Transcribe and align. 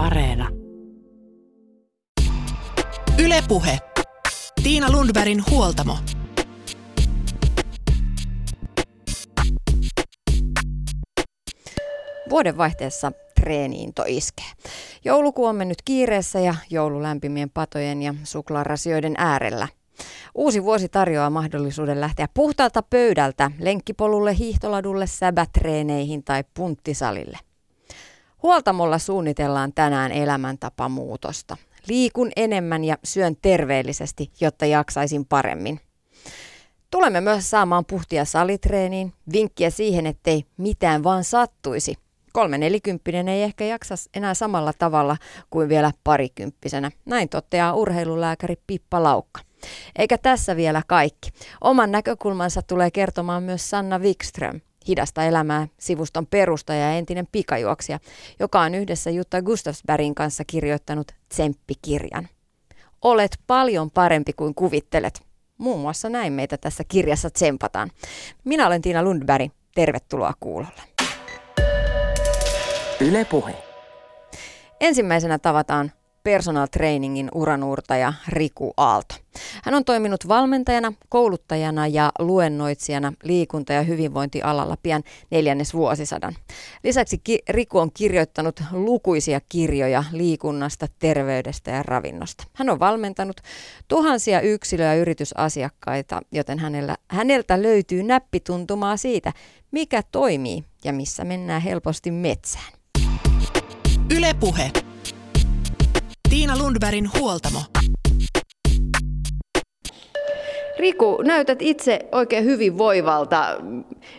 Areena. 0.00 0.48
Ylepuhe. 3.24 3.78
Tiina 4.62 4.92
Lundbergin 4.92 5.44
huoltamo. 5.50 5.98
Vuodenvaihteessa 12.30 13.12
treeniinto 13.40 14.04
iskee. 14.06 14.44
Joulukuu 15.04 15.44
on 15.44 15.56
mennyt 15.56 15.82
kiireessä 15.84 16.40
ja 16.40 16.54
joululämpimien 16.70 17.50
patojen 17.50 18.02
ja 18.02 18.14
suklaarasioiden 18.24 19.14
äärellä. 19.18 19.68
Uusi 20.34 20.62
vuosi 20.62 20.88
tarjoaa 20.88 21.30
mahdollisuuden 21.30 22.00
lähteä 22.00 22.28
puhtaalta 22.34 22.82
pöydältä 22.82 23.50
lenkkipolulle, 23.58 24.38
hiihtoladulle, 24.38 25.06
säbätreeneihin 25.06 26.24
tai 26.24 26.44
punttisalille. 26.54 27.49
Huoltamolla 28.42 28.98
suunnitellaan 28.98 29.72
tänään 29.72 30.12
elämäntapamuutosta. 30.12 31.56
Liikun 31.88 32.30
enemmän 32.36 32.84
ja 32.84 32.96
syön 33.04 33.36
terveellisesti, 33.42 34.30
jotta 34.40 34.66
jaksaisin 34.66 35.26
paremmin. 35.26 35.80
Tulemme 36.90 37.20
myös 37.20 37.50
saamaan 37.50 37.84
puhtia 37.84 38.24
salitreeniin, 38.24 39.12
vinkkiä 39.32 39.70
siihen, 39.70 40.06
ettei 40.06 40.44
mitään 40.56 41.02
vaan 41.02 41.24
sattuisi. 41.24 41.94
Kolme 42.32 42.58
nelikymppinen 42.58 43.28
ei 43.28 43.42
ehkä 43.42 43.64
jaksa 43.64 43.94
enää 44.14 44.34
samalla 44.34 44.72
tavalla 44.78 45.16
kuin 45.50 45.68
vielä 45.68 45.92
parikymppisenä. 46.04 46.90
Näin 47.04 47.28
toteaa 47.28 47.74
urheilulääkäri 47.74 48.56
Pippa 48.66 49.02
Laukka. 49.02 49.40
Eikä 49.98 50.18
tässä 50.18 50.56
vielä 50.56 50.82
kaikki. 50.86 51.30
Oman 51.60 51.92
näkökulmansa 51.92 52.62
tulee 52.62 52.90
kertomaan 52.90 53.42
myös 53.42 53.70
Sanna 53.70 53.98
Wikström, 53.98 54.60
hidasta 54.90 55.24
elämää 55.24 55.68
sivuston 55.78 56.26
perustaja 56.26 56.80
ja 56.80 56.92
entinen 56.92 57.28
pikajuoksija, 57.32 57.98
joka 58.40 58.60
on 58.60 58.74
yhdessä 58.74 59.10
Jutta 59.10 59.42
Gustafsbergin 59.42 60.14
kanssa 60.14 60.44
kirjoittanut 60.46 61.12
Tsemppikirjan. 61.28 62.28
Olet 63.02 63.38
paljon 63.46 63.90
parempi 63.90 64.32
kuin 64.32 64.54
kuvittelet. 64.54 65.22
Muun 65.58 65.80
muassa 65.80 66.08
näin 66.08 66.32
meitä 66.32 66.58
tässä 66.58 66.84
kirjassa 66.88 67.30
tsempataan. 67.30 67.90
Minä 68.44 68.66
olen 68.66 68.82
Tiina 68.82 69.02
Lundberg. 69.02 69.50
Tervetuloa 69.74 70.32
kuulolle. 70.40 70.82
Yle 73.00 73.24
Puhe. 73.24 73.54
Ensimmäisenä 74.80 75.38
tavataan 75.38 75.92
personal 76.22 76.66
trainingin 76.66 77.28
uranuurtaja 77.34 78.12
Riku 78.28 78.72
Aalto. 78.76 79.14
Hän 79.64 79.74
on 79.74 79.84
toiminut 79.84 80.28
valmentajana, 80.28 80.92
kouluttajana 81.08 81.86
ja 81.86 82.12
luennoitsijana 82.18 83.12
liikunta- 83.22 83.72
ja 83.72 83.82
hyvinvointialalla 83.82 84.76
pian 84.82 85.02
neljännes 85.30 85.74
vuosisadan. 85.74 86.36
Lisäksi 86.84 87.18
ki- 87.18 87.42
Riku 87.48 87.78
on 87.78 87.90
kirjoittanut 87.94 88.62
lukuisia 88.72 89.40
kirjoja 89.48 90.04
liikunnasta, 90.12 90.86
terveydestä 90.98 91.70
ja 91.70 91.82
ravinnosta. 91.82 92.44
Hän 92.52 92.70
on 92.70 92.80
valmentanut 92.80 93.40
tuhansia 93.88 94.40
yksilö- 94.40 94.84
ja 94.84 94.94
yritysasiakkaita, 94.94 96.20
joten 96.32 96.58
hänellä, 96.58 96.96
häneltä 97.08 97.62
löytyy 97.62 98.02
näppituntumaa 98.02 98.96
siitä, 98.96 99.32
mikä 99.70 100.02
toimii 100.12 100.64
ja 100.84 100.92
missä 100.92 101.24
mennään 101.24 101.62
helposti 101.62 102.10
metsään. 102.10 102.72
Ylepuhe. 104.16 104.70
Tiina 106.30 106.58
Lundbergin 106.58 107.10
huoltamo. 107.18 107.62
Riku, 110.78 111.22
näytät 111.22 111.62
itse 111.62 111.98
oikein 112.12 112.44
hyvin 112.44 112.78
voivalta. 112.78 113.44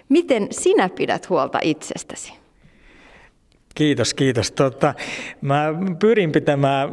Miten 0.09 0.47
sinä 0.51 0.89
pidät 0.89 1.29
huolta 1.29 1.59
itsestäsi? 1.61 2.40
Kiitos, 3.75 4.13
kiitos. 4.13 4.51
Tota, 4.51 4.93
mä 5.41 5.73
pyrin 5.99 6.31
pitämään 6.31 6.89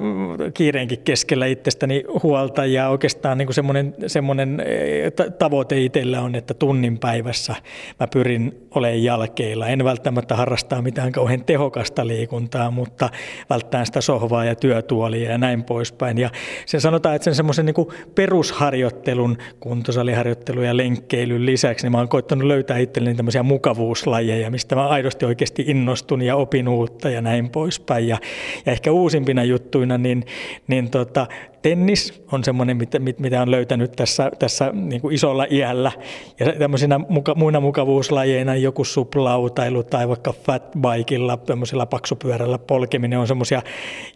kiireenkin 0.55 0.99
keskellä 0.99 1.47
itsestäni 1.47 2.05
huolta 2.23 2.65
ja 2.65 2.89
oikeastaan 2.89 3.39
niin 3.39 3.55
semmoinen, 3.55 3.95
semmoinen 4.07 4.63
eh, 4.67 5.13
tavoite 5.39 5.81
itsellä 5.81 6.21
on, 6.21 6.35
että 6.35 6.55
tunnin 6.55 6.99
päivässä 6.99 7.55
mä 8.01 8.07
pyrin 8.07 8.69
olemaan 8.75 9.03
jalkeilla. 9.03 9.69
En 9.69 9.85
välttämättä 9.85 10.37
harrastaa 10.37 10.83
mitään 10.83 11.13
kauhean 11.13 11.45
tehokasta 11.45 12.07
liikuntaa, 12.07 12.71
mutta 12.71 13.11
välttää 13.51 13.85
sitä 13.85 14.01
sohvaa 14.01 14.45
ja 14.45 14.55
työtuolia 14.55 15.31
ja 15.31 15.39
näin 15.39 15.65
poispäin. 15.65 16.19
Ja 16.19 16.31
sen 16.67 16.81
sanotaan, 16.81 17.15
että 17.15 17.25
sen 17.25 17.35
semmoisen 17.35 17.67
niin 17.67 17.87
perusharjoittelun, 18.15 19.39
kuntosaliharjoittelun 19.61 20.65
ja 20.65 20.77
lenkkeilyn 20.77 21.47
lisäksi, 21.47 21.85
niin 21.85 21.93
mä 21.93 21.99
oon 21.99 22.09
koittanut 22.09 22.47
löytää 22.47 22.79
itselleni 22.79 23.17
tämmöisiä 23.17 23.43
mukavuuslajeja, 23.43 24.51
mistä 24.51 24.75
mä 24.75 24.89
aidosti 24.89 25.25
oikeasti 25.25 25.65
innostun 25.67 26.23
ja 26.23 26.37
opin 26.37 26.68
uutta 26.69 27.11
ja 27.11 27.21
näin 27.21 27.51
poispäin. 27.51 28.09
Ja, 28.09 28.19
ja 28.67 28.73
ehkä 28.73 28.93
uusimpina 28.93 29.45
juttuina, 29.45 29.99
niin, 29.99 30.25
niin 30.69 30.91
tota, 30.91 31.27
tennis 31.63 32.23
on 32.33 32.45
semmoinen, 32.45 32.77
mitä, 32.77 32.99
mitä 32.99 33.43
on 33.43 33.51
löytänyt 33.51 33.93
tässä, 33.93 34.31
tässä 34.39 34.71
niin 34.73 35.01
kuin 35.01 35.15
isolla 35.15 35.47
iällä. 35.51 35.93
Ja 36.41 36.53
tämmöisinä 36.53 37.01
muka, 37.09 37.35
muina 37.35 37.61
mukavuuslajeina 37.61 38.57
joku 38.57 38.85
suplautailu 38.85 39.83
tai 39.83 40.09
vaikka 40.09 40.35
fatbikeilla, 40.47 41.37
tämmöisellä 41.37 41.87
paksupyörällä 41.87 42.59
polkeminen 42.59 43.19
on 43.19 43.27
semmoisia, 43.27 43.63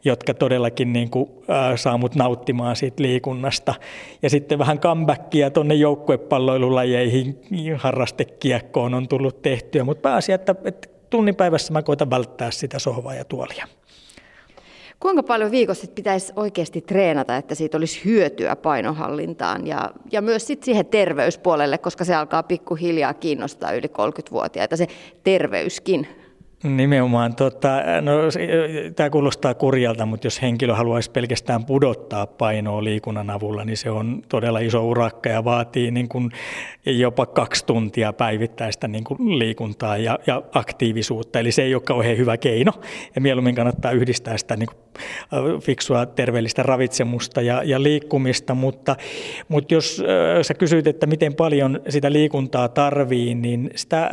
jotka 0.05 0.35
todellakin 0.35 0.93
niin 0.93 1.11
kuin, 1.11 1.31
äh, 1.51 1.77
saa 1.77 1.99
mut 1.99 2.15
nauttimaan 2.15 2.77
siitä 2.77 3.03
liikunnasta. 3.03 3.75
Ja 4.23 4.31
sitten 4.31 4.59
vähän 4.59 4.79
comebackia 4.79 5.51
tuonne 5.51 5.75
joukkuepalloilulajeihin, 5.75 7.41
harrastekiekkoon 7.77 8.95
on 8.95 9.09
tullut 9.09 9.43
tehtyä, 9.43 9.85
mutta 9.85 10.03
pääasia, 10.03 10.35
että, 10.35 10.55
että 10.65 10.89
tunnin 11.13 11.37
päivässä 11.37 11.73
mä 11.73 11.83
koitan 11.83 12.11
välttää 12.11 12.51
sitä 12.51 12.79
sohvaa 12.79 13.15
ja 13.15 13.25
tuolia. 13.25 13.69
Kuinka 15.01 15.23
paljon 15.23 15.51
viikossa 15.51 15.87
pitäisi 15.95 16.33
oikeasti 16.37 16.81
treenata, 16.81 17.37
että 17.37 17.55
siitä 17.55 17.77
olisi 17.77 18.05
hyötyä 18.05 18.57
painohallintaan 18.57 19.67
ja, 19.67 19.91
ja 20.13 20.23
myös 20.23 20.47
sit 20.47 20.63
siihen 20.63 20.87
terveyspuolelle, 20.87 21.79
koska 21.79 22.05
se 22.05 22.15
alkaa 22.15 22.43
pikkuhiljaa 22.43 23.15
kiinnostaa 23.15 23.73
yli 23.73 23.87
30-vuotiaita, 23.87 24.77
se 24.77 24.87
terveyskin. 25.25 26.09
Nimenomaan. 26.63 27.35
Tota, 27.35 27.69
no, 28.01 28.13
tämä 28.97 29.11
kuulostaa 29.11 29.55
kurjalta, 29.55 30.07
mutta 30.07 30.27
jos 30.27 30.43
henkilö 30.43 30.75
haluaisi 30.75 31.11
pelkästään 31.11 31.65
pudottaa 31.65 32.27
painoa 32.27 32.85
liikunnan 32.85 33.31
avulla, 33.31 33.65
niin 33.65 33.77
se 33.77 33.91
on 33.91 34.23
todella 34.29 34.59
iso 34.59 34.89
urakka 34.89 35.29
ja 35.29 35.45
vaatii 35.45 35.91
niin 35.91 36.09
kuin 36.09 36.31
jopa 36.87 37.27
kaksi 37.27 37.67
tuntia 37.67 38.13
päivittäistä 38.13 38.89
niin 38.89 39.05
kuin 39.05 39.39
liikuntaa 39.39 39.97
ja, 39.97 40.19
ja 40.27 40.43
aktiivisuutta. 40.53 41.39
Eli 41.39 41.53
se 41.53 41.63
ei 41.63 41.75
ole 41.75 41.83
kauhean 41.83 42.17
hyvä 42.17 42.37
keino. 42.37 42.73
Ja 43.15 43.21
mieluummin 43.21 43.55
kannattaa 43.55 43.91
yhdistää 43.91 44.39
sitä 44.39 44.57
niin 44.57 44.69
kuin 44.69 44.83
fiksua 45.61 46.07
terveellistä 46.07 46.63
ravitsemusta 46.63 47.43
ja, 47.43 47.63
ja 47.65 47.83
liikkumista. 47.83 48.55
Mutta, 48.55 48.97
mutta 49.49 49.75
jos 49.75 50.01
äh, 50.01 50.43
sä 50.43 50.55
kysyt, 50.55 50.87
että 50.87 51.07
miten 51.07 51.35
paljon 51.35 51.81
sitä 51.89 52.13
liikuntaa 52.13 52.69
tarvii, 52.69 53.35
niin 53.35 53.71
sitä 53.75 54.03
äh, 54.05 54.11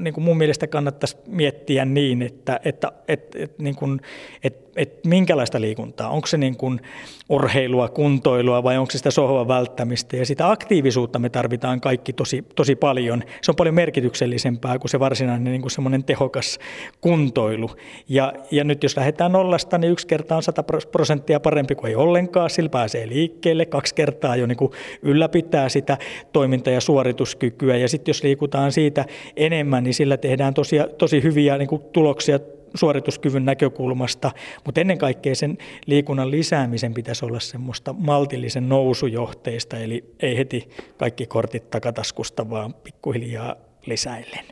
niin 0.00 0.14
kuin 0.14 0.24
mun 0.24 0.38
mielestä 0.38 0.66
kannattaisi 0.66 1.16
miettiä 1.38 1.84
niin, 1.84 2.22
että, 2.22 2.60
että, 2.64 2.92
että, 3.08 3.38
että, 3.38 3.62
niin 3.62 3.76
kuin, 3.76 4.00
että 4.44 4.68
että 4.78 5.08
minkälaista 5.08 5.60
liikuntaa, 5.60 6.10
onko 6.10 6.26
se 6.26 6.36
niin 6.36 6.56
kuin 6.56 6.80
urheilua, 7.28 7.88
kuntoilua 7.88 8.62
vai 8.62 8.78
onko 8.78 8.90
se 8.90 8.98
sitä 8.98 9.10
sohvan 9.10 9.48
välttämistä. 9.48 10.16
Ja 10.16 10.26
sitä 10.26 10.50
aktiivisuutta 10.50 11.18
me 11.18 11.28
tarvitaan 11.28 11.80
kaikki 11.80 12.12
tosi, 12.12 12.44
tosi 12.54 12.76
paljon. 12.76 13.22
Se 13.42 13.50
on 13.50 13.56
paljon 13.56 13.74
merkityksellisempää 13.74 14.78
kuin 14.78 14.90
se 14.90 15.00
varsinainen 15.00 15.52
niin 15.52 15.60
kuin 15.60 15.70
semmoinen 15.70 16.04
tehokas 16.04 16.58
kuntoilu. 17.00 17.70
Ja, 18.08 18.32
ja 18.50 18.64
nyt 18.64 18.82
jos 18.82 18.96
lähdetään 18.96 19.32
nollasta, 19.32 19.78
niin 19.78 19.92
yksi 19.92 20.06
kerta 20.06 20.36
on 20.36 20.42
100 20.42 20.64
prosenttia 20.92 21.40
parempi 21.40 21.74
kuin 21.74 21.88
ei 21.88 21.96
ollenkaan. 21.96 22.50
Sillä 22.50 22.68
pääsee 22.68 23.08
liikkeelle. 23.08 23.66
Kaksi 23.66 23.94
kertaa 23.94 24.36
jo 24.36 24.46
niin 24.46 24.58
kuin 24.58 24.72
ylläpitää 25.02 25.68
sitä 25.68 25.98
toiminta- 26.32 26.70
ja 26.70 26.80
suorituskykyä. 26.80 27.76
Ja 27.76 27.88
sitten 27.88 28.10
jos 28.10 28.22
liikutaan 28.22 28.72
siitä 28.72 29.04
enemmän, 29.36 29.84
niin 29.84 29.94
sillä 29.94 30.16
tehdään 30.16 30.54
tosi, 30.54 30.76
tosi 30.98 31.22
hyviä 31.28 31.58
niin 31.58 31.68
kuin 31.68 31.82
tuloksia 31.92 32.38
suorituskyvyn 32.74 33.44
näkökulmasta, 33.44 34.30
mutta 34.64 34.80
ennen 34.80 34.98
kaikkea 34.98 35.34
sen 35.34 35.58
liikunnan 35.86 36.30
lisäämisen 36.30 36.94
pitäisi 36.94 37.24
olla 37.24 37.40
semmoista 37.40 37.92
maltillisen 37.92 38.68
nousujohteista, 38.68 39.78
eli 39.78 40.04
ei 40.20 40.38
heti 40.38 40.68
kaikki 40.96 41.26
kortit 41.26 41.70
takataskusta, 41.70 42.50
vaan 42.50 42.74
pikkuhiljaa 42.74 43.56
lisäillen. 43.86 44.44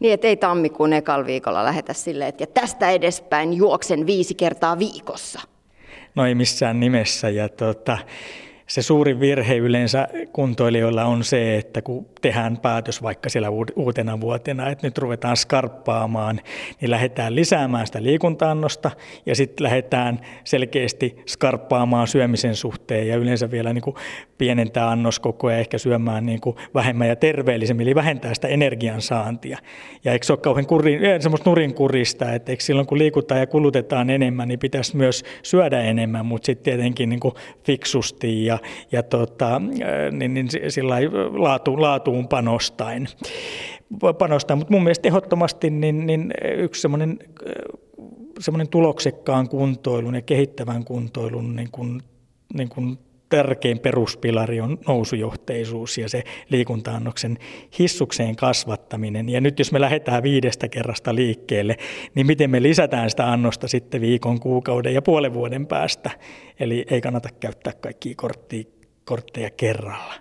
Niin, 0.00 0.14
että 0.14 0.26
ei 0.26 0.36
tammikuun 0.36 0.92
ekalla 0.92 1.26
viikolla 1.26 1.64
lähetä 1.64 1.92
silleen, 1.92 2.28
että 2.28 2.46
tästä 2.46 2.90
edespäin 2.90 3.52
juoksen 3.52 4.06
viisi 4.06 4.34
kertaa 4.34 4.78
viikossa. 4.78 5.40
No 6.14 6.26
ei 6.26 6.34
missään 6.34 6.80
nimessä. 6.80 7.28
Ja 7.28 7.48
tota, 7.48 7.98
se 8.70 8.82
suurin 8.82 9.20
virhe 9.20 9.56
yleensä 9.56 10.08
kuntoilijoilla 10.32 11.04
on 11.04 11.24
se, 11.24 11.56
että 11.56 11.82
kun 11.82 12.06
tehdään 12.20 12.58
päätös 12.58 13.02
vaikka 13.02 13.28
siellä 13.28 13.48
uutena 13.76 14.20
vuotena, 14.20 14.68
että 14.68 14.86
nyt 14.86 14.98
ruvetaan 14.98 15.36
skarppaamaan, 15.36 16.40
niin 16.80 16.90
lähdetään 16.90 17.34
lisäämään 17.34 17.86
sitä 17.86 18.02
liikuntaannosta 18.02 18.90
ja 19.26 19.34
sitten 19.34 19.64
lähdetään 19.64 20.20
selkeästi 20.44 21.16
skarppaamaan 21.26 22.08
syömisen 22.08 22.54
suhteen 22.54 23.08
ja 23.08 23.16
yleensä 23.16 23.50
vielä 23.50 23.72
niin 23.72 23.82
kuin 23.82 23.96
pienentää 24.38 24.90
annoskokoa 24.90 25.52
ja 25.52 25.58
ehkä 25.58 25.78
syömään 25.78 26.26
niin 26.26 26.40
kuin 26.40 26.56
vähemmän 26.74 27.08
ja 27.08 27.16
terveellisemmin, 27.16 27.86
eli 27.86 27.94
vähentää 27.94 28.34
sitä 28.34 28.48
energiansaantia. 28.48 29.58
Ja 30.04 30.12
eikö 30.12 30.26
se 30.26 30.32
ole 30.32 30.40
kauhean 30.40 30.66
kurin, 30.66 31.04
eh, 31.04 31.20
semmoista 31.20 31.50
nurinkurista, 31.50 32.32
että 32.32 32.52
eikö 32.52 32.64
silloin 32.64 32.86
kun 32.86 32.98
liikutaan 32.98 33.40
ja 33.40 33.46
kulutetaan 33.46 34.10
enemmän, 34.10 34.48
niin 34.48 34.58
pitäisi 34.58 34.96
myös 34.96 35.24
syödä 35.42 35.80
enemmän, 35.80 36.26
mutta 36.26 36.46
sitten 36.46 36.64
tietenkin 36.64 37.08
niin 37.08 37.20
kuin 37.20 37.34
fiksusti 37.64 38.44
ja 38.44 38.59
ja 38.92 39.02
tota, 39.02 39.62
niin, 40.10 40.34
niin 40.34 40.48
sillä 40.68 40.94
laatu, 41.32 41.80
laatuun 41.80 42.28
panostain. 42.28 43.08
panostain. 44.18 44.58
Mutta 44.58 44.72
mun 44.72 44.82
mielestä 44.82 45.08
ehdottomasti 45.08 45.70
niin, 45.70 46.06
niin 46.06 46.32
yksi 46.56 46.80
semmoinen 46.80 47.18
semmoinen 48.40 48.68
tuloksekkaan 48.68 49.48
kuntoilun 49.48 50.14
ja 50.14 50.22
kehittävän 50.22 50.84
kuntoilun 50.84 51.56
niin 51.56 51.68
kuin, 51.72 52.02
niin 52.54 52.68
kuin 52.68 52.98
tärkein 53.30 53.78
peruspilari 53.78 54.60
on 54.60 54.78
nousujohteisuus 54.88 55.98
ja 55.98 56.08
se 56.08 56.24
liikuntaannoksen 56.48 57.38
hissukseen 57.78 58.36
kasvattaminen. 58.36 59.28
Ja 59.28 59.40
nyt 59.40 59.58
jos 59.58 59.72
me 59.72 59.80
lähdetään 59.80 60.22
viidestä 60.22 60.68
kerrasta 60.68 61.14
liikkeelle, 61.14 61.76
niin 62.14 62.26
miten 62.26 62.50
me 62.50 62.62
lisätään 62.62 63.10
sitä 63.10 63.32
annosta 63.32 63.68
sitten 63.68 64.00
viikon, 64.00 64.40
kuukauden 64.40 64.94
ja 64.94 65.02
puolen 65.02 65.34
vuoden 65.34 65.66
päästä. 65.66 66.10
Eli 66.60 66.84
ei 66.90 67.00
kannata 67.00 67.28
käyttää 67.40 67.72
kaikkia 67.72 68.14
kortteja, 68.16 68.64
kortteja 69.04 69.50
kerralla. 69.50 70.14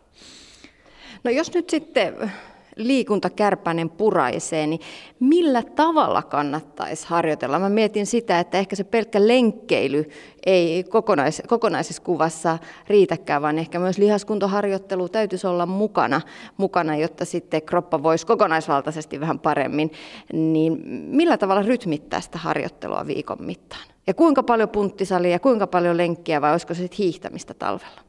No 1.23 1.31
jos 1.31 1.53
nyt 1.53 1.69
sitten 1.69 2.31
liikuntakärpänen 2.79 3.89
puraisee, 3.89 4.67
niin 4.67 4.81
millä 5.19 5.63
tavalla 5.63 6.21
kannattaisi 6.21 7.07
harjoitella? 7.07 7.59
Mä 7.59 7.69
mietin 7.69 8.05
sitä, 8.05 8.39
että 8.39 8.57
ehkä 8.57 8.75
se 8.75 8.83
pelkkä 8.83 9.27
lenkkeily 9.27 10.05
ei 10.45 10.83
kokonais, 10.83 11.43
kokonaisessa 11.47 12.01
kuvassa 12.01 12.57
riitäkään, 12.87 13.41
vaan 13.41 13.59
ehkä 13.59 13.79
myös 13.79 13.97
lihaskuntoharjoittelu 13.97 15.09
täytyisi 15.09 15.47
olla 15.47 15.65
mukana, 15.65 16.21
mukana 16.57 16.95
jotta 16.95 17.25
sitten 17.25 17.61
kroppa 17.61 18.03
voisi 18.03 18.25
kokonaisvaltaisesti 18.25 19.19
vähän 19.19 19.39
paremmin. 19.39 19.91
Niin 20.33 20.81
millä 20.87 21.37
tavalla 21.37 21.61
rytmittää 21.61 22.21
sitä 22.21 22.37
harjoittelua 22.37 23.07
viikon 23.07 23.43
mittaan? 23.45 23.83
Ja 24.07 24.13
kuinka 24.13 24.43
paljon 24.43 24.69
punttisalia, 24.69 25.39
kuinka 25.39 25.67
paljon 25.67 25.97
lenkkiä 25.97 26.41
vai 26.41 26.51
olisiko 26.51 26.73
se 26.73 26.77
sitten 26.77 26.97
hiihtämistä 26.97 27.53
talvella? 27.53 28.08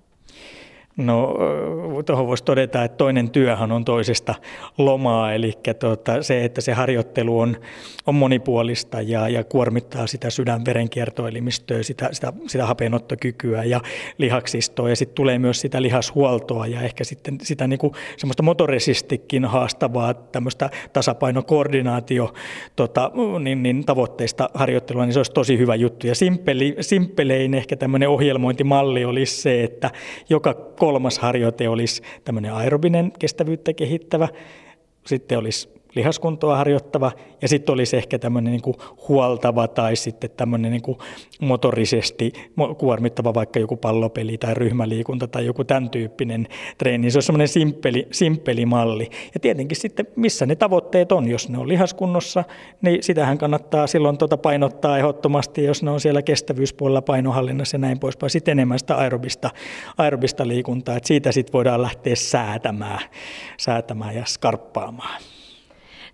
No 0.96 1.36
tuohon 2.06 2.26
voisi 2.26 2.44
todeta, 2.44 2.84
että 2.84 2.96
toinen 2.96 3.30
työhän 3.30 3.72
on 3.72 3.84
toisesta 3.84 4.34
lomaa, 4.78 5.32
eli 5.32 5.52
tuota, 5.78 6.22
se, 6.22 6.44
että 6.44 6.60
se 6.60 6.72
harjoittelu 6.72 7.40
on, 7.40 7.56
on 8.06 8.14
monipuolista 8.14 9.00
ja, 9.00 9.28
ja 9.28 9.44
kuormittaa 9.44 10.06
sitä 10.06 10.30
sydänverenkiertoelimistöä, 10.30 11.82
sitä, 11.82 12.08
sitä, 12.12 12.32
sitä 12.46 12.66
hapenottokykyä 12.66 13.64
ja 13.64 13.80
lihaksistoa 14.18 14.88
ja 14.88 14.96
sitten 14.96 15.14
tulee 15.14 15.38
myös 15.38 15.60
sitä 15.60 15.82
lihashuoltoa 15.82 16.66
ja 16.66 16.80
ehkä 16.80 17.04
sitten 17.04 17.38
sitä 17.42 17.66
niin 17.66 17.78
kuin 17.78 17.92
semmoista 18.16 18.42
motoresistikin 18.42 19.44
haastavaa 19.44 20.14
tämmöistä 20.14 20.70
tasapainokoordinaatio 20.92 22.34
tota, 22.76 23.10
niin, 23.40 23.62
niin 23.62 23.84
tavoitteista 23.84 24.50
harjoittelua, 24.54 25.04
niin 25.04 25.12
se 25.12 25.18
olisi 25.18 25.32
tosi 25.32 25.58
hyvä 25.58 25.74
juttu. 25.74 26.06
Ja 26.06 26.14
simppeli, 26.14 26.76
simppelein 26.80 27.54
ehkä 27.54 27.76
tämmöinen 27.76 28.08
ohjelmointimalli 28.08 29.04
olisi 29.04 29.40
se, 29.40 29.64
että 29.64 29.90
joka 30.28 30.54
kolmas 30.80 31.18
harjoite 31.18 31.68
olisi 31.68 32.02
tämmöinen 32.24 32.54
aerobinen 32.54 33.12
kestävyyttä 33.18 33.72
kehittävä, 33.72 34.28
sitten 35.06 35.38
olisi 35.38 35.79
lihaskuntoa 35.94 36.56
harjoittava 36.56 37.12
ja 37.42 37.48
sitten 37.48 37.72
olisi 37.72 37.96
ehkä 37.96 38.18
tämmöinen 38.18 38.52
niin 38.52 38.74
huoltava 39.08 39.68
tai 39.68 39.96
sitten 39.96 40.30
tämmöinen 40.30 40.72
niin 40.72 40.96
motorisesti 41.40 42.32
kuormittava 42.78 43.34
vaikka 43.34 43.58
joku 43.58 43.76
pallopeli 43.76 44.38
tai 44.38 44.54
ryhmäliikunta 44.54 45.28
tai 45.28 45.46
joku 45.46 45.64
tämän 45.64 45.90
tyyppinen 45.90 46.48
treeni. 46.78 47.10
Se 47.10 47.18
on 47.18 47.22
semmoinen 47.22 47.48
simppeli, 47.48 48.06
simppeli 48.10 48.66
malli. 48.66 49.08
Ja 49.34 49.40
tietenkin 49.40 49.76
sitten 49.76 50.06
missä 50.16 50.46
ne 50.46 50.56
tavoitteet 50.56 51.12
on, 51.12 51.28
jos 51.28 51.48
ne 51.48 51.58
on 51.58 51.68
lihaskunnossa, 51.68 52.44
niin 52.82 53.02
sitähän 53.02 53.38
kannattaa 53.38 53.86
silloin 53.86 54.18
tuota 54.18 54.36
painottaa 54.36 54.98
ehdottomasti, 54.98 55.64
jos 55.64 55.82
ne 55.82 55.90
on 55.90 56.00
siellä 56.00 56.22
kestävyyspuolella 56.22 57.02
painohallinnassa 57.02 57.74
ja 57.74 57.78
näin 57.78 57.98
poispäin. 57.98 58.30
Sitten 58.30 58.52
enemmän 58.52 58.78
sitä 58.78 58.96
aerobista, 58.96 59.50
aerobista 59.98 60.48
liikuntaa, 60.48 60.96
että 60.96 61.06
siitä 61.06 61.32
sitten 61.32 61.52
voidaan 61.52 61.82
lähteä 61.82 62.16
säätämään, 62.16 63.00
säätämään 63.56 64.14
ja 64.14 64.24
skarppaamaan. 64.26 65.20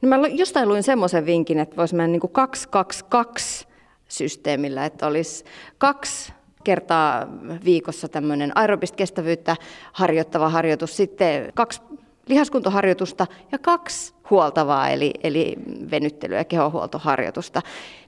Niin 0.00 0.08
mä 0.08 0.16
jostain 0.28 0.68
luin 0.68 0.82
semmoisen 0.82 1.26
vinkin, 1.26 1.58
että 1.58 1.76
voisi 1.76 1.94
mennä 1.94 2.12
niin 2.12 2.20
kuin 2.20 2.32
222 2.32 3.66
systeemillä, 4.08 4.84
että 4.84 5.06
olisi 5.06 5.44
kaksi 5.78 6.32
kertaa 6.64 7.26
viikossa 7.64 8.08
tämmöinen 8.08 8.52
aerobista 8.54 8.96
kestävyyttä 8.96 9.56
harjoittava 9.92 10.48
harjoitus, 10.48 10.96
sitten 10.96 11.52
kaksi 11.54 11.80
lihaskuntoharjoitusta 12.28 13.26
ja 13.52 13.58
kaksi 13.58 14.14
huoltavaa, 14.30 14.88
eli, 14.88 15.12
eli 15.22 15.56
venyttely- 15.90 16.34
ja 16.34 16.44
kehohuoltoharjoitusta. 16.44 17.62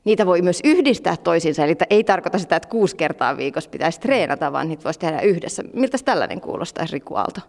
Niitä 0.05 0.27
voi 0.27 0.43
myös 0.43 0.61
yhdistää 0.65 1.17
toisiinsa, 1.17 1.65
eli 1.65 1.75
ei 1.91 2.05
tarkoita 2.05 2.39
sitä, 2.39 2.57
että 2.57 2.69
kuusi 2.69 2.97
kertaa 2.97 3.37
viikossa 3.37 3.71
pitäisi 3.71 4.01
treenata, 4.01 4.53
vaan 4.53 4.69
niitä 4.69 4.85
voisi 4.85 4.99
tehdä 4.99 5.21
yhdessä. 5.21 5.63
Miltä 5.73 5.99
tällainen 6.05 6.41
kuulostaisi, 6.41 6.93
Riku 6.93 7.15
Aalto? 7.15 7.41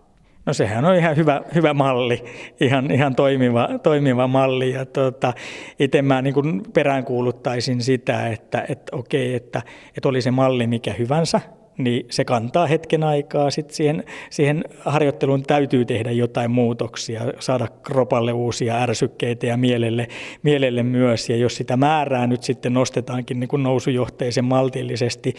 No 0.46 0.54
sehän 0.54 0.86
on 0.86 0.96
ihan 0.96 1.16
hyvä, 1.16 1.42
hyvä 1.56 1.74
malli, 1.74 2.24
ihan, 2.60 2.92
ihan 2.92 3.16
toimiva, 3.16 3.70
toimiva 3.84 4.28
malli. 4.28 4.72
Ja 4.72 4.86
tuota, 4.86 5.34
itse 5.80 6.02
mä 6.02 6.22
niin 6.22 6.64
peräänkuuluttaisin 6.74 7.82
sitä, 7.82 8.28
että, 8.28 8.66
että 8.70 8.96
okei, 8.96 9.36
että, 9.36 9.62
että 9.98 10.10
oli 10.10 10.22
se 10.22 10.32
malli 10.32 10.68
mikä 10.68 10.94
hyvänsä, 10.94 11.42
niin 11.80 12.06
se 12.10 12.26
kantaa 12.26 12.68
hetken 12.68 13.04
aikaa. 13.04 13.52
Sitten 13.52 13.76
siihen, 13.76 14.04
siihen 14.30 14.64
harjoitteluun 14.86 15.44
täytyy 15.44 15.86
tehdä 15.86 16.12
jotain 16.12 16.52
muutoksia, 16.52 17.22
saada 17.40 17.68
kropalle 17.84 18.34
uusia 18.34 18.76
ärsykkeitä 18.76 19.48
ja 19.48 19.58
mielelle, 19.58 20.08
mielelle 20.44 20.84
myös. 20.84 21.30
Ja 21.30 21.36
jos 21.38 21.56
sitä 21.56 21.78
määrää 21.78 22.28
nyt 22.28 22.44
sitten 22.44 22.74
nostetaankin 22.74 23.40
niin 23.40 23.48
kuin 23.48 23.64
nousujohteisen 23.64 24.46
maltillisesti, 24.46 25.34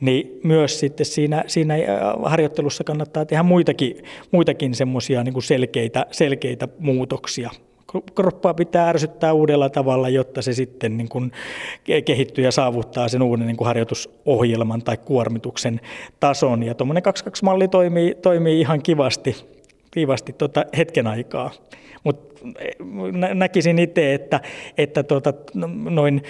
niin 0.00 0.40
myös 0.44 0.80
sitten 0.80 1.06
siinä, 1.06 1.44
siinä 1.46 1.74
harjoittelussa 2.24 2.84
kannattaa 2.84 3.24
tehdä 3.24 3.42
muitakin, 3.42 3.96
muitakin 4.30 4.74
semmoisia 4.74 5.24
niin 5.24 5.42
selkeitä, 5.42 6.06
selkeitä 6.10 6.68
muutoksia 6.78 7.50
kroppaa 8.14 8.54
pitää 8.54 8.88
ärsyttää 8.88 9.32
uudella 9.32 9.70
tavalla, 9.70 10.08
jotta 10.08 10.42
se 10.42 10.52
sitten 10.52 10.96
niin 10.96 11.08
kuin 11.08 11.32
kehittyy 12.04 12.44
ja 12.44 12.52
saavuttaa 12.52 13.08
sen 13.08 13.22
uuden 13.22 13.46
niin 13.46 13.56
kuin 13.56 13.66
harjoitusohjelman 13.66 14.82
tai 14.82 14.96
kuormituksen 14.96 15.80
tason. 16.20 16.62
Ja 16.62 16.74
tuommoinen 16.74 17.02
2-2-malli 17.06 17.68
toimii, 17.68 18.14
toimii 18.14 18.60
ihan 18.60 18.82
kivasti, 18.82 19.36
kivasti 19.90 20.32
tota 20.32 20.64
hetken 20.76 21.06
aikaa. 21.06 21.50
Mutta 22.04 22.32
näkisin 23.34 23.78
itse, 23.78 24.14
että, 24.14 24.40
että 24.78 25.02
tota, 25.02 25.34
noin 25.90 26.22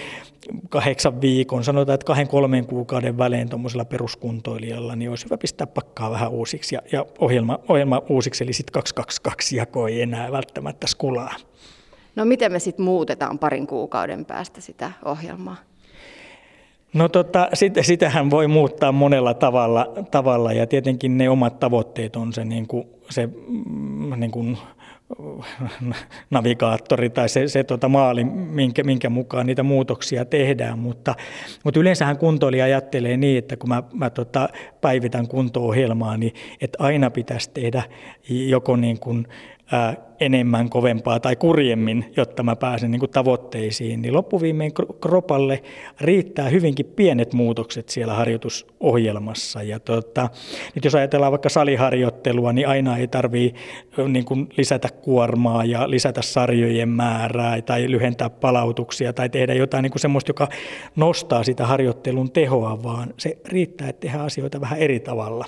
kahdeksan 0.68 1.20
viikon, 1.20 1.64
sanotaan, 1.64 1.94
että 1.94 2.04
kahden 2.04 2.28
kolmen 2.28 2.66
kuukauden 2.66 3.18
välein 3.18 3.48
tuommoisella 3.48 3.84
peruskuntoilijalla, 3.84 4.96
niin 4.96 5.10
olisi 5.10 5.24
hyvä 5.24 5.38
pistää 5.38 5.66
pakkaa 5.66 6.10
vähän 6.10 6.30
uusiksi 6.30 6.74
ja, 6.74 6.82
ja 6.92 7.06
ohjelma, 7.18 7.58
ohjelma 7.68 8.02
uusiksi, 8.08 8.44
eli 8.44 8.52
sitten 8.52 8.72
222 8.72 9.56
jako 9.56 9.88
ei 9.88 10.02
enää 10.02 10.32
välttämättä 10.32 10.86
skulaa. 10.86 11.34
No 12.16 12.24
miten 12.24 12.52
me 12.52 12.58
sitten 12.58 12.84
muutetaan 12.84 13.38
parin 13.38 13.66
kuukauden 13.66 14.24
päästä 14.24 14.60
sitä 14.60 14.92
ohjelmaa? 15.04 15.56
No 16.92 17.08
tota, 17.08 17.48
sit, 17.54 17.74
sitähän 17.82 18.30
voi 18.30 18.48
muuttaa 18.48 18.92
monella 18.92 19.34
tavalla, 19.34 19.92
tavalla 20.10 20.52
ja 20.52 20.66
tietenkin 20.66 21.18
ne 21.18 21.28
omat 21.28 21.60
tavoitteet 21.60 22.16
on 22.16 22.32
se, 22.32 22.44
niin 22.44 22.66
kuin, 22.66 22.86
se 23.10 23.26
mm, 23.26 24.12
niin 24.16 24.30
kuin, 24.30 24.58
navigaattori 26.30 27.10
tai 27.10 27.28
se, 27.28 27.48
se 27.48 27.64
tota 27.64 27.88
maali, 27.88 28.24
minkä, 28.24 28.84
minkä 28.84 29.10
mukaan 29.10 29.46
niitä 29.46 29.62
muutoksia 29.62 30.24
tehdään, 30.24 30.78
mutta, 30.78 31.14
mutta 31.64 31.80
yleensähän 31.80 32.18
kuntoilija 32.18 32.64
ajattelee 32.64 33.16
niin, 33.16 33.38
että 33.38 33.56
kun 33.56 33.68
mä, 33.68 33.82
mä 33.92 34.10
tota 34.10 34.48
päivitän 34.80 35.28
kunto-ohjelmaa, 35.28 36.16
niin 36.16 36.34
että 36.60 36.84
aina 36.84 37.10
pitäisi 37.10 37.50
tehdä 37.50 37.82
joko 38.28 38.76
niin 38.76 38.98
kuin 38.98 39.26
enemmän, 40.20 40.70
kovempaa 40.70 41.20
tai 41.20 41.36
kurjemmin, 41.36 42.12
jotta 42.16 42.42
mä 42.42 42.56
pääsen 42.56 42.90
niin 42.90 43.00
kuin 43.00 43.10
tavoitteisiin, 43.10 44.02
niin 44.02 44.14
loppuviimein 44.14 44.72
kropalle 45.00 45.62
riittää 46.00 46.48
hyvinkin 46.48 46.86
pienet 46.86 47.32
muutokset 47.32 47.88
siellä 47.88 48.14
harjoitusohjelmassa. 48.14 49.62
Ja 49.62 49.80
tota, 49.80 50.28
nyt 50.74 50.84
jos 50.84 50.94
ajatellaan 50.94 51.32
vaikka 51.32 51.48
saliharjoittelua, 51.48 52.52
niin 52.52 52.68
aina 52.68 52.98
ei 52.98 53.08
tarvitse 53.08 53.58
niin 54.08 54.48
lisätä 54.56 54.88
kuormaa 54.88 55.64
ja 55.64 55.90
lisätä 55.90 56.22
sarjojen 56.22 56.88
määrää 56.88 57.62
tai 57.62 57.90
lyhentää 57.90 58.30
palautuksia 58.30 59.12
tai 59.12 59.28
tehdä 59.28 59.54
jotain 59.54 59.82
niin 59.82 59.92
kuin 59.92 60.00
semmoista, 60.00 60.30
joka 60.30 60.48
nostaa 60.96 61.44
sitä 61.44 61.66
harjoittelun 61.66 62.32
tehoa, 62.32 62.82
vaan 62.82 63.14
se 63.16 63.38
riittää, 63.48 63.88
että 63.88 64.00
tehdään 64.00 64.24
asioita 64.24 64.60
vähän 64.60 64.78
eri 64.78 65.00
tavalla. 65.00 65.44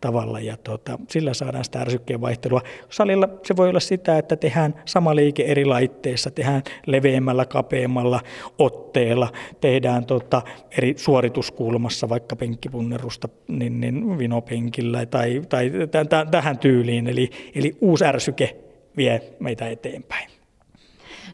tavalla 0.00 0.40
ja 0.40 0.56
tota, 0.56 0.98
sillä 1.10 1.34
saadaan 1.34 1.64
sitä 1.64 1.80
ärsykkeen 1.80 2.20
vaihtelua. 2.20 2.60
Salilla 2.88 3.28
se 3.46 3.56
voi 3.56 3.68
olla 3.68 3.80
sitä, 3.80 4.18
että 4.18 4.36
tehdään 4.36 4.74
sama 4.84 5.16
liike 5.16 5.44
eri 5.44 5.64
laitteissa, 5.64 6.30
tehdään 6.30 6.62
leveämmällä, 6.86 7.46
kapeammalla 7.46 8.20
otteella, 8.58 9.32
tehdään 9.60 10.06
tota 10.06 10.42
eri 10.78 10.94
suorituskulmassa, 10.96 12.08
vaikka 12.08 12.36
penkkipunnerusta 12.36 13.28
niin, 13.48 13.80
niin 13.80 14.18
vinopenkillä 14.18 15.06
tai, 15.06 15.42
tai 15.48 15.70
t- 15.70 16.30
tähän 16.30 16.58
tyyliin. 16.58 17.06
Eli, 17.06 17.30
eli 17.54 17.76
uusi 17.80 18.04
ärsyke 18.04 18.56
vie 18.96 19.22
meitä 19.40 19.68
eteenpäin. 19.68 20.30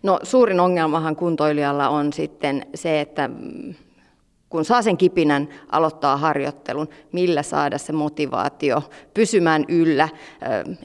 No 0.03 0.19
suurin 0.23 0.61
ongelmahan 0.61 1.17
kuntoilijalla 1.17 1.89
on 1.89 2.13
sitten 2.13 2.67
se, 2.75 3.01
että 3.01 3.31
kun 4.53 4.65
saa 4.65 4.83
sen 4.83 4.97
kipinän, 4.97 5.49
aloittaa 5.69 6.17
harjoittelun, 6.17 6.89
millä 7.13 7.43
saada 7.43 7.79
se 7.79 7.93
motivaatio 7.93 8.83
pysymään 9.15 9.65
yllä 9.69 10.09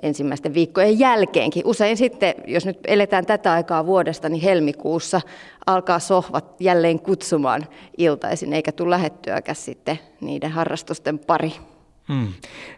ensimmäisten 0.02 0.54
viikkojen 0.54 1.00
jälkeenkin. 1.00 1.64
Usein 1.66 1.98
sitten, 1.98 2.36
jos 2.46 2.66
nyt 2.66 2.80
eletään 2.88 3.26
tätä 3.26 3.54
aikaa 3.54 3.86
vuodesta, 3.86 4.30
niin 4.30 4.42
helmikuussa 4.42 5.22
alkaa 5.66 6.00
sohvat 6.00 6.56
jälleen 6.60 7.00
kutsumaan 7.00 7.66
iltaisin, 7.98 8.54
eikä 8.54 8.72
tule 8.72 8.90
lähettyäkään 8.90 9.56
sitten 9.56 10.00
niiden 10.22 10.52
harrastusten 10.52 11.20
pari. 11.20 11.54
Hmm. 12.08 12.28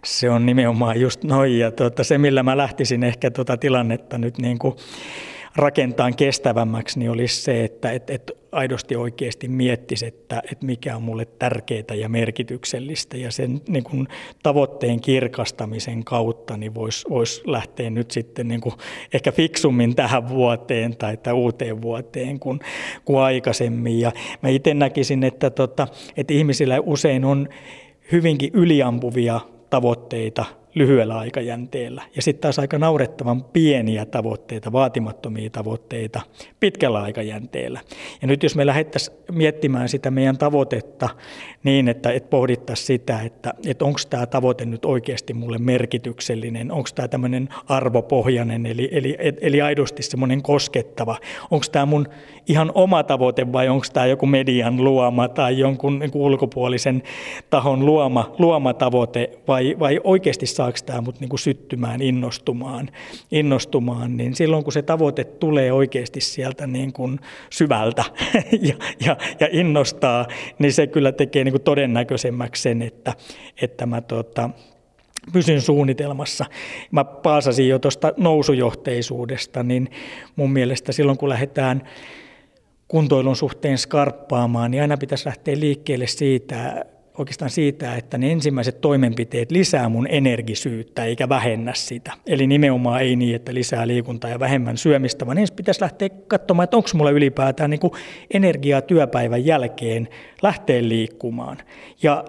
Se 0.06 0.30
on 0.30 0.46
nimenomaan 0.46 1.02
just 1.02 1.24
noin. 1.24 1.60
Ja 1.60 1.72
tuota, 1.72 2.04
se, 2.04 2.18
millä 2.18 2.44
mä 2.44 2.58
lähtisin 2.58 3.04
ehkä 3.04 3.32
tuota 3.32 3.58
tilannetta 3.58 4.18
nyt 4.18 4.38
niin 4.38 4.60
kuin 4.60 4.76
rakentaa 5.60 6.12
kestävämmäksi, 6.12 7.00
niin 7.00 7.12
olisi 7.12 7.42
se, 7.42 7.64
että 7.64 7.92
et, 7.92 8.10
et 8.10 8.32
aidosti 8.52 8.96
oikeasti 8.96 9.48
miettisi, 9.48 10.06
että, 10.06 10.42
että 10.52 10.66
mikä 10.66 10.96
on 10.96 11.04
mulle 11.04 11.26
tärkeää 11.26 11.96
ja 11.96 12.10
merkityksellistä. 12.10 13.18
Ja 13.18 13.32
sen 13.32 13.62
niin 13.70 13.84
kuin, 13.84 14.08
tavoitteen 14.44 15.02
kirkastamisen 15.02 16.04
kautta 16.04 16.58
niin 16.58 16.76
voisi 16.76 17.10
vois 17.10 17.44
lähteä 17.46 17.90
nyt 17.90 18.12
sitten 18.12 18.48
niin 18.48 18.62
kuin, 18.62 18.76
ehkä 19.14 19.32
fiksummin 19.32 19.96
tähän 19.96 20.30
vuoteen 20.30 20.98
tai 20.98 21.14
että 21.14 21.34
uuteen 21.34 21.82
vuoteen 21.82 22.40
kuin, 22.40 22.60
kuin 23.06 23.20
aikaisemmin. 23.20 24.00
Ja 24.00 24.12
mä 24.42 24.50
itse 24.50 24.74
näkisin, 24.74 25.24
että, 25.24 25.50
tota, 25.50 25.88
että 26.18 26.34
ihmisillä 26.34 26.80
usein 26.80 27.26
on 27.26 27.50
hyvinkin 28.12 28.50
yliampuvia 28.54 29.40
tavoitteita– 29.70 30.46
lyhyellä 30.76 31.18
aikajänteellä. 31.18 32.04
Ja 32.16 32.22
sitten 32.22 32.42
taas 32.42 32.60
aika 32.60 32.78
naurettavan 32.78 33.44
pieniä 33.44 34.06
tavoitteita, 34.06 34.72
vaatimattomia 34.72 35.50
tavoitteita 35.50 36.22
pitkällä 36.60 37.02
aikajänteellä. 37.02 37.80
Ja 38.22 38.28
nyt 38.28 38.44
jos 38.44 38.56
me 38.56 38.66
lähdettäisiin 38.66 39.18
miettimään 39.32 39.90
sitä 39.90 40.12
meidän 40.12 40.38
tavoitetta 40.38 41.10
niin, 41.64 41.88
että, 41.88 42.12
että 42.12 42.30
pohdittaisiin 42.30 42.88
sitä, 42.88 43.22
että, 43.22 43.54
että 43.68 43.86
onko 43.86 44.00
tämä 44.10 44.26
tavoite 44.26 44.66
nyt 44.66 44.86
oikeasti 44.86 45.34
mulle 45.34 45.58
merkityksellinen, 45.58 46.72
onko 46.72 46.90
tämä 46.96 47.08
tämmöinen 47.08 47.50
arvopohjainen, 47.68 48.66
eli, 48.66 48.90
eli, 48.92 49.18
eli 49.42 49.62
aidosti 49.62 50.04
semmoinen 50.04 50.42
koskettava, 50.42 51.18
onko 51.52 51.66
tämä 51.72 51.86
mun 51.86 52.08
ihan 52.48 52.72
oma 52.76 53.04
tavoite 53.04 53.52
vai 53.52 53.70
onko 53.70 53.86
tämä 53.94 54.06
joku 54.06 54.26
median 54.26 54.84
luoma 54.84 55.28
tai 55.28 55.60
jonkun 55.60 56.00
niin 56.00 56.12
ulkopuolisen 56.14 57.04
tahon 57.50 57.86
luoma, 57.86 58.32
luoma 58.40 58.74
tavoite 58.74 59.30
vai, 59.48 59.76
vai 59.80 60.00
oikeasti 60.04 60.46
saako 60.60 60.78
tämä 60.86 61.02
mut 61.02 61.20
niin 61.20 61.30
kuin 61.30 61.40
syttymään, 61.40 62.02
innostumaan, 62.02 62.90
innostumaan, 63.32 64.18
niin 64.18 64.36
silloin 64.36 64.64
kun 64.64 64.74
se 64.74 64.82
tavoite 64.82 65.24
tulee 65.24 65.72
oikeasti 65.72 66.22
sieltä 66.22 66.68
niin 66.68 66.94
kuin 66.94 67.20
syvältä 67.50 68.04
ja, 68.68 68.76
ja, 69.06 69.18
ja 69.40 69.48
innostaa, 69.52 70.28
niin 70.60 70.74
se 70.74 70.88
kyllä 70.88 71.12
tekee 71.12 71.44
niin 71.44 71.54
kuin 71.54 71.62
todennäköisemmäksi 71.62 72.62
sen, 72.62 72.82
että, 72.82 73.14
että 73.62 73.86
mä 73.86 74.02
tota, 74.02 74.50
pysyn 75.34 75.62
suunnitelmassa. 75.62 76.46
Mä 76.92 77.04
paasasin 77.04 77.70
jo 77.70 77.80
tuosta 77.80 78.14
nousujohteisuudesta, 78.18 79.64
niin 79.64 79.90
mun 80.36 80.52
mielestä 80.52 80.92
silloin 80.92 81.18
kun 81.18 81.30
lähdetään 81.30 81.82
kuntoilun 82.88 83.36
suhteen 83.36 83.78
skarppaamaan, 83.78 84.72
niin 84.72 84.82
aina 84.82 84.98
pitäisi 84.98 85.26
lähteä 85.26 85.60
liikkeelle 85.60 86.08
siitä, 86.08 86.86
oikeastaan 87.20 87.52
siitä, 87.52 87.96
että 87.96 88.18
ne 88.18 88.32
ensimmäiset 88.32 88.82
toimenpiteet 88.82 89.52
lisää 89.52 89.90
mun 89.90 90.08
energisyyttä 90.10 91.06
eikä 91.06 91.30
vähennä 91.30 91.74
sitä. 91.76 92.12
Eli 92.28 92.48
nimenomaan 92.48 93.02
ei 93.02 93.16
niin, 93.16 93.36
että 93.36 93.54
lisää 93.54 93.88
liikuntaa 93.88 94.30
ja 94.30 94.40
vähemmän 94.40 94.78
syömistä, 94.78 95.26
vaan 95.26 95.38
ensin 95.38 95.56
pitäisi 95.56 95.82
lähteä 95.82 96.10
katsomaan, 96.10 96.64
että 96.64 96.78
onko 96.78 96.90
mulla 96.94 97.12
ylipäätään 97.12 97.70
niin 97.70 97.80
energiaa 98.34 98.82
työpäivän 98.82 99.46
jälkeen 99.46 100.08
lähteä 100.42 100.82
liikkumaan. 100.82 101.58
Ja 102.04 102.26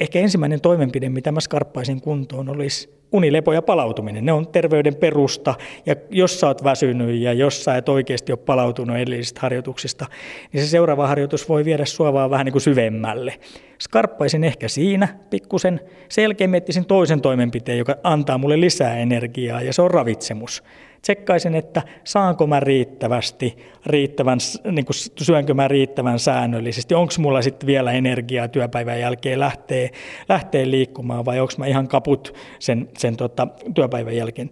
ehkä 0.00 0.18
ensimmäinen 0.18 0.60
toimenpide, 0.60 1.08
mitä 1.08 1.32
mä 1.32 1.40
skarppaisin 1.40 2.00
kuntoon, 2.00 2.48
olisi 2.48 2.96
unilepo 3.12 3.52
ja 3.52 3.62
palautuminen, 3.62 4.24
ne 4.24 4.32
on 4.32 4.48
terveyden 4.48 4.94
perusta. 4.94 5.54
Ja 5.86 5.96
jos 6.10 6.40
sä 6.40 6.46
oot 6.46 6.64
väsynyt 6.64 7.20
ja 7.20 7.32
jos 7.32 7.64
sä 7.64 7.76
et 7.76 7.88
oikeasti 7.88 8.32
ole 8.32 8.38
palautunut 8.38 8.96
edellisistä 8.96 9.40
harjoituksista, 9.40 10.06
niin 10.52 10.64
se 10.64 10.68
seuraava 10.68 11.06
harjoitus 11.06 11.48
voi 11.48 11.64
viedä 11.64 11.84
sua 11.84 12.12
vaan 12.12 12.30
vähän 12.30 12.44
niin 12.44 12.52
kuin 12.52 12.62
syvemmälle. 12.62 13.34
Skarppaisin 13.78 14.44
ehkä 14.44 14.68
siinä 14.68 15.08
pikkusen. 15.30 15.80
Sen 16.08 16.22
jälkeen 16.22 16.50
miettisin 16.50 16.86
toisen 16.86 17.20
toimenpiteen, 17.20 17.78
joka 17.78 17.96
antaa 18.02 18.38
mulle 18.38 18.60
lisää 18.60 18.96
energiaa, 18.96 19.62
ja 19.62 19.72
se 19.72 19.82
on 19.82 19.90
ravitsemus 19.90 20.62
tsekkaisin, 21.06 21.54
että 21.54 21.82
saanko 22.04 22.46
mä 22.46 22.60
riittävästi, 22.60 23.56
riittävän, 23.86 24.38
niin 24.70 24.84
kuin 24.84 24.96
syönkö 25.20 25.54
mä 25.54 25.68
riittävän 25.68 26.18
säännöllisesti, 26.18 26.94
onko 26.94 27.12
mulla 27.18 27.42
sitten 27.42 27.66
vielä 27.66 27.92
energiaa 27.92 28.48
työpäivän 28.48 29.00
jälkeen 29.00 29.40
lähtee, 29.40 29.90
lähtee 30.28 30.70
liikkumaan 30.70 31.24
vai 31.24 31.40
onko 31.40 31.52
mä 31.58 31.66
ihan 31.66 31.88
kaput 31.88 32.34
sen, 32.58 32.88
sen 32.98 33.16
tota, 33.16 33.48
työpäivän 33.74 34.16
jälkeen 34.16 34.50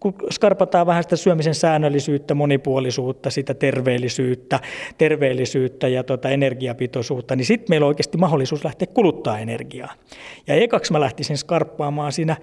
kun 0.00 0.14
skarpataan 0.30 0.86
vähän 0.86 1.02
sitä 1.02 1.16
syömisen 1.16 1.54
säännöllisyyttä, 1.54 2.34
monipuolisuutta, 2.34 3.30
sitä 3.30 3.54
terveellisyyttä, 3.54 4.60
terveellisyyttä 4.98 5.88
ja 5.88 6.04
tota 6.04 6.30
energiapitoisuutta, 6.30 7.36
niin 7.36 7.46
sitten 7.46 7.66
meillä 7.68 7.84
on 7.84 7.88
oikeasti 7.88 8.18
mahdollisuus 8.18 8.64
lähteä 8.64 8.86
kuluttaa 8.94 9.38
energiaa. 9.38 9.92
Ja 10.46 10.54
ekaksi 10.54 10.92
mä 10.92 11.00
lähtisin 11.00 11.38
skarppaamaan 11.38 12.12
siinä 12.12 12.36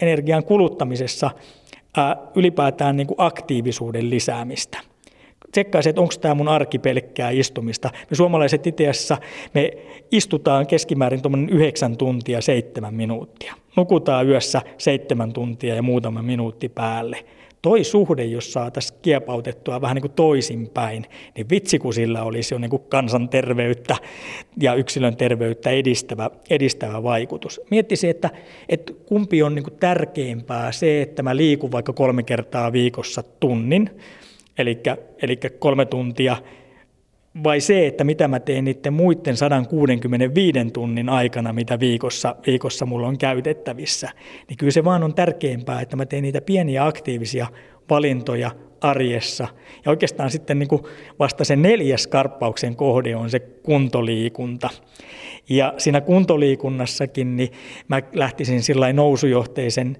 energian 0.00 0.44
kuluttamisessa 0.44 1.30
ylipäätään 2.34 2.96
niin 2.96 3.06
kuin 3.06 3.16
aktiivisuuden 3.18 4.10
lisäämistä. 4.10 4.91
Tsekkaisin, 5.52 5.90
että 5.90 6.00
onko 6.00 6.14
tämä 6.20 6.34
mun 6.34 6.48
arki 6.48 6.78
pelkkää 6.78 7.30
istumista. 7.30 7.90
Me 8.10 8.16
suomalaiset 8.16 8.66
itse 8.66 8.88
asiassa, 8.88 9.18
me 9.54 9.70
istutaan 10.12 10.66
keskimäärin 10.66 11.22
tuommoinen 11.22 11.48
yhdeksän 11.48 11.96
tuntia 11.96 12.40
seitsemän 12.40 12.94
minuuttia. 12.94 13.54
Nukutaan 13.76 14.28
yössä 14.28 14.62
seitsemän 14.78 15.32
tuntia 15.32 15.74
ja 15.74 15.82
muutama 15.82 16.22
minuutti 16.22 16.68
päälle 16.68 17.24
toi 17.62 17.84
suhde, 17.84 18.24
jos 18.24 18.52
saataisiin 18.52 18.98
kiepautettua 19.02 19.80
vähän 19.80 19.94
niin 19.94 20.02
kuin 20.02 20.12
toisinpäin, 20.12 21.06
niin 21.36 21.46
vitsi 21.50 21.78
kun 21.78 21.94
sillä 21.94 22.22
olisi 22.22 22.54
jo 22.54 22.58
niin 22.58 22.70
kuin 22.70 22.82
kansanterveyttä 22.88 23.96
ja 24.60 24.74
yksilön 24.74 25.16
terveyttä 25.16 25.70
edistävä, 25.70 26.30
edistävä 26.50 27.02
vaikutus. 27.02 27.60
Miettisi, 27.70 28.08
että, 28.08 28.30
että 28.68 28.92
kumpi 29.06 29.42
on 29.42 29.54
niin 29.54 29.64
kuin 29.64 29.76
tärkeämpää 29.80 30.72
se, 30.72 31.02
että 31.02 31.22
mä 31.22 31.36
liikun 31.36 31.72
vaikka 31.72 31.92
kolme 31.92 32.22
kertaa 32.22 32.72
viikossa 32.72 33.22
tunnin, 33.40 33.90
eli, 34.58 35.36
kolme 35.58 35.84
tuntia 35.86 36.36
vai 37.44 37.60
se, 37.60 37.86
että 37.86 38.04
mitä 38.04 38.28
mä 38.28 38.40
teen 38.40 38.64
niiden 38.64 38.92
muiden 38.92 39.36
165 39.36 40.58
tunnin 40.72 41.08
aikana, 41.08 41.52
mitä 41.52 41.80
viikossa, 41.80 42.36
viikossa 42.46 42.86
mulla 42.86 43.08
on 43.08 43.18
käytettävissä, 43.18 44.10
niin 44.48 44.56
kyllä 44.56 44.72
se 44.72 44.84
vaan 44.84 45.02
on 45.02 45.14
tärkeämpää, 45.14 45.80
että 45.80 45.96
mä 45.96 46.06
teen 46.06 46.22
niitä 46.22 46.40
pieniä 46.40 46.86
aktiivisia 46.86 47.46
valintoja 47.90 48.50
arjessa. 48.80 49.48
Ja 49.84 49.90
oikeastaan 49.90 50.30
sitten 50.30 50.58
niin 50.58 50.68
kuin 50.68 50.82
vasta 51.18 51.44
se 51.44 51.56
neljäs 51.56 52.06
karppauksen 52.06 52.76
kohde 52.76 53.16
on 53.16 53.30
se 53.30 53.40
kuntoliikunta. 53.40 54.70
Ja 55.48 55.74
siinä 55.78 56.00
kuntoliikunnassakin 56.00 57.36
niin 57.36 57.52
mä 57.88 58.02
lähtisin 58.12 58.62
sillä 58.62 58.92
nousujohteisen 58.92 59.96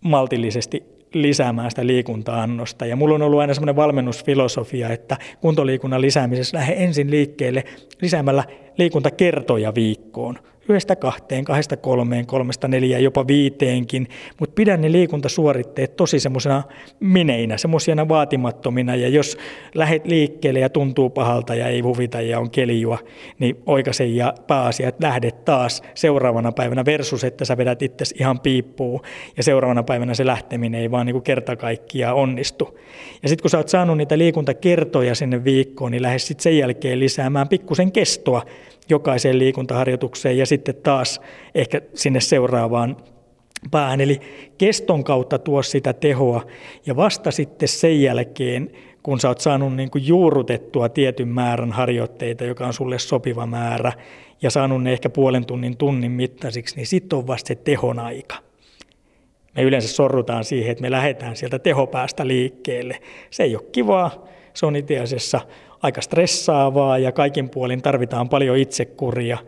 maltillisesti 0.00 0.93
lisäämään 1.14 1.70
sitä 1.70 1.86
liikunta-annosta. 1.86 2.86
Ja 2.86 2.96
mulla 2.96 3.14
on 3.14 3.22
ollut 3.22 3.40
aina 3.40 3.54
semmoinen 3.54 3.76
valmennusfilosofia, 3.76 4.88
että 4.88 5.16
kuntoliikunnan 5.40 6.00
lisäämisessä 6.00 6.56
lähde 6.56 6.74
ensin 6.76 7.10
liikkeelle 7.10 7.64
lisäämällä 8.02 8.44
liikuntakertoja 8.78 9.74
viikkoon. 9.74 10.38
Yhdestä 10.68 10.96
kahteen, 10.96 11.44
kahdesta 11.44 11.76
kolmeen, 11.76 12.26
kolmesta 12.26 12.68
neljään, 12.68 13.02
jopa 13.02 13.26
viiteenkin, 13.26 14.08
mutta 14.40 14.54
pidän 14.54 14.80
ne 14.80 14.92
liikuntasuoritteet 14.92 15.96
tosi 15.96 16.20
semmoisena 16.20 16.62
mineinä, 17.00 17.56
semmoisena 17.56 18.08
vaatimattomina, 18.08 18.96
ja 18.96 19.08
jos 19.08 19.38
lähet 19.74 20.06
liikkeelle 20.06 20.60
ja 20.60 20.68
tuntuu 20.68 21.10
pahalta 21.10 21.54
ja 21.54 21.68
ei 21.68 21.80
huvita 21.80 22.20
ja 22.20 22.38
on 22.38 22.50
kelijua, 22.50 22.98
niin 23.38 23.56
oikaise 23.66 24.04
ja 24.04 24.34
pääasia, 24.46 24.88
että 24.88 25.06
lähdet 25.06 25.44
taas 25.44 25.82
seuraavana 25.94 26.52
päivänä 26.52 26.84
versus, 26.84 27.24
että 27.24 27.44
sä 27.44 27.56
vedät 27.56 27.82
itse 27.82 28.04
ihan 28.20 28.40
piippuun, 28.40 29.00
ja 29.36 29.42
seuraavana 29.42 29.82
päivänä 29.82 30.14
se 30.14 30.26
lähteminen 30.26 30.80
ei 30.80 30.90
vaan 30.90 31.06
niin 31.06 31.14
kuin 31.14 31.24
kerta 31.24 31.56
kaikkiaan 31.56 32.16
onnistu. 32.16 32.78
Ja 33.22 33.28
sitten 33.28 33.42
kun 33.42 33.50
sä 33.50 33.58
oot 33.58 33.68
saanut 33.68 33.96
niitä 33.96 34.18
liikuntakertoja 34.18 35.14
sinne 35.14 35.44
viikkoon, 35.44 35.92
niin 35.92 36.02
lähde 36.02 36.18
sitten 36.18 36.42
sen 36.42 36.58
jälkeen 36.58 37.00
lisäämään 37.00 37.48
pikkusen 37.48 37.92
kestoa, 37.92 38.42
jokaiseen 38.88 39.38
liikuntaharjoitukseen 39.38 40.38
ja 40.38 40.46
sitten 40.46 40.74
taas 40.74 41.20
ehkä 41.54 41.80
sinne 41.94 42.20
seuraavaan 42.20 42.96
päähän. 43.70 44.00
Eli 44.00 44.20
keston 44.58 45.04
kautta 45.04 45.38
tuo 45.38 45.62
sitä 45.62 45.92
tehoa 45.92 46.46
ja 46.86 46.96
vasta 46.96 47.30
sitten 47.30 47.68
sen 47.68 48.02
jälkeen, 48.02 48.70
kun 49.02 49.20
sä 49.20 49.28
oot 49.28 49.40
saanut 49.40 49.76
niin 49.76 49.90
kuin 49.90 50.06
juurrutettua 50.06 50.88
tietyn 50.88 51.28
määrän 51.28 51.72
harjoitteita, 51.72 52.44
joka 52.44 52.66
on 52.66 52.72
sulle 52.72 52.98
sopiva 52.98 53.46
määrä, 53.46 53.92
ja 54.42 54.50
saanut 54.50 54.82
ne 54.82 54.92
ehkä 54.92 55.08
puolen 55.08 55.46
tunnin 55.46 55.76
tunnin 55.76 56.12
mittaisiksi, 56.12 56.76
niin 56.76 56.86
sitten 56.86 57.18
on 57.18 57.26
vasta 57.26 57.48
se 57.48 57.54
tehon 57.54 57.98
aika. 57.98 58.36
Me 59.56 59.62
yleensä 59.62 59.88
sorrutaan 59.88 60.44
siihen, 60.44 60.72
että 60.72 60.82
me 60.82 60.90
lähdetään 60.90 61.36
sieltä 61.36 61.58
tehopäästä 61.58 62.26
liikkeelle. 62.26 63.00
Se 63.30 63.42
ei 63.42 63.56
ole 63.56 63.64
kivaa, 63.72 64.26
se 64.54 64.66
on 64.66 64.76
itse 64.76 64.98
asiassa 64.98 65.40
aika 65.84 66.00
stressaavaa 66.00 66.98
ja 66.98 67.12
kaikin 67.12 67.48
puolin 67.48 67.82
tarvitaan 67.82 68.28
paljon 68.28 68.56
itsekuria 68.56 69.38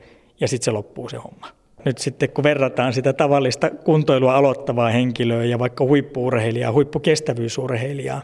ja 0.41 0.49
sitten 0.49 0.65
se 0.65 0.71
loppuu 0.71 1.09
se 1.09 1.17
homma. 1.17 1.47
Nyt 1.85 1.99
sitten 1.99 2.31
kun 2.31 2.45
verrataan 2.45 2.93
sitä 2.93 3.13
tavallista 3.13 3.71
kuntoilua 3.71 4.37
aloittavaa 4.37 4.91
henkilöä 4.91 5.45
ja 5.45 5.59
vaikka 5.59 5.85
huippuurheilijaa, 5.85 6.73
huippukestävyysurheilijaa, 6.73 8.23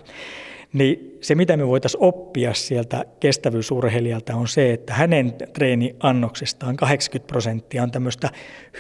niin 0.73 1.19
se, 1.21 1.35
mitä 1.35 1.57
me 1.57 1.67
voitaisiin 1.67 2.03
oppia 2.03 2.55
sieltä 2.55 3.05
kestävyysurheilijalta 3.21 4.35
on 4.35 4.49
se, 4.49 4.73
että 4.73 4.95
hänen 4.95 5.35
treeniannoksestaan 5.53 6.77
80 6.77 7.33
prosenttia 7.33 7.83
on 7.83 7.91
tämmöistä 7.91 8.31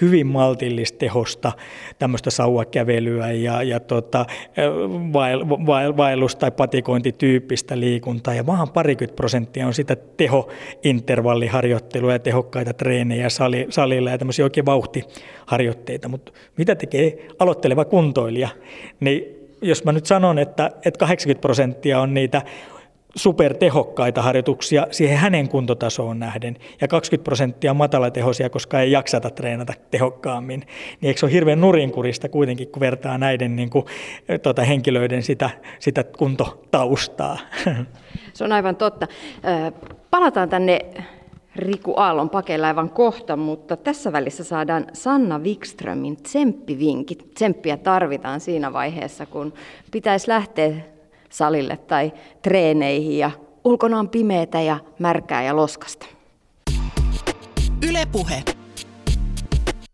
hyvin 0.00 0.26
maltillista 0.26 0.99
tehosta, 0.99 1.52
tämmöistä 1.99 2.30
sauvakävelyä 2.30 3.32
ja, 3.32 3.62
ja 3.62 3.80
tota, 3.80 4.26
vael, 5.12 5.49
vael, 5.49 5.96
vaellus- 5.96 6.37
tai 6.37 6.50
patikointityyppistä 6.50 7.80
liikuntaa. 7.80 8.34
Ja 8.34 8.46
vaan 8.46 8.70
parikymmentä 8.70 9.16
prosenttia 9.16 9.66
on 9.66 9.75
sitä 9.75 9.96
tehointervalliharjoittelua 9.96 12.12
ja 12.12 12.18
tehokkaita 12.18 12.75
treenejä 12.75 13.28
sali, 13.28 13.66
salilla 13.68 14.11
ja 14.11 14.18
tämmöisiä 14.18 14.44
oikein 14.44 14.66
vauhtiharjoitteita. 14.66 16.08
Mutta 16.08 16.32
mitä 16.56 16.75
tekee 16.75 17.28
aloitteleva 17.38 17.84
kuntoilija? 17.84 18.49
Niin 19.00 19.41
jos 19.62 19.85
mä 19.85 19.92
nyt 19.92 20.07
sanon, 20.07 20.38
että, 20.38 20.71
että 20.85 20.99
80 20.99 21.40
prosenttia 21.40 22.00
on 22.00 22.14
niitä 22.14 22.42
supertehokkaita 23.14 24.23
harjoituksia 24.23 24.87
siihen 24.90 25.19
hänen 25.19 25.49
kuntotasoon 25.49 26.19
nähden 26.19 26.57
ja 26.81 26.88
20 26.88 27.25
prosenttia 27.25 27.75
matalatehoisia, 27.75 28.50
koska 28.50 28.81
ei 28.81 28.90
jaksata 28.90 29.31
treenata 29.31 29.73
tehokkaammin, 29.90 30.61
niin 31.00 31.09
eikö 31.09 31.21
se 31.21 31.26
ole 31.26 31.33
hirveän 31.33 31.61
nurinkurista 31.61 32.28
kuitenkin, 32.28 32.69
kun 32.69 32.81
vertaa 32.81 33.19
näiden 33.19 33.57
niin 33.57 33.71
kuin, 33.71 33.85
tota, 34.42 34.62
henkilöiden 34.62 35.23
sitä, 35.23 35.50
sitä 35.78 36.04
kuntotaustaa? 36.04 37.38
Se 38.33 38.45
on 38.45 38.52
aivan 38.52 38.76
totta. 38.76 39.07
Palataan 40.11 40.49
tänne 40.49 40.81
Riku 41.56 41.94
Aallon 41.97 42.30
pakeilla 42.30 42.66
aivan 42.66 42.90
kohta, 42.90 43.37
mutta 43.37 43.76
tässä 43.76 44.12
välissä 44.12 44.44
saadaan 44.44 44.87
Sanna 44.92 45.38
Wikströmin 45.38 46.16
tsemppivinkit. 46.16 47.35
Tsemppiä 47.35 47.76
tarvitaan 47.76 48.40
siinä 48.40 48.73
vaiheessa, 48.73 49.26
kun 49.26 49.52
pitäisi 49.90 50.28
lähteä 50.28 50.75
salille 51.30 51.76
tai 51.76 52.12
treeneihin 52.42 53.18
ja 53.18 53.30
ulkona 53.64 53.99
on 53.99 54.09
pimeätä 54.09 54.61
ja 54.61 54.78
märkää 54.99 55.42
ja 55.42 55.56
loskasta. 55.56 56.06
Ylepuhe. 57.88 58.42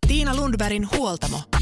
Tiina 0.08 0.36
Lundbergin 0.36 0.88
huoltamo. 0.96 1.57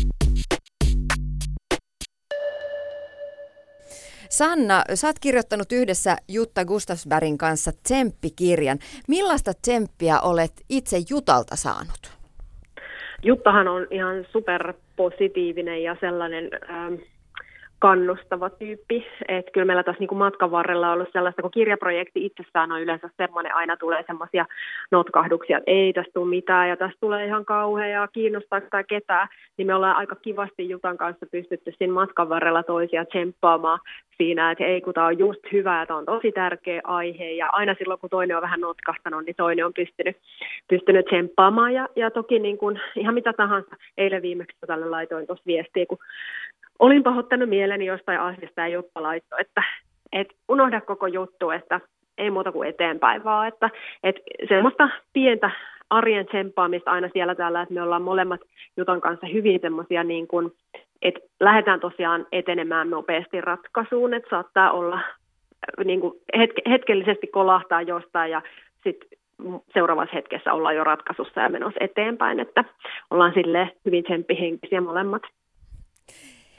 Sanna, 4.36 4.82
sä 4.94 5.06
oot 5.06 5.18
kirjoittanut 5.20 5.72
yhdessä 5.72 6.16
Jutta 6.28 6.64
Gustafsbergin 6.64 7.38
kanssa 7.38 7.70
tsemppikirjan. 7.82 8.78
Millaista 9.08 9.52
tsemppiä 9.62 10.20
olet 10.20 10.52
itse 10.68 10.96
Jutalta 11.10 11.56
saanut? 11.56 12.02
Juttahan 13.22 13.68
on 13.68 13.86
ihan 13.90 14.26
superpositiivinen 14.32 15.82
ja 15.82 15.96
sellainen... 16.00 16.50
Ähm, 16.70 16.94
kannustava 17.78 18.50
tyyppi. 18.50 19.06
Että 19.28 19.50
kyllä 19.52 19.64
meillä 19.64 19.83
tässä 19.83 20.00
niin 20.00 20.18
matkan 20.18 20.50
varrella 20.50 20.88
on 20.88 20.92
ollut 20.92 21.09
sellaista, 21.12 21.42
kun 21.42 21.50
kirjaprojekti 21.50 22.26
itsessään 22.26 22.73
on 22.73 22.80
yleensä 22.80 23.11
semmoinen, 23.16 23.54
aina 23.54 23.76
tulee 23.76 24.04
semmoisia 24.06 24.47
notkahduksia, 24.90 25.59
että 25.59 25.71
ei 25.71 25.92
tästä 25.92 26.12
tule 26.14 26.28
mitään 26.28 26.68
ja 26.68 26.76
tästä 26.76 26.97
tulee 27.00 27.26
ihan 27.26 27.45
kauhea 27.45 27.87
ja 27.87 28.09
kiinnostaa 28.09 28.61
tai 28.61 28.85
ketään, 28.85 29.28
niin 29.56 29.66
me 29.66 29.75
ollaan 29.75 29.97
aika 29.97 30.16
kivasti 30.16 30.68
Jutan 30.68 30.97
kanssa 30.97 31.26
pystytty 31.26 31.73
siinä 31.78 31.95
matkan 31.95 32.28
varrella 32.28 32.62
toisia 32.62 33.04
tsemppaamaan 33.04 33.80
siinä, 34.16 34.50
että 34.50 34.64
ei 34.64 34.80
kun 34.80 34.95
tämä 34.95 35.06
on 35.06 35.18
just 35.18 35.40
hyvä 35.52 35.87
tämä 35.87 35.99
on 35.99 36.06
tosi 36.06 36.33
tärkeä 36.33 36.80
aihe. 36.85 37.30
Ja 37.30 37.49
aina 37.52 37.75
silloin 37.78 38.00
kun 38.00 38.11
toinen 38.11 38.37
on 38.37 38.42
vähän 38.42 38.61
notkahtanut, 38.61 39.26
niin 39.26 39.37
toinen 39.37 39.66
on 39.66 39.75
pystynyt, 39.75 40.16
pystynyt 40.68 41.06
tsemppaamaan. 41.06 41.75
Ja, 41.75 41.88
ja 41.97 42.11
toki 42.11 42.38
niin 42.38 42.59
kuin, 42.59 42.80
ihan 42.97 43.14
mitä 43.14 43.33
tahansa, 43.33 43.76
eilen 43.99 44.23
viimeksi 44.23 44.56
tälle 44.67 44.86
laitoin 44.86 45.26
tuossa 45.26 45.47
viestiä, 45.47 45.86
kun 45.89 45.99
olin 46.78 47.02
pahoittanut 47.02 47.49
mieleni 47.49 47.86
jostain 47.86 48.21
asiasta 48.21 48.60
ja 48.60 48.69
Jutta 48.69 49.02
laittoi, 49.02 49.41
että 49.41 49.62
et 50.12 50.28
unohda 50.49 50.80
koko 50.80 51.06
juttu, 51.06 51.50
että 51.50 51.80
ei 52.19 52.30
muuta 52.30 52.52
kuin 52.52 52.69
eteenpäin 52.69 53.25
vaan, 53.25 53.49
että 53.49 53.71
et 54.02 54.17
semmoista 54.49 54.89
pientä 55.12 55.50
arjen 55.91 56.26
tsemppaamista 56.26 56.91
aina 56.91 57.08
siellä 57.12 57.34
täällä, 57.34 57.62
että 57.62 57.75
me 57.75 57.82
ollaan 57.82 58.02
molemmat 58.02 58.41
Jutan 58.76 59.00
kanssa 59.00 59.26
hyvin 59.26 59.60
semmoisia 59.60 60.04
niin 60.04 60.26
kuin, 60.28 60.52
että 61.02 61.21
lähdetään 61.41 61.80
tosiaan 61.80 62.26
etenemään 62.32 62.91
nopeasti 62.91 63.41
ratkaisuun, 63.41 64.15
että 64.15 64.30
saattaa 64.30 64.71
olla 64.71 65.00
niin 65.84 66.00
kuin 66.00 66.12
hetke, 66.39 66.62
hetkellisesti 66.71 67.26
kolahtaa 67.26 67.82
jostain 67.82 68.30
ja 68.30 68.43
sitten 68.84 69.08
seuraavassa 69.75 70.15
hetkessä 70.17 70.52
ollaan 70.52 70.76
jo 70.76 70.84
ratkaisussa 70.84 71.41
ja 71.41 71.49
menossa 71.49 71.84
eteenpäin, 71.84 72.41
että 72.41 72.65
ollaan 73.10 73.34
sille 73.34 73.73
hyvin 73.84 74.04
tsemppihenkisiä 74.04 74.80
molemmat. 74.80 75.23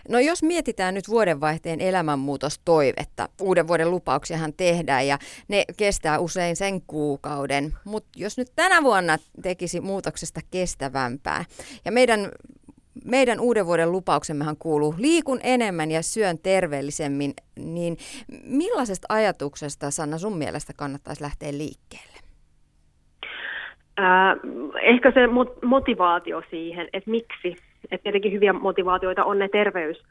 No 0.09 0.19
jos 0.19 0.43
mietitään 0.43 0.93
nyt 0.93 1.09
vuodenvaihteen 1.09 1.81
elämänmuutostoivetta, 1.81 3.29
uuden 3.41 3.67
vuoden 3.67 3.91
lupauksiahan 3.91 4.53
tehdään 4.53 5.07
ja 5.07 5.17
ne 5.47 5.63
kestää 5.77 6.19
usein 6.19 6.55
sen 6.55 6.81
kuukauden, 6.81 7.73
mutta 7.85 8.09
jos 8.15 8.37
nyt 8.37 8.47
tänä 8.55 8.83
vuonna 8.83 9.17
tekisi 9.41 9.81
muutoksesta 9.81 10.41
kestävämpää 10.51 11.45
ja 11.85 11.91
meidän 11.91 12.31
meidän 13.05 13.39
uuden 13.39 13.65
vuoden 13.65 13.91
lupauksemmehan 13.91 14.55
kuuluu 14.59 14.95
liikun 14.97 15.39
enemmän 15.43 15.91
ja 15.91 16.01
syön 16.01 16.37
terveellisemmin, 16.43 17.33
niin 17.55 17.97
millaisesta 18.43 19.05
ajatuksesta 19.09 19.91
Sanna 19.91 20.17
sun 20.17 20.37
mielestä 20.37 20.73
kannattaisi 20.77 21.23
lähteä 21.23 21.51
liikkeelle? 21.51 22.17
Äh, 23.99 24.37
ehkä 24.81 25.11
se 25.11 25.19
motivaatio 25.65 26.41
siihen, 26.49 26.87
että 26.93 27.11
miksi 27.11 27.55
että 27.91 28.03
tietenkin 28.03 28.31
hyviä 28.31 28.53
motivaatioita 28.53 29.23
on 29.23 29.39
ne 29.39 29.49
terveys 29.49 30.03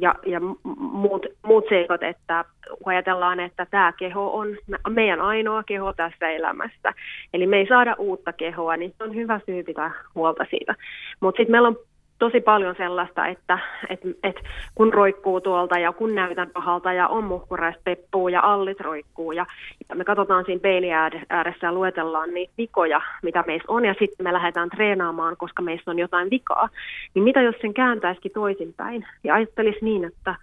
ja, 0.00 0.14
ja 0.26 0.40
muut, 0.76 1.26
muut 1.42 1.64
seikat, 1.68 2.02
että 2.02 2.44
ajatellaan, 2.86 3.40
että 3.40 3.66
tämä 3.70 3.92
keho 3.98 4.38
on 4.38 4.48
meidän 4.88 5.20
ainoa 5.20 5.62
keho 5.62 5.92
tässä 5.92 6.28
elämässä, 6.28 6.94
eli 7.34 7.46
me 7.46 7.56
ei 7.56 7.66
saada 7.66 7.94
uutta 7.98 8.32
kehoa, 8.32 8.76
niin 8.76 8.94
se 8.98 9.04
on 9.04 9.14
hyvä 9.14 9.40
syy 9.46 9.62
pitää 9.62 9.90
huolta 10.14 10.46
siitä. 10.50 10.74
Mutta 11.20 11.38
sitten 11.38 11.52
meillä 11.52 11.68
on 11.68 11.76
tosi 12.18 12.40
paljon 12.40 12.74
sellaista, 12.78 13.26
että 13.26 13.58
et, 13.88 14.00
et 14.22 14.36
kun 14.74 14.94
roikkuu 14.94 15.40
tuolta 15.40 15.78
ja 15.78 15.92
kun 15.92 16.14
näytän 16.14 16.50
pahalta 16.50 16.92
ja 16.92 17.08
on 17.08 17.24
muhkuraista 17.24 17.80
peppuu 17.84 18.28
ja 18.28 18.40
allit 18.40 18.80
roikkuu 18.80 19.32
ja, 19.32 19.46
ja 19.88 19.94
me 19.94 20.04
katsotaan 20.04 20.44
siinä 20.44 20.60
peilin 20.60 20.92
ääressä 21.28 21.66
ja 21.66 21.72
luetellaan 21.72 22.34
niitä 22.34 22.52
vikoja, 22.58 23.00
mitä 23.22 23.44
meissä 23.46 23.72
on 23.72 23.84
ja 23.84 23.94
sitten 23.98 24.24
me 24.24 24.32
lähdetään 24.32 24.70
treenaamaan, 24.70 25.36
koska 25.36 25.62
meissä 25.62 25.90
on 25.90 25.98
jotain 25.98 26.30
vikaa, 26.30 26.68
niin 27.14 27.22
mitä 27.22 27.42
jos 27.42 27.56
sen 27.60 27.74
kääntäisikin 27.74 28.32
toisinpäin? 28.32 29.06
Ja 29.24 29.34
ajattelisi 29.34 29.78
niin, 29.82 30.04
että 30.04 30.34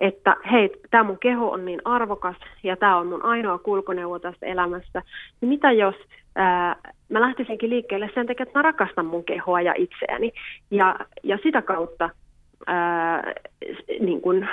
että 0.00 0.36
hei, 0.52 0.70
tämä 0.90 1.04
mun 1.04 1.18
keho 1.18 1.50
on 1.50 1.64
niin 1.64 1.80
arvokas 1.84 2.36
ja 2.62 2.76
tämä 2.76 2.96
on 2.96 3.06
mun 3.06 3.24
ainoa 3.24 3.58
kulkuneuvo 3.58 4.18
tässä 4.18 4.46
elämässä, 4.46 5.02
niin 5.40 5.48
mitä 5.48 5.72
jos 5.72 5.94
ää, 6.36 6.76
mä 7.08 7.20
lähtisinkin 7.20 7.70
liikkeelle 7.70 8.10
sen 8.14 8.26
takia, 8.26 8.42
että 8.42 8.58
mä 8.58 8.62
rakastan 8.62 9.06
mun 9.06 9.24
kehoa 9.24 9.60
ja 9.60 9.74
itseäni. 9.76 10.32
Ja, 10.70 10.96
ja 11.22 11.38
sitä 11.42 11.62
kautta 11.62 12.10
ää, 12.66 13.32
niin 14.00 14.20
kuin, 14.20 14.48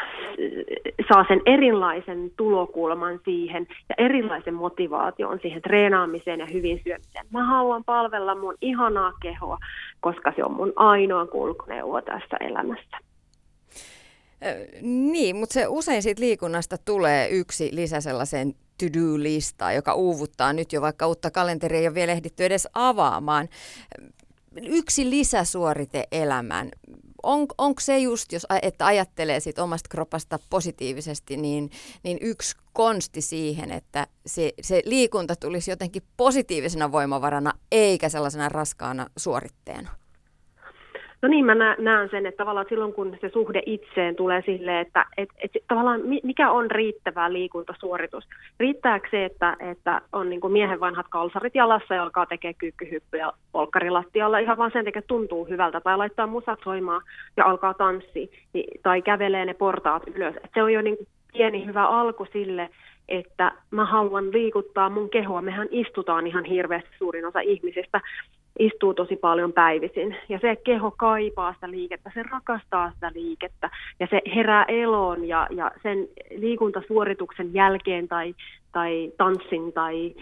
saa 1.14 1.26
sen 1.28 1.42
erilaisen 1.46 2.32
tulokulman 2.38 3.20
siihen 3.26 3.68
ja 3.90 3.96
erilaisen 3.98 4.54
motivaation 4.54 5.40
siihen 5.42 5.62
treenaamiseen 5.62 6.40
ja 6.40 6.48
hyvin 6.54 6.82
syömiseen. 6.84 7.26
Mä 7.34 7.44
haluan 7.44 7.84
palvella 7.84 8.36
mun 8.36 8.56
ihanaa 8.62 9.12
kehoa, 9.22 9.58
koska 10.00 10.34
se 10.36 10.44
on 10.44 10.54
mun 10.54 10.74
ainoa 10.76 11.26
kulkuneuvo 11.26 12.02
tässä 12.02 12.38
elämässä. 12.40 12.98
Niin, 14.82 15.36
mutta 15.36 15.54
se 15.54 15.68
usein 15.68 16.04
siitä 16.04 16.22
liikunnasta 16.22 16.78
tulee 16.78 17.30
yksi 17.30 17.70
lisä 17.74 18.02
sellaiseen 18.02 18.54
to-do-listaan, 18.78 19.76
joka 19.76 19.94
uuvuttaa 19.94 20.54
nyt 20.54 20.74
jo, 20.74 20.82
vaikka 20.82 21.08
uutta 21.08 21.32
kalenteria 21.32 21.80
ei 21.80 21.88
ole 21.88 21.96
vielä 21.96 22.12
ehditty 22.12 22.46
edes 22.46 22.68
avaamaan. 22.74 23.50
Yksi 24.66 25.10
lisäsuorite 25.10 26.08
elämään. 26.12 26.72
On, 27.24 27.48
onko 27.58 27.80
se 27.82 28.00
just, 28.00 28.32
jos, 28.32 28.46
että 28.62 28.86
ajattelee 28.86 29.40
sit 29.40 29.60
omasta 29.60 29.88
kropasta 29.90 30.40
positiivisesti, 30.50 31.38
niin, 31.38 31.72
niin 32.04 32.18
yksi 32.22 32.56
konsti 32.74 33.22
siihen, 33.22 33.72
että 33.72 34.08
se, 34.26 34.54
se 34.62 34.82
liikunta 34.86 35.36
tulisi 35.36 35.72
jotenkin 35.72 36.04
positiivisena 36.18 36.92
voimavarana, 36.92 37.54
eikä 37.72 38.10
sellaisena 38.10 38.50
raskaana 38.50 39.10
suoritteena? 39.18 39.90
No 41.22 41.30
niin, 41.30 41.46
mä 41.46 41.56
näen 41.78 42.10
sen, 42.10 42.26
että 42.26 42.38
tavallaan 42.38 42.66
silloin 42.70 42.94
kun 42.94 43.18
se 43.22 43.30
suhde 43.30 43.62
itseen 43.66 44.16
tulee 44.16 44.44
silleen, 44.46 44.78
että 44.78 45.06
et, 45.18 45.30
et, 45.44 45.52
tavallaan 45.68 46.02
mikä 46.24 46.52
on 46.52 46.72
riittävä 46.72 47.34
liikuntasuoritus. 47.34 48.28
Riittääkö 48.60 49.08
se, 49.12 49.26
että, 49.26 49.58
että 49.60 50.02
on 50.14 50.30
niin 50.30 50.52
miehen 50.52 50.80
vanhat 50.80 51.06
kalsarit 51.10 51.56
jalassa 51.56 51.94
ja 51.94 52.04
alkaa 52.04 52.26
tekemään 52.26 52.56
kyykkyhyppyjä 52.56 53.32
polkkarilattialla 53.52 54.40
ihan 54.40 54.58
vaan 54.58 54.72
sen 54.72 54.86
takia, 54.86 55.00
että 55.00 55.08
tuntuu 55.08 55.46
hyvältä, 55.46 55.82
tai 55.82 55.98
laittaa 55.98 56.28
musat 56.28 56.60
soimaan 56.64 57.02
ja 57.38 57.46
alkaa 57.46 57.74
tanssia, 57.74 58.28
niin, 58.54 58.82
tai 58.84 59.02
kävelee 59.02 59.46
ne 59.46 59.54
portaat 59.54 60.04
ylös. 60.16 60.36
Et 60.36 60.52
se 60.54 60.64
on 60.64 60.74
jo 60.74 60.82
niin 60.82 60.98
pieni 61.34 61.66
hyvä 61.66 61.86
alku 61.86 62.28
sille, 62.34 62.70
että 63.08 63.52
mä 63.72 63.86
haluan 63.86 64.32
liikuttaa 64.32 64.90
mun 64.90 65.10
kehoa. 65.10 65.42
Mehän 65.42 65.68
istutaan 65.72 66.28
ihan 66.28 66.46
hirveästi 66.46 66.90
suurin 66.98 67.26
osa 67.26 67.40
ihmisistä 67.40 68.02
istuu 68.60 68.94
tosi 68.94 69.16
paljon 69.16 69.54
päivisin. 69.54 70.16
Ja 70.30 70.40
se 70.40 70.56
keho 70.56 70.92
kaipaa 70.92 71.54
sitä 71.54 71.72
liikettä, 71.72 72.12
se 72.14 72.24
rakastaa 72.24 72.92
sitä 72.92 73.12
liikettä 73.16 73.70
ja 74.00 74.08
se 74.10 74.22
herää 74.36 74.66
eloon 74.68 75.28
ja, 75.28 75.48
ja 75.52 75.72
sen 75.84 76.08
liikuntasuorituksen 76.38 77.54
jälkeen 77.54 78.08
tai, 78.08 78.36
tai 78.72 79.12
tanssin 79.18 79.74
tai 79.74 80.16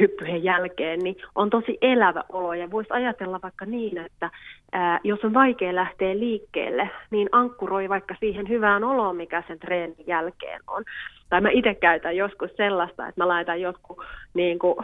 hyppyjen 0.00 0.44
jälkeen, 0.44 1.00
niin 1.00 1.16
on 1.34 1.50
tosi 1.50 1.78
elävä 1.82 2.24
olo. 2.32 2.54
Ja 2.54 2.70
voisi 2.70 2.90
ajatella 2.92 3.40
vaikka 3.42 3.64
niin, 3.64 3.98
että 3.98 4.30
ää, 4.72 5.00
jos 5.04 5.24
on 5.24 5.34
vaikea 5.34 5.74
lähteä 5.74 6.18
liikkeelle, 6.18 6.90
niin 7.10 7.28
ankkuroi 7.32 7.88
vaikka 7.88 8.14
siihen 8.20 8.48
hyvään 8.48 8.84
oloon, 8.84 9.16
mikä 9.16 9.42
sen 9.46 9.58
treenin 9.58 10.06
jälkeen 10.06 10.60
on. 10.66 10.84
Tai 11.28 11.40
mä 11.40 11.50
itse 11.50 11.74
käytän 11.74 12.16
joskus 12.16 12.50
sellaista, 12.56 13.08
että 13.08 13.20
mä 13.20 13.28
laitan 13.28 13.60
jotkut 13.60 13.98
niin 14.34 14.58
kuin, 14.58 14.76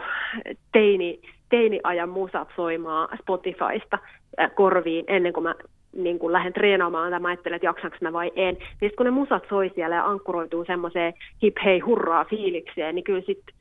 teini 0.71 1.21
teiniajan 1.49 2.09
musat 2.09 2.47
soimaan 2.55 3.17
Spotifysta 3.21 3.97
äh, 4.39 4.51
korviin 4.55 5.05
ennen 5.07 5.33
kuin 5.33 5.43
mä 5.43 5.55
niin 5.95 6.19
kuin 6.19 6.33
lähden 6.33 6.53
treenaamaan 6.53 7.11
tai 7.11 7.19
mä 7.19 7.27
ajattelen, 7.27 7.55
että 7.55 7.65
jaksanko 7.65 7.97
mä 8.01 8.13
vai 8.13 8.31
en. 8.35 8.57
Niin 8.81 8.91
kun 8.97 9.05
ne 9.05 9.11
musat 9.11 9.43
soi 9.49 9.71
siellä 9.75 9.95
ja 9.95 10.05
ankkuroituu 10.05 10.65
semmoiseen 10.65 11.13
hip 11.43 11.57
hei 11.63 11.79
hurraa 11.79 12.25
fiilikseen, 12.25 12.95
niin 12.95 13.03
kyllä 13.03 13.21
sitten 13.25 13.55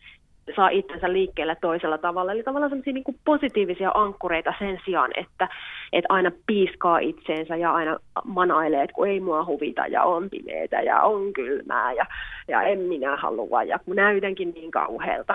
saa 0.56 0.68
itsensä 0.68 1.12
liikkeelle 1.12 1.56
toisella 1.60 1.98
tavalla. 1.98 2.32
Eli 2.32 2.42
tavallaan 2.42 2.70
semmoisia 2.70 2.92
niin 2.92 3.18
positiivisia 3.24 3.90
ankkureita 3.94 4.54
sen 4.58 4.80
sijaan, 4.84 5.10
että, 5.16 5.48
että 5.92 6.06
aina 6.08 6.30
piiskaa 6.46 6.98
itseensä 6.98 7.56
ja 7.56 7.72
aina 7.72 7.96
manailee, 8.24 8.82
että 8.82 8.94
kun 8.94 9.08
ei 9.08 9.20
mua 9.20 9.44
huvita 9.44 9.86
ja 9.86 10.02
on 10.02 10.30
pimeitä 10.30 10.80
ja 10.80 11.02
on 11.02 11.32
kylmää 11.32 11.92
ja, 11.92 12.06
ja 12.48 12.62
en 12.62 12.78
minä 12.78 13.16
halua 13.16 13.62
ja 13.62 13.78
kun 13.78 13.96
näytänkin 13.96 14.50
niin 14.54 14.70
kauhealta. 14.70 15.34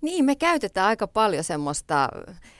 Niin, 0.00 0.24
me 0.24 0.36
käytetään 0.36 0.86
aika 0.86 1.06
paljon 1.06 1.44
semmoista 1.44 2.08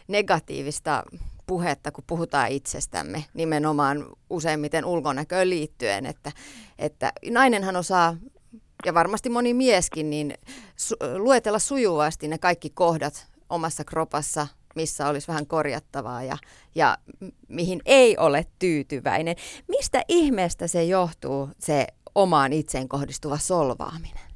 negatiivista 0.09 1.03
puhetta, 1.47 1.93
kun 1.93 2.05
puhutaan 2.07 2.49
itsestämme 2.51 3.25
nimenomaan 3.35 4.07
useimmiten 4.31 4.85
ulkonäköön 4.85 5.51
liittyen, 5.51 6.07
että, 6.07 6.33
että 6.79 7.13
nainenhan 7.31 7.77
osaa 7.77 8.17
ja 8.87 8.95
varmasti 8.95 9.29
moni 9.29 9.55
mieskin, 9.55 10.11
niin 10.11 10.35
su- 10.77 11.19
luetella 11.19 11.59
sujuvasti 11.59 12.29
ne 12.29 12.39
kaikki 12.39 12.71
kohdat 12.71 13.27
omassa 13.51 13.85
kropassa, 13.85 14.47
missä 14.75 15.09
olisi 15.09 15.29
vähän 15.29 15.47
korjattavaa 15.47 16.23
ja, 16.23 16.37
ja 16.75 16.99
mihin 17.49 17.83
ei 17.85 18.17
ole 18.17 18.47
tyytyväinen. 18.59 19.37
Mistä 19.69 20.03
ihmeestä 20.09 20.67
se 20.67 20.85
johtuu, 20.85 21.49
se 21.59 21.87
omaan 22.15 22.53
itseen 22.53 22.89
kohdistuva 22.89 23.39
solvaaminen? 23.39 24.28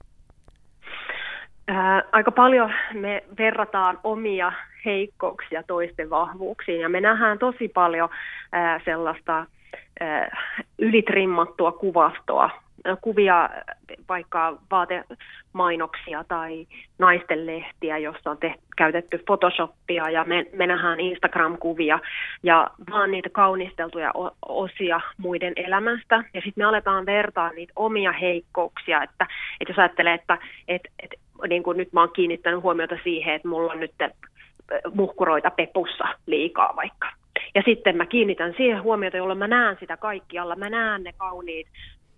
Aika 2.12 2.30
paljon 2.30 2.72
me 2.94 3.24
verrataan 3.38 3.98
omia 4.04 4.52
heikkouksia 4.84 5.62
toisten 5.62 6.10
vahvuuksiin 6.10 6.80
ja 6.80 6.88
me 6.88 7.00
nähdään 7.00 7.38
tosi 7.38 7.68
paljon 7.68 8.08
sellaista 8.84 9.46
ylitrimmattua 10.78 11.72
kuvastoa, 11.72 12.50
kuvia 13.00 13.50
vaikka 14.08 14.58
vaatemainoksia 14.70 16.24
tai 16.28 16.66
naisten 16.98 17.46
lehtiä, 17.46 17.98
jossa 17.98 18.30
on 18.30 18.38
tehty, 18.38 18.62
käytetty 18.76 19.18
Photoshopia 19.18 20.10
ja 20.10 20.24
me, 20.24 20.46
me 20.52 20.66
nähdään 20.66 21.00
Instagram-kuvia 21.00 21.98
ja 22.42 22.70
vaan 22.90 23.10
niitä 23.10 23.28
kaunisteltuja 23.28 24.12
osia 24.48 25.00
muiden 25.18 25.52
elämästä. 25.56 26.16
Ja 26.16 26.40
sitten 26.40 26.52
me 26.56 26.64
aletaan 26.64 27.06
vertaa 27.06 27.50
niitä 27.50 27.72
omia 27.76 28.12
heikkouksia, 28.12 29.02
että, 29.02 29.26
että 29.60 29.70
jos 29.70 29.78
ajattelee, 29.78 30.14
että, 30.14 30.38
että, 30.68 30.88
että 31.02 31.16
niin 31.48 31.62
kuin 31.62 31.76
nyt 31.76 31.92
mä 31.92 32.00
oon 32.00 32.12
kiinnittänyt 32.12 32.62
huomiota 32.62 32.96
siihen, 33.04 33.34
että 33.34 33.48
mulla 33.48 33.72
on 33.72 33.80
nyt 33.80 33.94
muhkuroita 34.94 35.50
pepussa 35.50 36.04
liikaa 36.26 36.76
vaikka. 36.76 37.08
Ja 37.54 37.62
sitten 37.64 37.96
mä 37.96 38.06
kiinnitän 38.06 38.54
siihen 38.56 38.82
huomiota, 38.82 39.16
jolloin 39.16 39.38
mä 39.38 39.48
näen 39.48 39.76
sitä 39.80 39.96
kaikkialla. 39.96 40.56
Mä 40.56 40.70
näen 40.70 41.02
ne 41.02 41.12
kauniit 41.16 41.66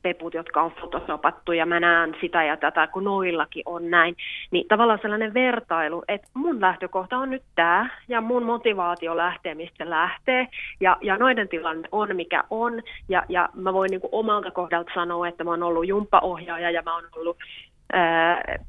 peput, 0.05 0.35
jotka 0.35 0.63
on 0.63 0.73
fotosopattu 0.81 1.53
ja 1.53 1.67
mä 1.67 1.81
näen 1.81 2.17
sitä 2.21 2.45
ja 2.45 2.57
tätä, 2.57 2.87
kun 2.87 3.05
noillakin 3.05 3.63
on 3.67 3.91
näin. 3.91 4.17
Niin 4.51 4.69
tavallaan 4.69 4.99
sellainen 5.03 5.35
vertailu, 5.35 6.03
että 6.09 6.29
mun 6.35 6.61
lähtökohta 6.61 7.19
on 7.19 7.31
nyt 7.31 7.43
tämä 7.55 7.91
ja 8.09 8.21
mun 8.21 8.43
motivaatio 8.43 9.17
lähtee, 9.17 9.55
mistä 9.55 9.91
lähtee 9.91 10.49
ja, 10.81 10.97
ja 11.03 11.17
noiden 11.17 11.49
tilanne 11.49 11.89
on 11.93 12.17
mikä 12.17 12.45
on 12.51 12.83
ja, 13.09 13.23
ja 13.29 13.49
mä 13.55 13.73
voin 13.73 13.91
niin 13.91 14.01
kuin 14.01 14.15
omalta 14.15 14.51
kohdalta 14.51 14.91
sanoa, 14.95 15.29
että 15.29 15.45
mä 15.45 15.51
oon 15.51 15.63
ollut 15.63 15.89
jumppaohjaaja 15.89 16.71
ja 16.71 16.83
mä 16.83 16.95
oon 16.95 17.05
ollut 17.17 17.37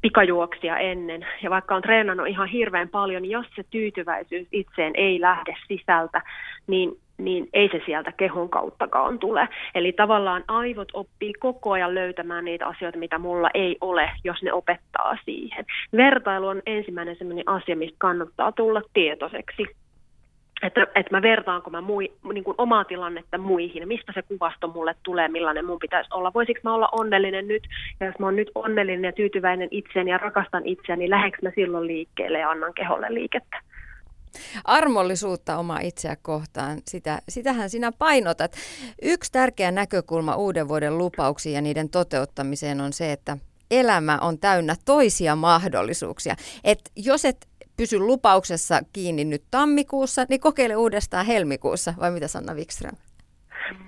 pikajuoksia 0.00 0.78
ennen. 0.78 1.26
Ja 1.42 1.50
vaikka 1.50 1.74
on 1.74 1.82
treenannut 1.82 2.26
ihan 2.26 2.48
hirveän 2.48 2.88
paljon, 2.88 3.22
niin 3.22 3.30
jos 3.30 3.46
se 3.56 3.62
tyytyväisyys 3.70 4.48
itseen 4.52 4.92
ei 4.96 5.20
lähde 5.20 5.56
sisältä, 5.68 6.22
niin, 6.66 6.90
niin 7.18 7.48
ei 7.52 7.68
se 7.72 7.82
sieltä 7.86 8.12
kehon 8.12 8.48
kauttakaan 8.48 9.18
tule. 9.18 9.48
Eli 9.74 9.92
tavallaan 9.92 10.44
aivot 10.48 10.88
oppii 10.92 11.32
koko 11.32 11.72
ajan 11.72 11.94
löytämään 11.94 12.44
niitä 12.44 12.66
asioita, 12.66 12.98
mitä 12.98 13.18
mulla 13.18 13.48
ei 13.54 13.76
ole, 13.80 14.10
jos 14.24 14.42
ne 14.42 14.52
opettaa 14.52 15.18
siihen. 15.24 15.64
Vertailu 15.96 16.46
on 16.46 16.62
ensimmäinen 16.66 17.16
sellainen 17.16 17.48
asia, 17.48 17.76
mistä 17.76 17.96
kannattaa 17.98 18.52
tulla 18.52 18.82
tietoiseksi 18.92 19.66
että, 20.62 20.86
että 20.94 21.16
mä 21.16 21.22
vertaanko 21.22 21.70
mä 21.70 21.80
mui, 21.80 22.12
niin 22.32 22.44
kuin 22.44 22.54
omaa 22.58 22.84
tilannetta 22.84 23.38
muihin, 23.38 23.88
mistä 23.88 24.12
se 24.14 24.22
kuvasto 24.22 24.68
mulle 24.68 24.94
tulee, 25.02 25.28
millainen 25.28 25.64
mun 25.64 25.78
pitäisi 25.78 26.10
olla. 26.12 26.34
Voisiko 26.34 26.60
mä 26.62 26.74
olla 26.74 26.88
onnellinen 26.92 27.48
nyt, 27.48 27.62
ja 28.00 28.06
jos 28.06 28.18
mä 28.18 28.26
oon 28.26 28.36
nyt 28.36 28.50
onnellinen 28.54 29.04
ja 29.04 29.12
tyytyväinen 29.12 29.68
itseäni 29.70 30.10
ja 30.10 30.18
rakastan 30.18 30.66
itseäni, 30.66 31.08
niin 31.08 31.32
mä 31.42 31.50
silloin 31.54 31.86
liikkeelle 31.86 32.38
ja 32.38 32.50
annan 32.50 32.74
keholle 32.74 33.06
liikettä? 33.10 33.60
Armollisuutta 34.64 35.56
omaa 35.56 35.80
itseä 35.80 36.16
kohtaan, 36.22 36.78
sitä, 36.84 37.18
sitähän 37.28 37.70
sinä 37.70 37.92
painotat. 37.98 38.52
Yksi 39.02 39.32
tärkeä 39.32 39.70
näkökulma 39.70 40.36
uuden 40.36 40.68
vuoden 40.68 40.98
lupauksiin 40.98 41.54
ja 41.54 41.60
niiden 41.60 41.88
toteuttamiseen 41.88 42.80
on 42.80 42.92
se, 42.92 43.12
että 43.12 43.36
elämä 43.70 44.18
on 44.18 44.38
täynnä 44.38 44.74
toisia 44.84 45.36
mahdollisuuksia. 45.36 46.34
Et 46.64 46.78
jos 46.96 47.24
et 47.24 47.46
pysy 47.76 47.98
lupauksessa 47.98 48.80
kiinni 48.92 49.24
nyt 49.24 49.42
tammikuussa, 49.50 50.26
niin 50.28 50.40
kokeile 50.40 50.76
uudestaan 50.76 51.26
helmikuussa, 51.26 51.94
vai 52.00 52.10
mitä 52.10 52.28
Sanna 52.28 52.54
Wikström? 52.54 52.96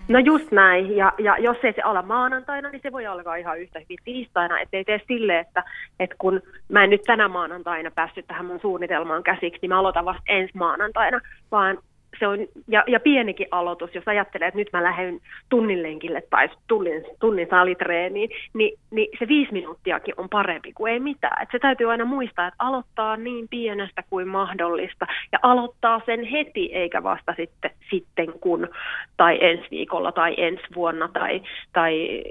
No 0.09 0.19
just 0.19 0.53
näin, 0.53 0.97
ja, 0.97 1.13
ja 1.19 1.39
jos 1.39 1.57
ei 1.63 1.73
se 1.73 1.83
ala 1.83 2.03
maanantaina, 2.03 2.71
niin 2.71 2.83
se 2.83 2.93
voi 2.93 3.07
alkaa 3.07 3.37
ihan 3.37 3.61
yhtä 3.61 3.79
hyvin 3.79 3.99
tiistaina, 4.05 4.61
ettei 4.61 4.85
tee 4.85 5.01
sille, 5.09 5.39
että, 5.39 5.65
että 6.01 6.17
kun 6.19 6.43
mä 6.69 6.85
en 6.85 6.91
nyt 6.91 7.03
tänä 7.03 7.29
maanantaina 7.29 7.91
päässyt 7.91 8.27
tähän 8.27 8.47
mun 8.47 8.61
suunnitelmaan 8.61 9.23
käsiksi, 9.23 9.59
niin 9.63 9.69
mä 9.69 9.79
aloitan 9.79 10.05
vasta 10.05 10.23
ensi 10.29 10.57
maanantaina, 10.57 11.21
vaan 11.51 11.79
se 12.19 12.27
on, 12.27 12.39
ja, 12.69 12.85
ja 12.87 13.01
pienikin 13.01 13.49
aloitus, 13.51 13.95
jos 13.95 14.09
ajattelee, 14.09 14.49
että 14.49 14.59
nyt 14.59 14.73
mä 14.73 14.83
lähden 14.83 15.21
tunnin 15.49 15.83
lenkille 15.83 16.23
tai 16.31 16.49
tunnin, 16.67 17.05
tunnin 17.21 17.47
salitreeniin, 17.51 18.31
niin, 18.55 18.79
niin 18.91 19.09
se 19.19 19.29
viisi 19.29 19.53
minuuttiakin 19.53 20.15
on 20.17 20.29
parempi 20.29 20.73
kuin 20.73 20.93
ei 20.93 21.01
mitään. 21.01 21.43
Et 21.43 21.49
se 21.53 21.59
täytyy 21.59 21.91
aina 21.91 22.05
muistaa, 22.05 22.47
että 22.47 22.65
aloittaa 22.65 23.17
niin 23.17 23.49
pienestä 23.49 24.03
kuin 24.11 24.29
mahdollista 24.29 25.07
ja 25.33 25.39
aloittaa 25.43 26.01
sen 26.07 26.25
heti 26.25 26.71
eikä 26.73 27.03
vasta 27.03 27.35
sitten, 27.37 27.71
sitten 27.91 28.33
kun 28.41 28.69
tai 29.17 29.39
ensi 29.41 29.65
viikolla 29.71 30.13
tai 30.13 30.35
ensi 30.37 30.63
vuonna 30.75 31.09
tai, 31.09 31.43
tai, 31.73 32.23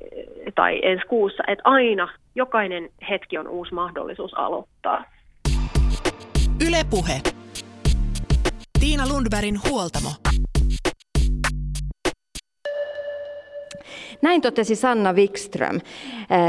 tai 0.55 0.79
ensi 0.83 1.07
kuussa. 1.07 1.43
Että 1.47 1.61
aina 1.65 2.09
jokainen 2.35 2.89
hetki 3.09 3.37
on 3.37 3.47
uusi 3.47 3.73
mahdollisuus 3.73 4.33
aloittaa. 4.33 5.03
Ylepuhe. 6.67 7.36
Tiina 8.79 9.07
Lundbergin 9.07 9.59
huoltamo. 9.69 10.09
Näin 14.21 14.41
totesi 14.41 14.75
Sanna 14.75 15.13
Wikström. 15.13 15.79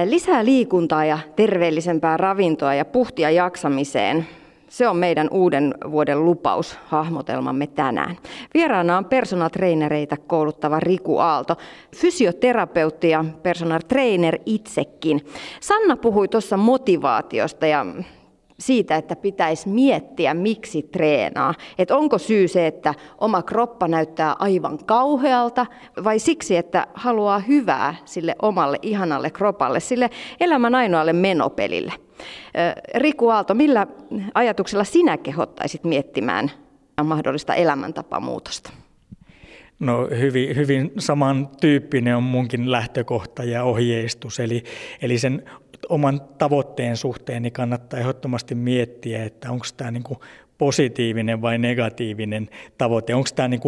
Lisää 0.04 0.44
liikuntaa 0.44 1.04
ja 1.04 1.18
terveellisempää 1.36 2.16
ravintoa 2.16 2.74
ja 2.74 2.84
puhtia 2.84 3.30
jaksamiseen. 3.30 4.26
Se 4.68 4.88
on 4.88 4.96
meidän 4.96 5.28
uuden 5.30 5.74
vuoden 5.90 6.24
lupaus 6.24 6.78
hahmotelmamme 6.86 7.66
tänään. 7.66 8.16
Vieraana 8.54 8.98
on 8.98 9.04
personal 9.04 9.48
trainereita 9.48 10.16
kouluttava 10.16 10.80
Riku 10.80 11.18
Aalto, 11.18 11.56
fysioterapeutti 11.96 13.08
ja 13.08 13.24
personal 13.42 13.80
trainer 13.88 14.38
itsekin. 14.46 15.26
Sanna 15.60 15.96
puhui 15.96 16.28
tuossa 16.28 16.56
motivaatiosta 16.56 17.66
ja 17.66 17.86
siitä, 18.58 18.96
että 18.96 19.16
pitäisi 19.16 19.68
miettiä, 19.68 20.34
miksi 20.34 20.82
treenaa. 20.82 21.54
Että 21.78 21.96
onko 21.96 22.18
syy 22.18 22.48
se, 22.48 22.66
että 22.66 22.94
oma 23.18 23.42
kroppa 23.42 23.88
näyttää 23.88 24.36
aivan 24.38 24.78
kauhealta, 24.84 25.66
vai 26.04 26.18
siksi, 26.18 26.56
että 26.56 26.86
haluaa 26.94 27.38
hyvää 27.38 27.94
sille 28.04 28.36
omalle 28.42 28.78
ihanalle 28.82 29.30
kropalle, 29.30 29.80
sille 29.80 30.10
elämän 30.40 30.74
ainoalle 30.74 31.12
menopelille. 31.12 31.92
Riku 32.94 33.28
Aalto, 33.28 33.54
millä 33.54 33.86
ajatuksella 34.34 34.84
sinä 34.84 35.16
kehottaisit 35.16 35.84
miettimään 35.84 36.50
mahdollista 37.04 37.54
elämäntapamuutosta? 37.54 38.70
No 39.80 40.08
hyvin, 40.18 40.56
hyvin 40.56 40.92
samantyyppinen 40.98 42.16
on 42.16 42.22
munkin 42.22 42.72
lähtökohta 42.72 43.44
ja 43.44 43.64
ohjeistus. 43.64 44.40
Eli, 44.40 44.64
eli 45.02 45.18
sen 45.18 45.42
oman 45.88 46.20
tavoitteen 46.38 46.96
suhteen 46.96 47.42
niin 47.42 47.52
kannattaa 47.52 48.00
ehdottomasti 48.00 48.54
miettiä, 48.54 49.24
että 49.24 49.50
onko 49.50 49.66
tämä 49.76 49.90
niin 49.90 50.04
positiivinen 50.58 51.42
vai 51.42 51.58
negatiivinen 51.58 52.48
tavoite? 52.78 53.14
Onko 53.14 53.28
tämä 53.34 53.48
niin 53.48 53.60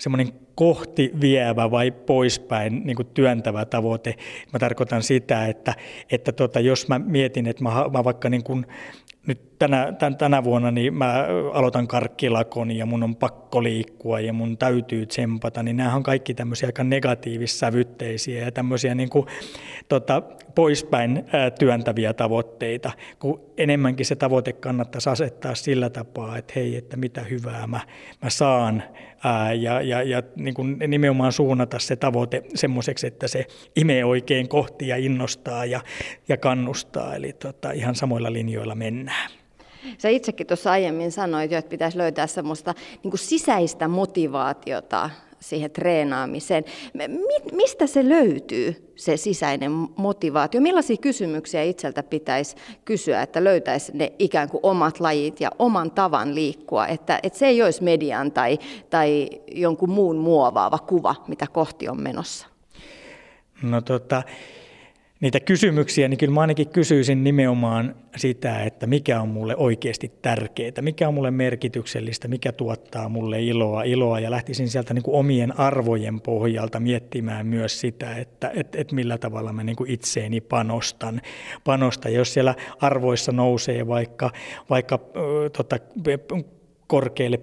semmoinen 0.00 0.32
kohti 0.54 1.12
vievä 1.20 1.70
vai 1.70 1.90
poispäin 1.90 2.82
niin 2.84 2.96
kuin 2.96 3.08
työntävä 3.14 3.64
tavoite? 3.64 4.14
Mä 4.52 4.58
tarkoitan 4.58 5.02
sitä, 5.02 5.46
että, 5.46 5.74
että 6.10 6.32
tota, 6.32 6.60
jos 6.60 6.88
mä 6.88 6.98
mietin, 6.98 7.46
että 7.46 7.62
mä, 7.62 7.70
mä 7.92 8.04
vaikka 8.04 8.28
niin 8.28 8.44
kuin 8.44 8.66
nyt 9.26 9.53
tänä, 9.58 9.92
tän, 9.98 10.16
tänä 10.16 10.44
vuonna 10.44 10.70
niin 10.70 10.94
mä 10.94 11.26
aloitan 11.52 11.88
karkkilakon 11.88 12.70
ja 12.70 12.86
mun 12.86 13.02
on 13.02 13.16
pakko 13.16 13.62
liikkua 13.62 14.20
ja 14.20 14.32
mun 14.32 14.58
täytyy 14.58 15.06
tsempata, 15.06 15.62
niin 15.62 15.76
nämä 15.76 15.94
on 15.94 16.02
kaikki 16.02 16.34
tämmöisiä 16.34 16.68
aika 16.68 16.84
negatiivissävytteisiä 16.84 18.44
ja 18.44 18.52
tämmöisiä 18.52 18.94
niin 18.94 19.10
kuin, 19.10 19.26
tota, 19.88 20.22
poispäin 20.54 21.24
työntäviä 21.58 22.12
tavoitteita, 22.12 22.92
kun 23.18 23.40
enemmänkin 23.56 24.06
se 24.06 24.16
tavoite 24.16 24.52
kannattaisi 24.52 25.10
asettaa 25.10 25.54
sillä 25.54 25.90
tapaa, 25.90 26.38
että 26.38 26.52
hei, 26.56 26.76
että 26.76 26.96
mitä 26.96 27.20
hyvää 27.20 27.66
mä, 27.66 27.80
mä 28.22 28.30
saan 28.30 28.82
ää, 29.24 29.52
ja, 29.52 29.82
ja, 29.82 30.02
ja 30.02 30.22
niin 30.36 30.54
kuin 30.54 30.76
nimenomaan 30.86 31.32
suunnata 31.32 31.78
se 31.78 31.96
tavoite 31.96 32.42
semmoiseksi, 32.54 33.06
että 33.06 33.28
se 33.28 33.46
imee 33.76 34.04
oikein 34.04 34.48
kohti 34.48 34.88
ja 34.88 34.96
innostaa 34.96 35.64
ja, 35.64 35.80
ja 36.28 36.36
kannustaa, 36.36 37.14
eli 37.14 37.32
tota, 37.32 37.72
ihan 37.72 37.94
samoilla 37.94 38.32
linjoilla 38.32 38.74
mennään. 38.74 39.30
Sä 39.98 40.08
itsekin 40.08 40.46
tuossa 40.46 40.70
aiemmin 40.70 41.12
sanoit 41.12 41.50
jo, 41.50 41.58
että 41.58 41.68
pitäisi 41.68 41.98
löytää 41.98 42.26
semmoista 42.26 42.74
niin 43.02 43.10
kuin 43.10 43.18
sisäistä 43.18 43.88
motivaatiota 43.88 45.10
siihen 45.40 45.70
treenaamiseen. 45.70 46.64
Mistä 47.52 47.86
se 47.86 48.08
löytyy, 48.08 48.92
se 48.96 49.16
sisäinen 49.16 49.72
motivaatio? 49.96 50.60
Millaisia 50.60 50.96
kysymyksiä 50.96 51.62
itseltä 51.62 52.02
pitäisi 52.02 52.56
kysyä, 52.84 53.22
että 53.22 53.44
löytäisi 53.44 53.92
ne 53.94 54.12
ikään 54.18 54.48
kuin 54.48 54.60
omat 54.62 55.00
lajit 55.00 55.40
ja 55.40 55.50
oman 55.58 55.90
tavan 55.90 56.34
liikkua, 56.34 56.86
että, 56.86 57.20
että 57.22 57.38
se 57.38 57.46
ei 57.46 57.62
olisi 57.62 57.82
median 57.82 58.32
tai, 58.32 58.58
tai 58.90 59.30
jonkun 59.52 59.90
muun 59.90 60.16
muovaava 60.16 60.78
kuva, 60.78 61.14
mitä 61.28 61.46
kohti 61.52 61.88
on 61.88 62.02
menossa? 62.02 62.46
No 63.62 63.80
tota, 63.80 64.22
niitä 65.24 65.40
kysymyksiä, 65.40 66.08
niin 66.08 66.18
kyllä 66.18 66.34
mä 66.34 66.40
ainakin 66.40 66.68
kysyisin 66.68 67.24
nimenomaan 67.24 67.94
sitä, 68.16 68.62
että 68.62 68.86
mikä 68.86 69.20
on 69.20 69.28
mulle 69.28 69.56
oikeasti 69.56 70.12
tärkeää, 70.22 70.72
mikä 70.80 71.08
on 71.08 71.14
mulle 71.14 71.30
merkityksellistä, 71.30 72.28
mikä 72.28 72.52
tuottaa 72.52 73.08
mulle 73.08 73.42
iloa, 73.42 73.82
iloa 73.82 74.20
ja 74.20 74.30
lähtisin 74.30 74.68
sieltä 74.68 74.94
niin 74.94 75.02
kuin 75.02 75.14
omien 75.14 75.58
arvojen 75.58 76.20
pohjalta 76.20 76.80
miettimään 76.80 77.46
myös 77.46 77.80
sitä, 77.80 78.16
että 78.16 78.50
et, 78.54 78.74
et 78.74 78.92
millä 78.92 79.18
tavalla 79.18 79.52
mä 79.52 79.64
niin 79.64 79.76
kuin 79.76 79.90
itseeni 79.90 80.40
panostan. 80.40 81.20
panostan. 81.64 82.14
Jos 82.14 82.34
siellä 82.34 82.54
arvoissa 82.80 83.32
nousee 83.32 83.86
vaikka, 83.86 84.30
vaikka 84.70 84.94
äh, 84.94 85.50
tota, 85.56 85.78
korkealle 86.86 87.40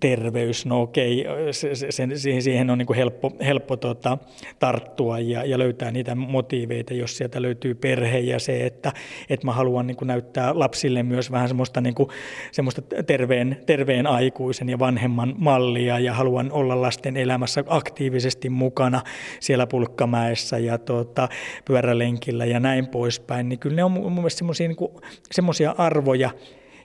terveys, 0.00 0.66
no 0.66 0.82
okei, 0.82 1.24
se, 1.50 2.40
siihen 2.40 2.70
on 2.70 2.78
niin 2.78 2.86
kuin 2.86 2.96
helppo, 2.96 3.32
helppo 3.44 3.76
tota, 3.76 4.18
tarttua 4.58 5.18
ja, 5.18 5.44
ja 5.44 5.58
löytää 5.58 5.90
niitä 5.90 6.14
motiiveita, 6.14 6.94
jos 6.94 7.16
sieltä 7.16 7.42
löytyy 7.42 7.74
perhe 7.74 8.18
ja 8.18 8.38
se, 8.38 8.66
että, 8.66 8.92
että 9.28 9.46
mä 9.46 9.52
haluan 9.52 9.86
niin 9.86 9.96
kuin 9.96 10.06
näyttää 10.06 10.58
lapsille 10.58 11.02
myös 11.02 11.30
vähän 11.30 11.48
semmoista, 11.48 11.80
niin 11.80 11.94
kuin, 11.94 12.08
semmoista 12.52 12.82
terveen, 13.06 13.56
terveen 13.66 14.06
aikuisen 14.06 14.68
ja 14.68 14.78
vanhemman 14.78 15.34
mallia 15.38 15.98
ja 15.98 16.14
haluan 16.14 16.52
olla 16.52 16.82
lasten 16.82 17.16
elämässä 17.16 17.64
aktiivisesti 17.66 18.50
mukana 18.50 19.02
siellä 19.40 19.66
pulkkamäessä 19.66 20.58
ja 20.58 20.78
tota, 20.78 21.28
pyörälenkillä 21.64 22.44
ja 22.44 22.60
näin 22.60 22.86
poispäin, 22.86 23.48
niin 23.48 23.58
kyllä 23.58 23.76
ne 23.76 23.84
on 23.84 23.92
mun 23.92 24.12
mielestä 24.12 24.38
semmoisia 24.38 25.70
niin 25.70 25.80
arvoja, 25.80 26.30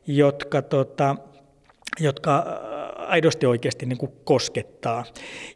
jotka, 0.08 0.62
tota, 0.62 1.16
jotka 2.00 2.62
aidosti 3.10 3.46
oikeasti 3.46 3.86
niin 3.86 3.98
kuin 3.98 4.12
koskettaa. 4.24 5.06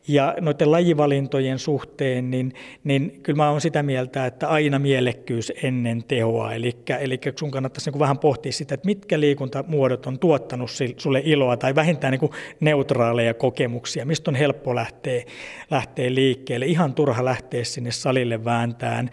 Ja 0.07 0.35
noiden 0.41 0.71
lajivalintojen 0.71 1.59
suhteen, 1.59 2.31
niin, 2.31 2.53
niin 2.83 3.19
kyllä 3.23 3.37
mä 3.37 3.49
olen 3.49 3.61
sitä 3.61 3.83
mieltä, 3.83 4.25
että 4.25 4.47
aina 4.47 4.79
mielekkyys 4.79 5.53
ennen 5.63 6.03
tehoa. 6.03 6.53
Eli, 6.53 6.71
eli 6.99 7.19
sun 7.39 7.51
kannattaisi 7.51 7.87
niin 7.87 7.93
kuin 7.93 7.99
vähän 7.99 8.19
pohtia 8.19 8.51
sitä, 8.51 8.73
että 8.73 8.85
mitkä 8.85 9.19
liikuntamuodot 9.19 10.05
on 10.05 10.19
tuottanut 10.19 10.69
sulle 10.97 11.21
iloa 11.25 11.57
tai 11.57 11.75
vähintään 11.75 12.11
niin 12.11 12.19
kuin 12.19 12.31
neutraaleja 12.59 13.33
kokemuksia, 13.33 14.05
mistä 14.05 14.31
on 14.31 14.35
helppo 14.35 14.75
lähteä, 14.75 15.23
lähteä 15.71 16.15
liikkeelle. 16.15 16.65
Ihan 16.65 16.93
turha 16.93 17.25
lähteä 17.25 17.63
sinne 17.63 17.91
salille 17.91 18.45
vääntään 18.45 19.09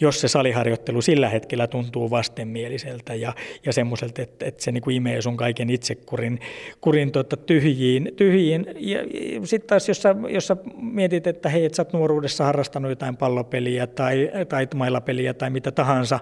jos 0.00 0.20
se 0.20 0.28
saliharjoittelu 0.28 1.02
sillä 1.02 1.28
hetkellä 1.28 1.66
tuntuu 1.66 2.10
vastenmieliseltä 2.10 3.14
ja, 3.14 3.32
ja 3.66 3.72
semmoiselta, 3.72 4.22
että, 4.22 4.46
että 4.46 4.62
se 4.62 4.72
niin 4.72 4.82
kuin 4.82 4.96
imee 4.96 5.22
sun 5.22 5.36
kaiken 5.36 5.70
itsekurin 5.70 6.40
kurin, 6.80 7.12
tota, 7.12 7.36
tyhjiin. 7.36 8.12
tyhjiin. 8.16 8.66
Ja, 8.78 8.98
ja 8.98 9.46
sitten 9.46 9.68
taas, 9.68 9.88
jos 9.88 10.02
sä, 10.02 10.14
jos 10.28 10.46
sä 10.46 10.56
mietit, 10.76 11.26
että 11.26 11.48
hei, 11.48 11.64
että 11.64 11.76
sä 11.76 11.82
oot 11.82 11.92
nuoruudessa 11.92 12.44
harrastanut 12.44 12.90
jotain 12.90 13.16
pallopeliä 13.16 13.86
tai, 13.86 14.30
tai 14.48 14.68
mailapeliä 14.74 15.34
tai 15.34 15.50
mitä 15.50 15.70
tahansa, 15.70 16.20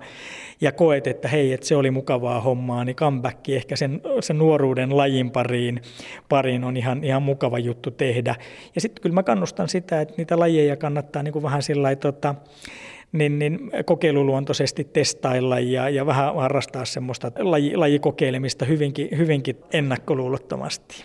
ja 0.61 0.73
koet, 0.73 1.07
että 1.07 1.29
hei, 1.29 1.53
että 1.53 1.67
se 1.67 1.77
oli 1.77 1.91
mukavaa 1.91 2.41
hommaa, 2.41 2.85
niin 2.85 2.97
comeback 2.97 3.49
ehkä 3.49 3.77
sen, 3.77 4.01
sen 4.21 4.39
nuoruuden 4.39 4.97
lajin 4.97 5.31
pariin, 5.31 5.83
pariin 6.29 6.65
on 6.65 6.77
ihan, 6.77 7.05
ihan 7.05 7.23
mukava 7.23 7.59
juttu 7.59 7.91
tehdä. 7.91 8.35
Ja 8.75 8.81
sitten 8.81 9.03
kyllä 9.03 9.15
mä 9.15 9.23
kannustan 9.23 9.69
sitä, 9.69 10.01
että 10.01 10.15
niitä 10.17 10.39
lajeja 10.39 10.77
kannattaa 10.77 11.23
niin 11.23 11.33
kuin 11.33 11.43
vähän 11.43 11.63
sillä 11.63 11.97
tota, 11.97 12.35
niin, 13.13 13.39
niin 13.39 13.71
kokeiluluontoisesti 13.85 14.85
testailla 14.85 15.61
ja, 15.61 15.89
ja 15.89 16.07
vähän 16.07 16.35
harrastaa 16.35 16.85
semmoista 16.85 17.33
laji, 17.39 17.77
lajikokeilemista 17.77 18.65
hyvinkin, 18.65 19.09
hyvinkin 19.19 19.57
ennakkoluulottomasti. 19.73 21.05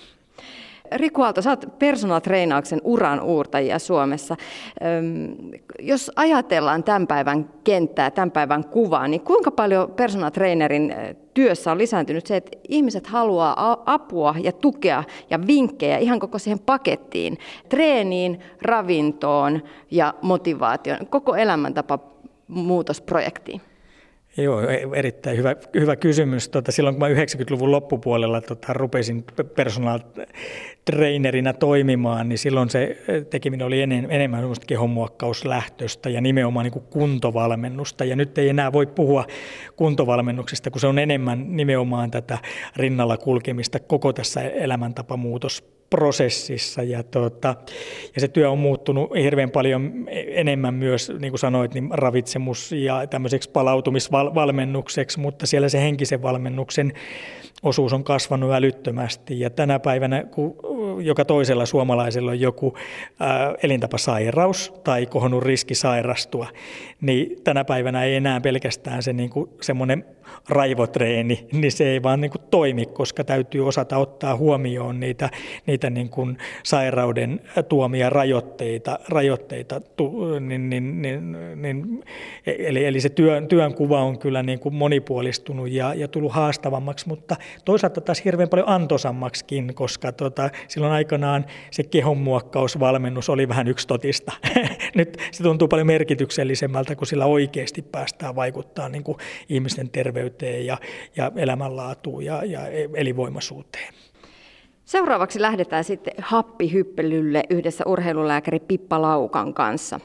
Riku 0.91 1.21
Aalto, 1.21 1.41
sä 1.41 1.49
oot 1.49 1.79
personal 1.79 2.19
treenauksen 2.19 2.81
uran 2.83 3.21
uurtajia 3.21 3.79
Suomessa. 3.79 4.35
Jos 5.79 6.11
ajatellaan 6.15 6.83
tämän 6.83 7.07
päivän 7.07 7.49
kenttää, 7.63 8.11
tämän 8.11 8.31
päivän 8.31 8.65
kuvaa, 8.65 9.07
niin 9.07 9.21
kuinka 9.21 9.51
paljon 9.51 9.91
personal 9.91 10.29
trainerin 10.29 10.95
työssä 11.33 11.71
on 11.71 11.77
lisääntynyt 11.77 12.25
se, 12.25 12.35
että 12.35 12.57
ihmiset 12.69 13.07
haluaa 13.07 13.83
apua 13.85 14.35
ja 14.43 14.51
tukea 14.51 15.03
ja 15.29 15.47
vinkkejä 15.47 15.97
ihan 15.97 16.19
koko 16.19 16.39
siihen 16.39 16.59
pakettiin, 16.59 17.37
treeniin, 17.69 18.39
ravintoon 18.61 19.61
ja 19.91 20.13
motivaation, 20.21 21.07
koko 21.09 21.35
elämäntapa 21.35 21.99
muutosprojektiin? 22.47 23.61
Joo, 24.37 24.61
e, 24.61 24.87
erittäin 24.93 25.37
hyvä, 25.37 25.55
hyvä 25.73 25.95
kysymys. 25.95 26.49
Tota, 26.49 26.71
silloin 26.71 26.95
kun 26.95 26.99
mä 26.99 27.15
90-luvun 27.15 27.71
loppupuolella 27.71 28.41
tota, 28.41 28.73
rupesin 28.73 29.23
personal 29.55 29.99
trainerina 30.85 31.53
toimimaan, 31.53 32.29
niin 32.29 32.39
silloin 32.39 32.69
se 32.69 32.97
tekeminen 33.29 33.67
oli 33.67 33.81
enemmän 33.81 34.39
semmoista 34.39 34.65
kehonmuokkauslähtöstä 34.65 36.09
ja 36.09 36.21
nimenomaan 36.21 36.63
niin 36.63 36.73
kuin 36.73 36.85
kuntovalmennusta. 36.89 38.05
Ja 38.05 38.15
nyt 38.15 38.37
ei 38.37 38.49
enää 38.49 38.73
voi 38.73 38.85
puhua 38.85 39.25
kuntovalmennuksesta, 39.75 40.71
kun 40.71 40.81
se 40.81 40.87
on 40.87 40.99
enemmän 40.99 41.55
nimenomaan 41.55 42.11
tätä 42.11 42.37
rinnalla 42.75 43.17
kulkemista 43.17 43.79
koko 43.79 44.13
tässä 44.13 44.41
elämäntapamuutos 44.41 45.72
prosessissa 45.89 46.83
ja, 46.83 47.03
tuota, 47.03 47.55
ja 48.15 48.21
se 48.21 48.27
työ 48.27 48.51
on 48.51 48.59
muuttunut 48.59 49.15
hirveän 49.15 49.51
paljon 49.51 50.05
enemmän 50.27 50.73
myös, 50.73 51.11
niin 51.19 51.31
kuin 51.31 51.39
sanoit, 51.39 51.73
niin 51.73 51.89
ravitsemus 51.91 52.71
ja 52.71 53.07
tämmöiseksi 53.07 53.49
palautumisvalmennukseksi, 53.49 55.19
mutta 55.19 55.47
siellä 55.47 55.69
se 55.69 55.81
henkisen 55.81 56.21
valmennuksen 56.21 56.93
osuus 57.63 57.93
on 57.93 58.03
kasvanut 58.03 58.51
älyttömästi. 58.51 59.39
Ja 59.39 59.49
tänä 59.49 59.79
päivänä, 59.79 60.23
kun 60.23 60.55
joka 61.01 61.25
toisella 61.25 61.65
suomalaisella 61.65 62.31
on 62.31 62.39
joku 62.39 62.77
elintapasairaus 63.63 64.73
tai 64.83 65.05
kohonnut 65.05 65.43
riski 65.43 65.75
sairastua, 65.75 66.47
niin 67.01 67.41
tänä 67.43 67.65
päivänä 67.65 68.03
ei 68.03 68.15
enää 68.15 68.41
pelkästään 68.41 69.03
se 69.03 69.13
niin 69.13 69.29
kuin 69.29 69.49
semmoinen 69.61 70.05
raivotreeni, 70.49 71.47
niin 71.51 71.71
se 71.71 71.87
ei 71.89 72.03
vaan 72.03 72.21
niin 72.21 72.31
kuin 72.31 72.41
toimi, 72.51 72.85
koska 72.85 73.23
täytyy 73.23 73.67
osata 73.67 73.97
ottaa 73.97 74.37
huomioon 74.37 74.99
niitä, 74.99 75.29
niitä 75.65 75.89
niin 75.89 76.09
kuin 76.09 76.37
sairauden 76.63 77.39
tuomia 77.69 78.09
rajoitteita, 78.09 78.99
rajoitteita 79.09 79.81
niin, 80.39 80.69
niin, 80.69 81.01
niin, 81.01 81.37
niin, 81.61 82.03
eli, 82.45 82.85
eli 82.85 83.01
se 83.01 83.09
työn, 83.49 83.73
kuva 83.75 84.01
on 84.01 84.19
kyllä 84.19 84.43
niin 84.43 84.59
kuin 84.59 84.75
monipuolistunut 84.75 85.71
ja, 85.71 85.93
ja 85.93 86.07
tullut 86.07 86.31
haastavammaksi, 86.31 87.07
mutta 87.07 87.35
toisaalta 87.65 88.01
taas 88.01 88.25
hirveän 88.25 88.49
paljon 88.49 88.69
antoisammaksikin, 88.69 89.75
koska 89.75 90.11
tota, 90.11 90.49
silloin 90.67 90.93
aikanaan 90.93 91.45
se 91.71 91.83
kehonmuokkausvalmennus 91.83 93.29
oli 93.29 93.47
vähän 93.47 93.67
yksitotista. 93.67 94.31
Nyt 94.95 95.17
se 95.31 95.43
tuntuu 95.43 95.67
paljon 95.67 95.87
merkityksellisemmältä, 95.87 96.95
kun 96.95 97.07
sillä 97.07 97.25
oikeasti 97.25 97.81
päästään 97.81 98.35
vaikuttaa 98.35 98.89
niin 98.89 99.03
kuin 99.03 99.17
ihmisten 99.49 99.89
terveyteen 99.89 100.32
ja, 100.41 100.77
ja 101.15 101.31
elämänlaatuun 101.35 102.25
ja, 102.25 102.45
ja 102.45 102.59
elinvoimaisuuteen. 102.95 103.93
Seuraavaksi 104.85 105.41
lähdetään 105.41 105.83
sitten 105.83 106.13
happihyppelylle 106.17 107.43
yhdessä 107.49 107.83
urheilulääkäri 107.87 108.59
Pippa 108.59 109.01
Laukan 109.01 109.53
kanssa. 109.53 109.99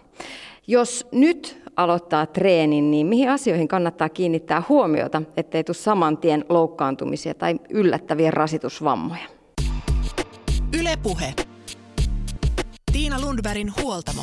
Jos 0.67 1.07
nyt 1.13 1.63
aloittaa 1.77 2.27
treenin, 2.27 2.91
niin 2.91 3.07
mihin 3.07 3.31
asioihin 3.31 3.69
kannattaa 3.69 4.09
kiinnittää 4.09 4.63
huomiota, 4.69 5.23
ettei 5.37 5.65
tule 5.65 5.75
saman 5.75 6.19
tien 6.19 6.45
loukkaantumisia 6.49 7.35
tai 7.35 7.55
yllättäviä 7.71 8.31
rasitusvammoja? 8.31 9.29
Ylepuhe. 10.81 11.35
Tiina 12.93 13.21
Lundbergin 13.21 13.73
huoltamo. 13.83 14.23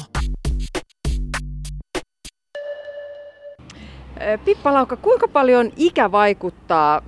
Pippa 4.46 4.74
Lauka, 4.74 4.96
kuinka 4.96 5.28
paljon 5.28 5.72
ikä 5.78 6.12
vaikuttaa 6.12 7.02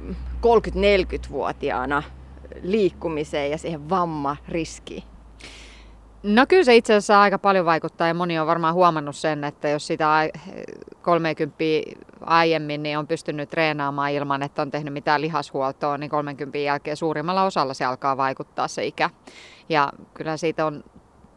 30-40-vuotiaana 0.45 2.03
liikkumiseen 2.61 3.51
ja 3.51 3.57
siihen 3.57 3.89
vammariskiin? 3.89 5.03
No 6.23 6.45
kyllä 6.47 6.63
se 6.63 6.75
itse 6.75 6.93
asiassa 6.93 7.21
aika 7.21 7.39
paljon 7.39 7.65
vaikuttaa 7.65 8.07
ja 8.07 8.13
moni 8.13 8.39
on 8.39 8.47
varmaan 8.47 8.73
huomannut 8.73 9.15
sen, 9.15 9.43
että 9.43 9.69
jos 9.69 9.87
sitä 9.87 10.29
30 11.01 11.55
aiemmin 12.21 12.83
niin 12.83 12.97
on 12.97 13.07
pystynyt 13.07 13.49
treenaamaan 13.49 14.11
ilman, 14.11 14.43
että 14.43 14.61
on 14.61 14.71
tehnyt 14.71 14.93
mitään 14.93 15.21
lihashuoltoa, 15.21 15.97
niin 15.97 16.09
30 16.09 16.57
jälkeen 16.57 16.97
suurimmalla 16.97 17.43
osalla 17.43 17.73
se 17.73 17.85
alkaa 17.85 18.17
vaikuttaa 18.17 18.67
se 18.67 18.85
ikä. 18.85 19.09
Ja 19.69 19.93
kyllä 20.13 20.37
siitä 20.37 20.65
on 20.65 20.83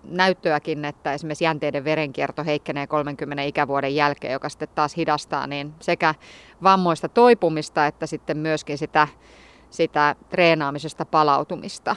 näyttöäkin, 0.04 0.84
että 0.84 1.12
esimerkiksi 1.12 1.44
jänteiden 1.44 1.84
verenkierto 1.84 2.44
heikkenee 2.44 2.86
30 2.86 3.42
ikävuoden 3.42 3.94
jälkeen, 3.94 4.32
joka 4.32 4.48
sitten 4.48 4.68
taas 4.74 4.96
hidastaa 4.96 5.46
niin 5.46 5.74
sekä 5.80 6.14
vammoista 6.62 7.08
toipumista 7.08 7.86
että 7.86 8.06
sitten 8.06 8.36
myöskin 8.36 8.78
sitä, 8.78 9.08
sitä 9.70 10.16
treenaamisesta 10.28 11.04
palautumista. 11.04 11.96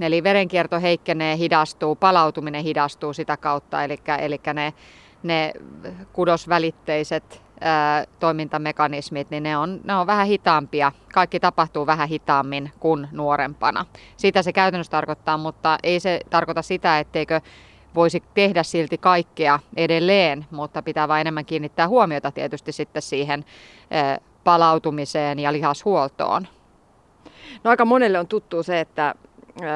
Eli 0.00 0.22
verenkierto 0.22 0.80
heikkenee, 0.80 1.36
hidastuu, 1.36 1.96
palautuminen 1.96 2.64
hidastuu 2.64 3.12
sitä 3.12 3.36
kautta, 3.36 3.84
eli, 3.84 3.98
eli 4.18 4.40
ne, 4.54 4.74
ne 5.22 5.52
kudosvälitteiset 6.12 7.42
toimintamekanismit, 8.20 9.30
niin 9.30 9.42
ne 9.42 9.56
on, 9.56 9.80
ne 9.84 9.94
on 9.94 10.06
vähän 10.06 10.26
hitaampia. 10.26 10.92
Kaikki 11.14 11.40
tapahtuu 11.40 11.86
vähän 11.86 12.08
hitaammin 12.08 12.72
kuin 12.80 13.08
nuorempana. 13.12 13.86
Sitä 14.16 14.42
se 14.42 14.52
käytännössä 14.52 14.90
tarkoittaa, 14.90 15.38
mutta 15.38 15.78
ei 15.82 16.00
se 16.00 16.20
tarkoita 16.30 16.62
sitä, 16.62 16.98
etteikö 16.98 17.40
voisi 17.94 18.22
tehdä 18.34 18.62
silti 18.62 18.98
kaikkea 18.98 19.58
edelleen, 19.76 20.46
mutta 20.50 20.82
pitää 20.82 21.08
vain 21.08 21.20
enemmän 21.20 21.44
kiinnittää 21.44 21.88
huomiota 21.88 22.30
tietysti 22.30 22.72
sitten 22.72 23.02
siihen 23.02 23.44
palautumiseen 24.44 25.38
ja 25.38 25.52
lihashuoltoon. 25.52 26.46
No 27.64 27.70
aika 27.70 27.84
monelle 27.84 28.18
on 28.18 28.26
tuttu 28.26 28.62
se, 28.62 28.80
että 28.80 29.14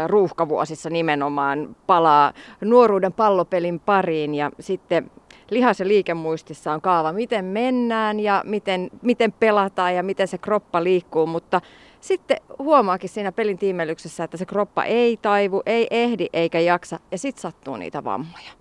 ruuhkavuosissa 0.06 0.90
nimenomaan 0.90 1.76
palaa 1.86 2.32
nuoruuden 2.60 3.12
pallopelin 3.12 3.80
pariin 3.80 4.34
ja 4.34 4.50
sitten 4.60 5.10
lihas- 5.50 5.80
ja 5.80 5.88
liikemuistissa 5.88 6.72
on 6.72 6.80
kaava, 6.80 7.12
miten 7.12 7.44
mennään 7.44 8.20
ja 8.20 8.42
miten, 8.46 8.90
miten 9.02 9.32
pelataan 9.32 9.94
ja 9.94 10.02
miten 10.02 10.28
se 10.28 10.38
kroppa 10.38 10.84
liikkuu, 10.84 11.26
mutta 11.26 11.60
sitten 12.00 12.36
huomaakin 12.58 13.08
siinä 13.08 13.32
pelin 13.32 13.58
tiimelyksessä, 13.58 14.24
että 14.24 14.36
se 14.36 14.46
kroppa 14.46 14.84
ei 14.84 15.16
taivu, 15.16 15.62
ei 15.66 15.86
ehdi 15.90 16.26
eikä 16.32 16.60
jaksa 16.60 17.00
ja 17.10 17.18
sitten 17.18 17.42
sattuu 17.42 17.76
niitä 17.76 18.04
vammoja. 18.04 18.58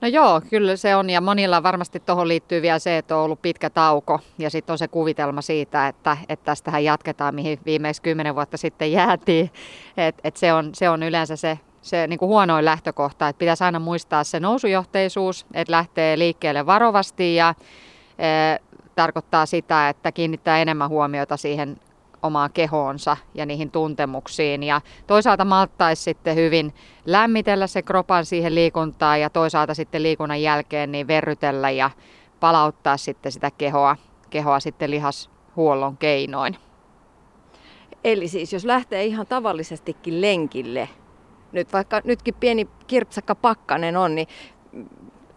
No 0.00 0.08
joo, 0.08 0.40
kyllä 0.50 0.76
se 0.76 0.96
on 0.96 1.10
ja 1.10 1.20
monilla 1.20 1.62
varmasti 1.62 2.00
tuohon 2.00 2.28
liittyy 2.28 2.62
vielä 2.62 2.78
se, 2.78 2.98
että 2.98 3.16
on 3.16 3.22
ollut 3.22 3.42
pitkä 3.42 3.70
tauko 3.70 4.20
ja 4.38 4.50
sitten 4.50 4.72
on 4.72 4.78
se 4.78 4.88
kuvitelma 4.88 5.42
siitä, 5.42 5.88
että, 5.88 6.16
että 6.28 6.44
tästähän 6.44 6.84
jatketaan, 6.84 7.34
mihin 7.34 7.58
viimeksi 7.64 8.02
kymmenen 8.02 8.34
vuotta 8.34 8.56
sitten 8.56 8.92
jäätiin. 8.92 9.50
Et, 9.96 10.14
et 10.24 10.36
se, 10.36 10.52
on, 10.52 10.70
se 10.74 10.88
on 10.88 11.02
yleensä 11.02 11.36
se, 11.36 11.58
se 11.84 12.06
niin 12.06 12.18
kuin 12.18 12.28
huonoin 12.28 12.64
lähtökohta, 12.64 13.28
että 13.28 13.38
pitäisi 13.38 13.64
aina 13.64 13.78
muistaa 13.78 14.24
se 14.24 14.40
nousujohteisuus, 14.40 15.46
että 15.54 15.72
lähtee 15.72 16.18
liikkeelle 16.18 16.66
varovasti 16.66 17.34
ja 17.34 17.54
e, 18.18 18.26
tarkoittaa 18.94 19.46
sitä, 19.46 19.88
että 19.88 20.12
kiinnittää 20.12 20.58
enemmän 20.58 20.88
huomiota 20.88 21.36
siihen 21.36 21.76
omaan 22.22 22.52
kehoonsa 22.52 23.16
ja 23.34 23.46
niihin 23.46 23.70
tuntemuksiin. 23.70 24.62
Ja 24.62 24.80
toisaalta 25.06 25.44
malttaisi 25.44 26.02
sitten 26.02 26.36
hyvin 26.36 26.74
lämmitellä 27.06 27.66
se 27.66 27.82
kropan 27.82 28.26
siihen 28.26 28.54
liikuntaan 28.54 29.20
ja 29.20 29.30
toisaalta 29.30 29.74
sitten 29.74 30.02
liikunnan 30.02 30.42
jälkeen 30.42 30.92
niin 30.92 31.06
verrytellä 31.06 31.70
ja 31.70 31.90
palauttaa 32.40 32.96
sitten 32.96 33.32
sitä 33.32 33.50
kehoa, 33.50 33.96
kehoa 34.30 34.60
sitten 34.60 34.90
lihashuollon 34.90 35.96
keinoin. 35.96 36.56
Eli 38.04 38.28
siis 38.28 38.52
jos 38.52 38.64
lähtee 38.64 39.04
ihan 39.04 39.26
tavallisestikin 39.26 40.20
lenkille, 40.20 40.88
nyt 41.54 41.72
vaikka 41.72 42.00
nytkin 42.04 42.34
pieni 42.40 42.68
kirpsakka 42.86 43.34
pakkanen 43.34 43.96
on, 43.96 44.14
niin 44.14 44.28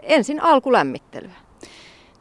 ensin 0.03 0.43
alkulämmittelyä. 0.43 1.35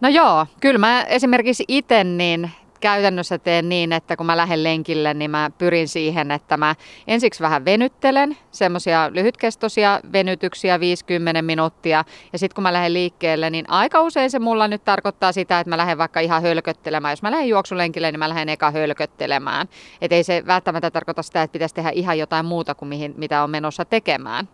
No 0.00 0.08
joo, 0.08 0.46
kyllä 0.60 0.78
mä 0.78 1.02
esimerkiksi 1.02 1.64
itse 1.68 2.04
niin 2.04 2.50
käytännössä 2.80 3.38
teen 3.38 3.68
niin, 3.68 3.92
että 3.92 4.16
kun 4.16 4.26
mä 4.26 4.36
lähden 4.36 4.62
lenkille, 4.62 5.14
niin 5.14 5.30
mä 5.30 5.50
pyrin 5.58 5.88
siihen, 5.88 6.30
että 6.30 6.56
mä 6.56 6.74
ensiksi 7.06 7.42
vähän 7.42 7.64
venyttelen, 7.64 8.36
semmoisia 8.50 9.10
lyhytkestoisia 9.12 10.00
venytyksiä 10.12 10.80
50 10.80 11.42
minuuttia. 11.42 12.04
Ja 12.32 12.38
sitten 12.38 12.54
kun 12.54 12.62
mä 12.62 12.72
lähden 12.72 12.92
liikkeelle, 12.92 13.50
niin 13.50 13.70
aika 13.70 14.02
usein 14.02 14.30
se 14.30 14.38
mulla 14.38 14.68
nyt 14.68 14.84
tarkoittaa 14.84 15.32
sitä, 15.32 15.60
että 15.60 15.70
mä 15.70 15.76
lähden 15.76 15.98
vaikka 15.98 16.20
ihan 16.20 16.42
hölköttelemään. 16.42 17.12
Jos 17.12 17.22
mä 17.22 17.30
lähden 17.30 17.48
juoksulenkille, 17.48 18.12
niin 18.12 18.18
mä 18.18 18.28
lähden 18.28 18.48
eka 18.48 18.70
hölköttelemään. 18.70 19.68
Että 20.00 20.16
ei 20.16 20.24
se 20.24 20.42
välttämättä 20.46 20.90
tarkoita 20.90 21.22
sitä, 21.22 21.42
että 21.42 21.52
pitäisi 21.52 21.74
tehdä 21.74 21.90
ihan 21.90 22.18
jotain 22.18 22.46
muuta 22.46 22.74
kuin 22.74 22.88
mihin, 22.88 23.14
mitä 23.16 23.42
on 23.42 23.50
menossa 23.50 23.84
tekemään 23.84 24.48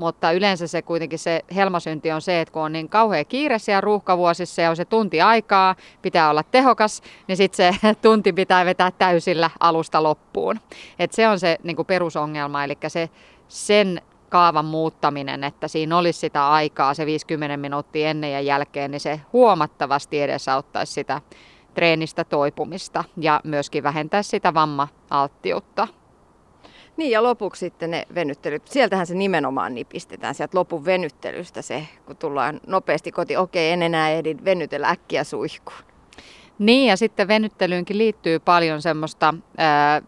mutta 0.00 0.32
yleensä 0.32 0.66
se 0.66 0.82
kuitenkin 0.82 1.18
se 1.18 1.44
helmasynti 1.54 2.12
on 2.12 2.22
se, 2.22 2.40
että 2.40 2.52
kun 2.52 2.62
on 2.62 2.72
niin 2.72 2.88
kauhean 2.88 3.26
kiire 3.26 3.58
siellä 3.58 3.80
ruuhkavuosissa 3.80 4.62
ja 4.62 4.70
on 4.70 4.76
se 4.76 4.84
tunti 4.84 5.20
aikaa, 5.20 5.76
pitää 6.02 6.30
olla 6.30 6.42
tehokas, 6.42 7.02
niin 7.28 7.36
sitten 7.36 7.74
se 7.74 7.94
tunti 8.02 8.32
pitää 8.32 8.64
vetää 8.64 8.90
täysillä 8.90 9.50
alusta 9.60 10.02
loppuun. 10.02 10.60
Et 10.98 11.12
se 11.12 11.28
on 11.28 11.40
se 11.40 11.58
niin 11.62 11.76
kuin 11.76 11.86
perusongelma, 11.86 12.64
eli 12.64 12.78
se, 12.88 13.10
sen 13.48 14.02
kaavan 14.28 14.64
muuttaminen, 14.64 15.44
että 15.44 15.68
siinä 15.68 15.98
olisi 15.98 16.18
sitä 16.18 16.50
aikaa, 16.50 16.94
se 16.94 17.06
50 17.06 17.56
minuuttia 17.56 18.08
ennen 18.08 18.32
ja 18.32 18.40
jälkeen, 18.40 18.90
niin 18.90 19.00
se 19.00 19.20
huomattavasti 19.32 20.22
edesauttaisi 20.22 20.92
sitä 20.92 21.20
treenistä 21.74 22.24
toipumista 22.24 23.04
ja 23.16 23.40
myöskin 23.44 23.82
vähentää 23.82 24.22
sitä 24.22 24.54
vamma-alttiutta. 24.54 25.88
Niin 27.00 27.10
ja 27.10 27.22
lopuksi 27.22 27.60
sitten 27.60 27.90
ne 27.90 28.06
venyttelyt. 28.14 28.68
Sieltähän 28.68 29.06
se 29.06 29.14
nimenomaan 29.14 29.74
nipistetään 29.74 30.34
sieltä 30.34 30.58
lopun 30.58 30.84
venyttelystä 30.84 31.62
se, 31.62 31.86
kun 32.06 32.16
tullaan 32.16 32.60
nopeasti 32.66 33.12
kotiin. 33.12 33.38
Okei, 33.38 33.70
en 33.70 33.82
enää 33.82 34.10
ehdi 34.10 34.36
venytellä 34.44 34.88
äkkiä 34.88 35.24
suihkuun. 35.24 35.78
Niin 36.58 36.88
ja 36.88 36.96
sitten 36.96 37.28
venyttelyynkin 37.28 37.98
liittyy 37.98 38.38
paljon 38.38 38.82
semmoista 38.82 39.34
ää, 39.58 40.02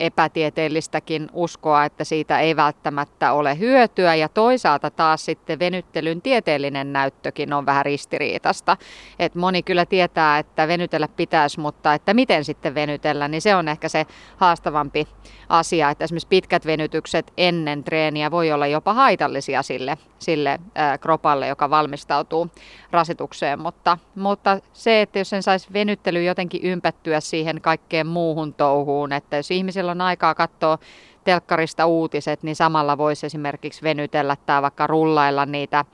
epätieteellistäkin 0.00 1.28
uskoa, 1.32 1.84
että 1.84 2.04
siitä 2.04 2.40
ei 2.40 2.56
välttämättä 2.56 3.32
ole 3.32 3.58
hyötyä 3.58 4.14
ja 4.14 4.28
toisaalta 4.28 4.90
taas 4.90 5.24
sitten 5.24 5.58
venyttelyn 5.58 6.22
tieteellinen 6.22 6.92
näyttökin 6.92 7.52
on 7.52 7.66
vähän 7.66 7.84
ristiriitasta. 7.84 8.76
Et 9.18 9.34
moni 9.34 9.62
kyllä 9.62 9.86
tietää, 9.86 10.38
että 10.38 10.68
venytellä 10.68 11.08
pitäisi, 11.08 11.60
mutta 11.60 11.94
että 11.94 12.14
miten 12.14 12.44
sitten 12.44 12.74
venytellä, 12.74 13.28
niin 13.28 13.42
se 13.42 13.54
on 13.54 13.68
ehkä 13.68 13.88
se 13.88 14.06
haastavampi 14.36 15.08
asia, 15.48 15.90
että 15.90 16.04
esimerkiksi 16.04 16.28
pitkät 16.28 16.66
venytykset 16.66 17.32
ennen 17.36 17.84
treeniä 17.84 18.30
voi 18.30 18.52
olla 18.52 18.66
jopa 18.66 18.94
haitallisia 18.94 19.62
sille, 19.62 19.98
sille 20.18 20.58
kropalle, 21.00 21.48
joka 21.48 21.70
valmistautuu 21.70 22.50
rasitukseen, 22.94 23.60
mutta, 23.60 23.98
mutta 24.14 24.58
se, 24.72 25.02
että 25.02 25.18
jos 25.18 25.30
sen 25.30 25.42
saisi 25.42 25.68
venyttely 25.72 26.24
jotenkin 26.24 26.62
ympättyä 26.62 27.20
siihen 27.20 27.60
kaikkeen 27.60 28.06
muuhun 28.06 28.54
touhuun, 28.54 29.12
että 29.12 29.36
jos 29.36 29.50
ihmisillä 29.50 29.90
on 29.90 30.00
aikaa 30.00 30.34
katsoa 30.34 30.78
telkkarista 31.24 31.86
uutiset, 31.86 32.42
niin 32.42 32.56
samalla 32.56 32.98
voisi 32.98 33.26
esimerkiksi 33.26 33.82
venytellä 33.82 34.36
tai 34.46 34.62
vaikka 34.62 34.86
rullailla 34.86 35.46
niitä 35.46 35.84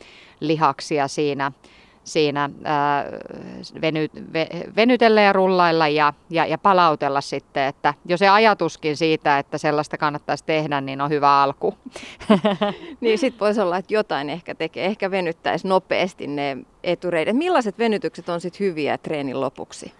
lihaksia 0.40 1.08
siinä 1.08 1.52
siinä 2.04 2.50
ää, 2.64 3.04
veny, 3.80 4.08
ve, 4.32 4.46
venytellä 4.76 5.20
ja 5.20 5.32
rullailla 5.32 5.88
ja, 5.88 6.12
ja, 6.30 6.46
ja 6.46 6.58
palautella 6.58 7.20
sitten, 7.20 7.62
että 7.62 7.94
jo 8.04 8.16
se 8.16 8.28
ajatuskin 8.28 8.96
siitä, 8.96 9.38
että 9.38 9.58
sellaista 9.58 9.98
kannattaisi 9.98 10.44
tehdä, 10.44 10.80
niin 10.80 11.00
on 11.00 11.10
hyvä 11.10 11.42
alku. 11.42 11.74
niin 13.00 13.18
sitten 13.18 13.40
voisi 13.40 13.60
olla, 13.60 13.76
että 13.76 13.94
jotain 13.94 14.30
ehkä 14.30 14.54
tekee, 14.54 14.86
ehkä 14.86 15.10
venyttäisi 15.10 15.68
nopeasti 15.68 16.26
ne 16.26 16.56
etureidet. 16.84 17.36
Millaiset 17.36 17.78
venytykset 17.78 18.28
on 18.28 18.40
sitten 18.40 18.66
hyviä 18.66 18.98
treenin 18.98 19.40
lopuksi? 19.40 19.92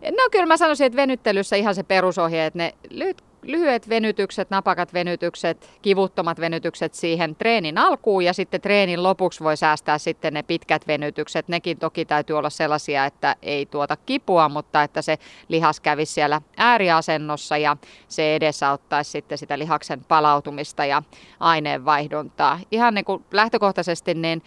No 0.00 0.28
kyllä 0.30 0.46
mä 0.46 0.56
sanoisin, 0.56 0.86
että 0.86 0.96
venyttelyssä 0.96 1.56
ihan 1.56 1.74
se 1.74 1.82
perusohje, 1.82 2.46
että 2.46 2.58
ne 2.58 2.74
lyhyt 2.90 3.27
lyhyet 3.42 3.88
venytykset, 3.88 4.50
napakat 4.50 4.92
venytykset, 4.94 5.70
kivuttomat 5.82 6.40
venytykset 6.40 6.94
siihen 6.94 7.36
treenin 7.36 7.78
alkuun 7.78 8.24
ja 8.24 8.32
sitten 8.32 8.60
treenin 8.60 9.02
lopuksi 9.02 9.44
voi 9.44 9.56
säästää 9.56 9.98
sitten 9.98 10.34
ne 10.34 10.42
pitkät 10.42 10.86
venytykset. 10.86 11.48
Nekin 11.48 11.78
toki 11.78 12.04
täytyy 12.04 12.38
olla 12.38 12.50
sellaisia, 12.50 13.04
että 13.04 13.36
ei 13.42 13.66
tuota 13.66 13.96
kipua, 13.96 14.48
mutta 14.48 14.82
että 14.82 15.02
se 15.02 15.18
lihas 15.48 15.80
kävisi 15.80 16.12
siellä 16.12 16.40
ääriasennossa 16.56 17.56
ja 17.56 17.76
se 18.08 18.36
edesauttaisi 18.36 19.10
sitten 19.10 19.38
sitä 19.38 19.58
lihaksen 19.58 20.04
palautumista 20.04 20.84
ja 20.84 21.02
aineenvaihduntaa. 21.40 22.60
Ihan 22.70 22.94
niin 22.94 23.04
kuin 23.04 23.24
lähtökohtaisesti 23.32 24.14
niin 24.14 24.42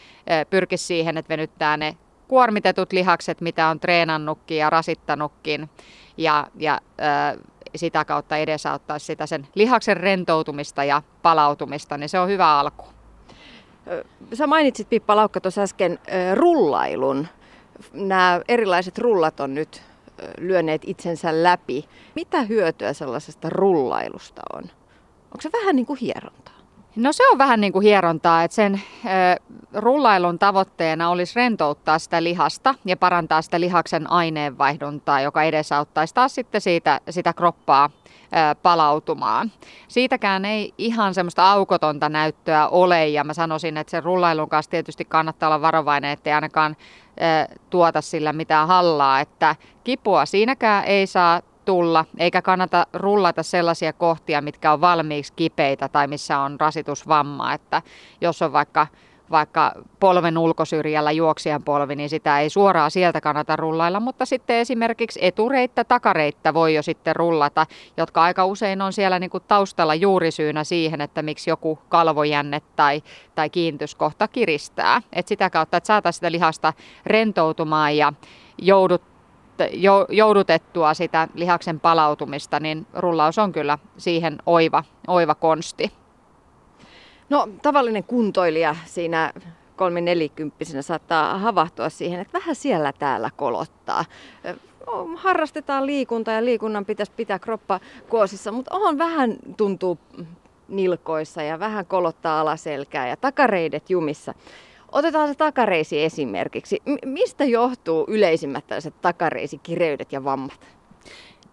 pyrkisi 0.50 0.86
siihen, 0.86 1.18
että 1.18 1.30
venyttää 1.30 1.78
ne 1.78 1.98
kuormitetut 2.28 2.94
lihakset, 2.94 3.42
mitä 3.42 3.68
on 3.68 3.80
treenannutkin 3.80 4.58
ja 4.58 4.70
rasittanutkin 4.70 5.70
ja, 6.18 6.48
ja 6.56 6.82
sitä 7.76 8.06
kautta 8.06 8.38
edesauttaa 8.38 9.00
sitä 9.00 9.26
sen 9.26 9.48
lihaksen 9.56 9.98
rentoutumista 9.98 10.84
ja 10.84 11.02
palautumista, 11.22 11.98
niin 11.98 12.10
se 12.10 12.20
on 12.20 12.30
hyvä 12.30 12.60
alku. 12.60 12.86
Sä 14.34 14.48
mainitsit 14.48 14.90
Pippa 14.90 15.16
Laukka 15.16 15.42
tuossa 15.42 15.62
äsken 15.62 16.00
rullailun. 16.34 17.28
Nämä 17.94 18.42
erilaiset 18.48 18.98
rullat 18.98 19.40
on 19.40 19.54
nyt 19.54 19.82
lyöneet 20.38 20.82
itsensä 20.86 21.44
läpi. 21.44 21.86
Mitä 22.16 22.42
hyötyä 22.42 22.94
sellaisesta 22.94 23.50
rullailusta 23.50 24.42
on? 24.54 24.64
Onko 25.26 25.42
se 25.42 25.50
vähän 25.52 25.76
niin 25.76 25.86
kuin 25.86 26.00
hierontaa? 26.00 26.51
No 26.96 27.14
se 27.14 27.30
on 27.30 27.38
vähän 27.38 27.62
niin 27.62 27.74
kuin 27.74 27.84
hierontaa, 27.84 28.44
että 28.44 28.56
sen 28.56 28.82
rullailun 29.74 30.40
tavoitteena 30.40 31.10
olisi 31.10 31.36
rentouttaa 31.36 32.00
sitä 32.00 32.24
lihasta 32.24 32.76
ja 32.86 32.98
parantaa 32.98 33.42
sitä 33.42 33.60
lihaksen 33.60 34.12
aineenvaihduntaa, 34.12 35.22
joka 35.22 35.44
edesauttaisi 35.44 36.14
taas 36.14 36.36
sitten 36.36 36.62
siitä, 36.62 37.02
sitä 37.10 37.34
kroppaa 37.34 37.90
palautumaan. 38.64 39.52
Siitäkään 39.88 40.46
ei 40.46 40.74
ihan 40.78 41.14
semmoista 41.14 41.52
aukotonta 41.52 42.10
näyttöä 42.10 42.68
ole 42.68 43.08
ja 43.08 43.24
mä 43.24 43.34
sanoisin, 43.34 43.78
että 43.78 43.92
sen 43.92 44.04
rullailun 44.04 44.50
kanssa 44.50 44.72
tietysti 44.72 45.06
kannattaa 45.06 45.50
olla 45.50 45.62
varovainen, 45.62 46.12
ettei 46.12 46.34
ainakaan 46.34 46.76
tuota 47.70 48.02
sillä 48.02 48.34
mitään 48.34 48.68
hallaa, 48.68 49.20
että 49.20 49.56
kipua 49.84 50.26
siinäkään 50.26 50.84
ei 50.84 51.08
saa 51.08 51.42
tulla, 51.66 52.06
eikä 52.18 52.42
kannata 52.42 52.88
rullata 52.94 53.44
sellaisia 53.44 53.94
kohtia, 53.94 54.42
mitkä 54.42 54.74
on 54.74 54.82
valmiiksi 54.82 55.34
kipeitä 55.36 55.88
tai 55.88 56.08
missä 56.08 56.40
on 56.40 56.60
rasitusvamma, 56.60 57.54
että 57.54 57.82
jos 58.22 58.42
on 58.42 58.54
vaikka 58.54 58.88
vaikka 59.32 59.74
polven 60.00 60.38
ulkosyrjällä 60.38 61.12
juoksijan 61.12 61.64
polvi, 61.64 61.96
niin 61.96 62.10
sitä 62.10 62.40
ei 62.40 62.50
suoraan 62.50 62.92
sieltä 62.92 63.22
kannata 63.22 63.56
rullailla, 63.56 64.00
mutta 64.00 64.26
sitten 64.26 64.56
esimerkiksi 64.56 65.20
etureittä, 65.22 65.84
takareittä 65.84 66.54
voi 66.54 66.74
jo 66.74 66.82
sitten 66.82 67.16
rullata, 67.16 67.68
jotka 67.98 68.24
aika 68.24 68.46
usein 68.46 68.82
on 68.82 68.94
siellä 68.94 69.20
niin 69.20 69.30
kuin 69.30 69.44
taustalla 69.48 69.96
juurisyynä 69.96 70.64
siihen, 70.64 71.02
että 71.02 71.22
miksi 71.22 71.50
joku 71.50 71.80
kalvojänne 71.90 72.62
tai, 72.76 73.04
tai 73.36 73.50
kiintyskohta 73.50 74.28
kiristää. 74.28 75.02
Et 75.14 75.28
sitä 75.28 75.50
kautta, 75.50 75.78
että 75.78 75.88
saataisiin 75.88 76.18
sitä 76.18 76.32
lihasta 76.32 76.74
rentoutumaan 77.06 77.98
ja 77.98 78.14
joudut 78.58 79.11
joudutettua 80.10 80.94
sitä 80.94 81.28
lihaksen 81.34 81.80
palautumista, 81.80 82.60
niin 82.60 82.88
rullaus 82.94 83.38
on 83.38 83.52
kyllä 83.52 83.78
siihen 83.98 84.38
oiva, 84.46 84.84
oiva 85.08 85.36
konsti. 85.36 85.92
No 87.30 87.50
tavallinen 87.62 88.04
kuntoilija 88.04 88.76
siinä 88.86 89.34
kolminelikymppisenä 89.76 90.82
saattaa 90.82 91.38
havahtua 91.38 91.90
siihen, 91.90 92.20
että 92.20 92.40
vähän 92.40 92.56
siellä 92.56 92.94
täällä 92.94 93.30
kolottaa. 93.36 94.06
Harrastetaan 95.16 95.86
liikuntaa 95.86 96.34
ja 96.34 96.46
liikunnan 96.46 96.86
pitäisi 96.86 97.12
pitää 97.12 97.40
kroppa 97.40 97.80
kuosissa, 98.10 98.52
mutta 98.52 98.76
on 98.76 98.98
vähän 98.98 99.36
tuntuu 99.58 100.00
nilkoissa 100.68 101.44
ja 101.44 101.60
vähän 101.60 101.86
kolottaa 101.86 102.42
alaselkää 102.42 103.08
ja 103.08 103.18
takareidet 103.18 103.90
jumissa. 103.90 104.34
Otetaan 104.92 105.28
se 105.28 105.36
takareisi 105.36 106.04
esimerkiksi. 106.04 106.82
M- 106.86 107.10
mistä 107.10 107.44
johtuu 107.44 108.06
yleisimmät 108.08 108.68
tällaiset 108.68 109.02
takareisikireydet 109.02 110.12
ja 110.12 110.24
vammat? 110.24 110.68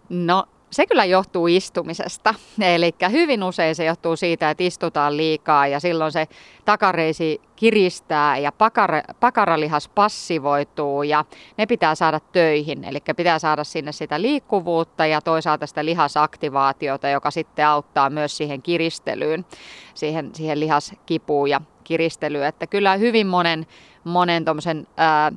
No 0.09 0.45
se 0.71 0.85
kyllä 0.85 1.05
johtuu 1.05 1.47
istumisesta. 1.47 2.35
Eli 2.61 2.95
hyvin 3.11 3.43
usein 3.43 3.75
se 3.75 3.85
johtuu 3.85 4.15
siitä, 4.15 4.49
että 4.49 4.63
istutaan 4.63 5.17
liikaa 5.17 5.67
ja 5.67 5.79
silloin 5.79 6.11
se 6.11 6.27
takareisi 6.65 7.41
kiristää 7.55 8.37
ja 8.37 8.51
pakara, 8.51 9.01
pakaralihas 9.19 9.89
passivoituu 9.89 11.03
ja 11.03 11.25
ne 11.57 11.65
pitää 11.65 11.95
saada 11.95 12.19
töihin. 12.19 12.83
Eli 12.83 12.99
pitää 13.17 13.39
saada 13.39 13.63
sinne 13.63 13.91
sitä 13.91 14.21
liikkuvuutta 14.21 15.05
ja 15.05 15.21
toisaalta 15.21 15.67
sitä 15.67 15.85
lihasaktivaatiota, 15.85 17.09
joka 17.09 17.31
sitten 17.31 17.67
auttaa 17.67 18.09
myös 18.09 18.37
siihen 18.37 18.61
kiristelyyn, 18.61 19.45
siihen, 19.93 20.35
siihen 20.35 20.59
lihaskipuun 20.59 21.49
ja 21.49 21.61
kiristelyyn. 21.89 22.47
Että 22.47 22.67
kyllä 22.67 22.95
hyvin 22.95 23.27
monen, 23.27 23.67
monen 24.03 24.45
tommosen, 24.45 24.87
ää, 24.97 25.31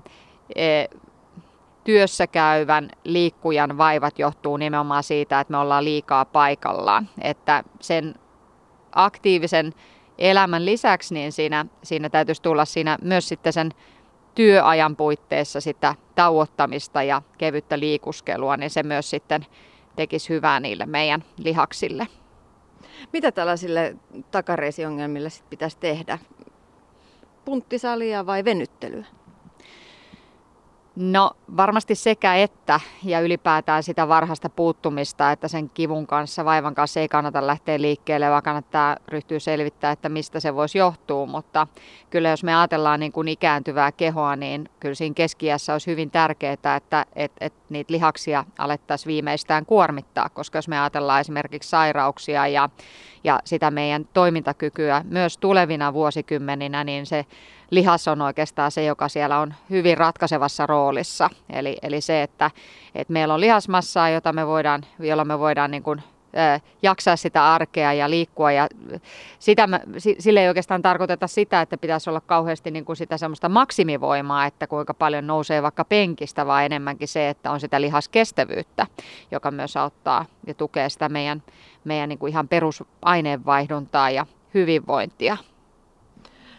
e, 0.55 0.85
työssä 1.85 2.27
käyvän 2.27 2.91
liikkujan 3.05 3.79
vaivat 3.79 4.19
johtuu 4.19 4.57
nimenomaan 4.57 5.03
siitä, 5.03 5.41
että 5.41 5.51
me 5.51 5.59
ollaan 5.59 5.85
liikaa 5.85 6.25
paikallaan. 6.25 7.09
Että 7.21 7.65
sen 7.81 8.15
aktiivisen 8.93 9.75
elämän 10.19 10.65
lisäksi, 10.65 11.15
niin 11.15 11.33
siinä, 11.33 11.67
siinä 11.83 12.09
täytyisi 12.09 12.43
tulla 12.43 12.65
siinä 12.65 12.99
myös 13.03 13.29
sitten 13.29 13.53
sen 13.53 13.71
työajan 14.35 14.97
puitteissa 14.97 15.61
sitä 15.61 15.95
tauottamista 16.15 17.03
ja 17.03 17.23
kevyttä 17.39 17.79
liikuskelua, 17.79 18.57
niin 18.57 18.71
se 18.71 18.83
myös 18.83 19.11
sitten 19.11 19.47
tekisi 19.97 20.29
hyvää 20.29 20.61
niille 20.61 20.87
meidän 20.87 21.25
lihaksille. 21.37 22.07
Mitä 23.13 23.33
tällaisille 23.33 23.97
takareisiongelmille 24.31 25.31
sit 25.31 25.51
pitäisi 25.51 25.79
tehdä? 25.79 26.19
Punttisalia 27.45 28.26
vai 28.26 28.45
venyttelyä? 28.45 29.07
No 30.97 31.30
varmasti 31.57 31.95
sekä 31.95 32.34
että 32.34 32.80
ja 33.05 33.20
ylipäätään 33.20 33.82
sitä 33.82 34.09
varhaista 34.09 34.49
puuttumista, 34.49 35.32
että 35.32 35.49
sen 35.49 35.70
kivun 35.70 36.07
kanssa, 36.07 36.45
vaivan 36.45 36.74
kanssa 36.74 37.01
ei 37.01 37.09
kannata 37.09 37.47
lähteä 37.47 37.80
liikkeelle, 37.80 38.30
vaan 38.30 38.43
kannattaa 38.43 38.97
ryhtyä 39.09 39.38
selvittämään, 39.38 39.93
että 39.93 40.09
mistä 40.09 40.40
se 40.40 40.55
voisi 40.55 40.78
johtua. 40.78 41.26
Mutta 41.26 41.66
kyllä 42.11 42.28
jos 42.28 42.45
me 42.45 42.55
ajatellaan 42.55 43.01
niin 43.01 43.12
kuin 43.12 43.28
ikääntyvää 43.28 43.93
kehoa, 43.93 44.36
niin 44.36 44.68
kyllä 44.80 44.95
siinä 44.95 45.14
keskiässä 45.14 45.72
olisi 45.72 45.90
hyvin 45.90 46.11
tärkeää, 46.11 46.53
että, 46.53 46.76
että, 46.76 47.07
että 47.40 47.61
niitä 47.68 47.93
lihaksia 47.93 48.45
alettaisiin 48.59 49.09
viimeistään 49.09 49.66
kuormittaa, 49.66 50.28
koska 50.28 50.59
jos 50.59 50.68
me 50.68 50.80
ajatellaan 50.80 51.20
esimerkiksi 51.20 51.68
sairauksia 51.68 52.47
ja, 52.47 52.68
ja 53.24 53.40
sitä 53.45 53.70
meidän 53.70 54.09
toimintakykyä 54.12 55.05
myös 55.09 55.38
tulevina 55.38 55.93
vuosikymmeninä, 55.93 56.84
niin 56.84 57.07
se 57.07 57.26
lihas 57.71 58.09
on 58.09 58.23
oikeastaan 58.23 58.71
se, 58.71 58.85
joka 58.85 59.09
siellä 59.09 59.39
on 59.39 59.55
hyvin 59.71 59.99
ratkaisevassa 59.99 60.67
roolissa. 60.67 61.31
Eli, 61.51 61.77
eli 61.83 62.01
se, 62.01 62.23
että, 62.23 62.51
että 62.95 63.13
meillä 63.13 63.35
on 63.35 63.41
lihasmassaa, 63.41 64.11
jota 64.11 64.33
me 64.33 64.47
voidaan, 64.47 64.83
jolla 64.99 65.25
me 65.25 65.39
voidaan 65.39 65.71
niin 65.71 65.83
kuin 65.83 66.03
jaksaa 66.83 67.17
sitä 67.17 67.53
arkea 67.53 67.93
ja 67.93 68.11
liikkua. 68.11 68.53
Ja 68.53 68.69
sitä, 69.39 69.69
sille 70.19 70.41
ei 70.41 70.49
oikeastaan 70.49 70.83
tarkoiteta 70.83 71.27
sitä, 71.27 71.61
että 71.61 71.79
pitäisi 71.79 72.11
olla 72.11 72.21
kauheasti 72.21 72.71
niin 72.71 72.85
kuin 72.85 72.97
sitä 72.97 73.17
semmoista 73.17 73.49
maksimivoimaa, 73.49 74.47
että 74.47 74.67
kuinka 74.67 74.95
paljon 74.95 75.27
nousee 75.27 75.63
vaikka 75.63 75.85
penkistä, 75.85 76.47
vaan 76.47 76.65
enemmänkin 76.65 77.09
se, 77.09 77.29
että 77.29 77.51
on 77.51 77.61
sitä 77.61 77.81
lihaskestävyyttä, 77.81 78.87
joka 79.31 79.51
myös 79.51 79.77
auttaa 79.77 80.25
ja 80.47 80.55
tukee 80.55 80.89
sitä 80.89 81.09
meidän, 81.09 81.43
meidän 81.85 82.09
niin 82.09 82.19
kuin 82.19 82.31
ihan 82.31 82.49
perusaineenvaihduntaa 82.49 84.11
ja 84.11 84.27
hyvinvointia. 84.55 85.37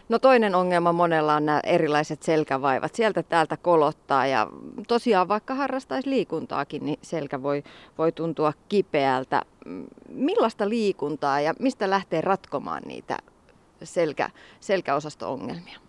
No 0.09 0.19
toinen 0.19 0.55
ongelma 0.55 0.93
monella 0.93 1.35
on 1.35 1.45
nämä 1.45 1.59
erilaiset 1.63 2.23
selkävaivat. 2.23 2.95
Sieltä 2.95 3.23
täältä 3.23 3.57
kolottaa 3.57 4.27
ja 4.27 4.47
tosiaan 4.87 5.27
vaikka 5.27 5.53
harrastaisi 5.55 6.09
liikuntaakin, 6.09 6.85
niin 6.85 6.99
selkä 7.01 7.43
voi, 7.43 7.63
voi 7.97 8.11
tuntua 8.11 8.53
kipeältä. 8.69 9.41
Millaista 10.09 10.69
liikuntaa 10.69 11.41
ja 11.41 11.53
mistä 11.59 11.89
lähtee 11.89 12.21
ratkomaan 12.21 12.83
niitä 12.85 13.17
selkä, 13.83 14.29
selkäosasto-ongelmia? 14.59 15.82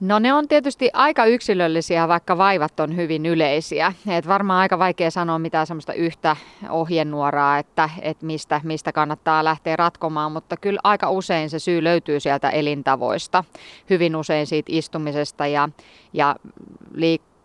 No 0.00 0.18
ne 0.18 0.32
on 0.32 0.48
tietysti 0.48 0.90
aika 0.92 1.24
yksilöllisiä, 1.26 2.08
vaikka 2.08 2.38
vaivat 2.38 2.80
on 2.80 2.96
hyvin 2.96 3.26
yleisiä. 3.26 3.92
Et 4.08 4.28
varmaan 4.28 4.60
aika 4.60 4.78
vaikea 4.78 5.10
sanoa 5.10 5.38
mitään 5.38 5.66
semmoista 5.66 5.92
yhtä 5.92 6.36
ohjenuoraa, 6.70 7.58
että, 7.58 7.90
että 8.02 8.26
mistä, 8.26 8.60
mistä 8.64 8.92
kannattaa 8.92 9.44
lähteä 9.44 9.76
ratkomaan, 9.76 10.32
mutta 10.32 10.56
kyllä 10.56 10.80
aika 10.84 11.10
usein 11.10 11.50
se 11.50 11.58
syy 11.58 11.84
löytyy 11.84 12.20
sieltä 12.20 12.50
elintavoista. 12.50 13.44
Hyvin 13.90 14.16
usein 14.16 14.46
siitä 14.46 14.72
istumisesta 14.72 15.46
ja, 15.46 15.68
ja 16.12 16.36
liikkumisesta 16.94 17.35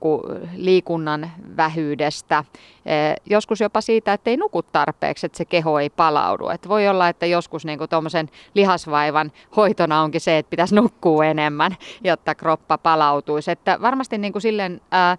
liikunnan 0.56 1.32
vähyydestä, 1.58 2.44
eh, 2.86 3.16
joskus 3.26 3.60
jopa 3.60 3.82
siitä, 3.82 4.14
että 4.14 4.30
ei 4.30 4.38
nuku 4.38 4.64
tarpeeksi, 4.64 5.26
että 5.26 5.38
se 5.38 5.46
keho 5.46 5.80
ei 5.80 5.90
palaudu. 5.90 6.50
Et 6.50 6.68
voi 6.68 6.88
olla, 6.88 7.10
että 7.10 7.26
joskus 7.26 7.66
niin 7.66 7.80
tuommoisen 7.90 8.30
lihasvaivan 8.54 9.32
hoitona 9.56 10.02
onkin 10.02 10.22
se, 10.22 10.38
että 10.38 10.50
pitäisi 10.50 10.76
nukkua 10.76 11.26
enemmän, 11.26 11.76
jotta 12.04 12.36
kroppa 12.36 12.78
palautuisi. 12.78 13.52
Että 13.52 13.82
varmasti 13.82 14.18
niin 14.18 14.34
kuin 14.34 14.42
silleen, 14.42 14.82
ää, 14.92 15.18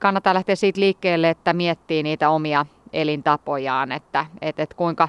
kannattaa 0.00 0.34
lähteä 0.34 0.56
siitä 0.56 0.80
liikkeelle, 0.80 1.30
että 1.30 1.52
miettii 1.52 2.02
niitä 2.02 2.30
omia 2.30 2.66
elintapojaan, 2.92 3.92
että 3.92 4.26
et, 4.40 4.60
et 4.60 4.74
kuinka, 4.74 5.08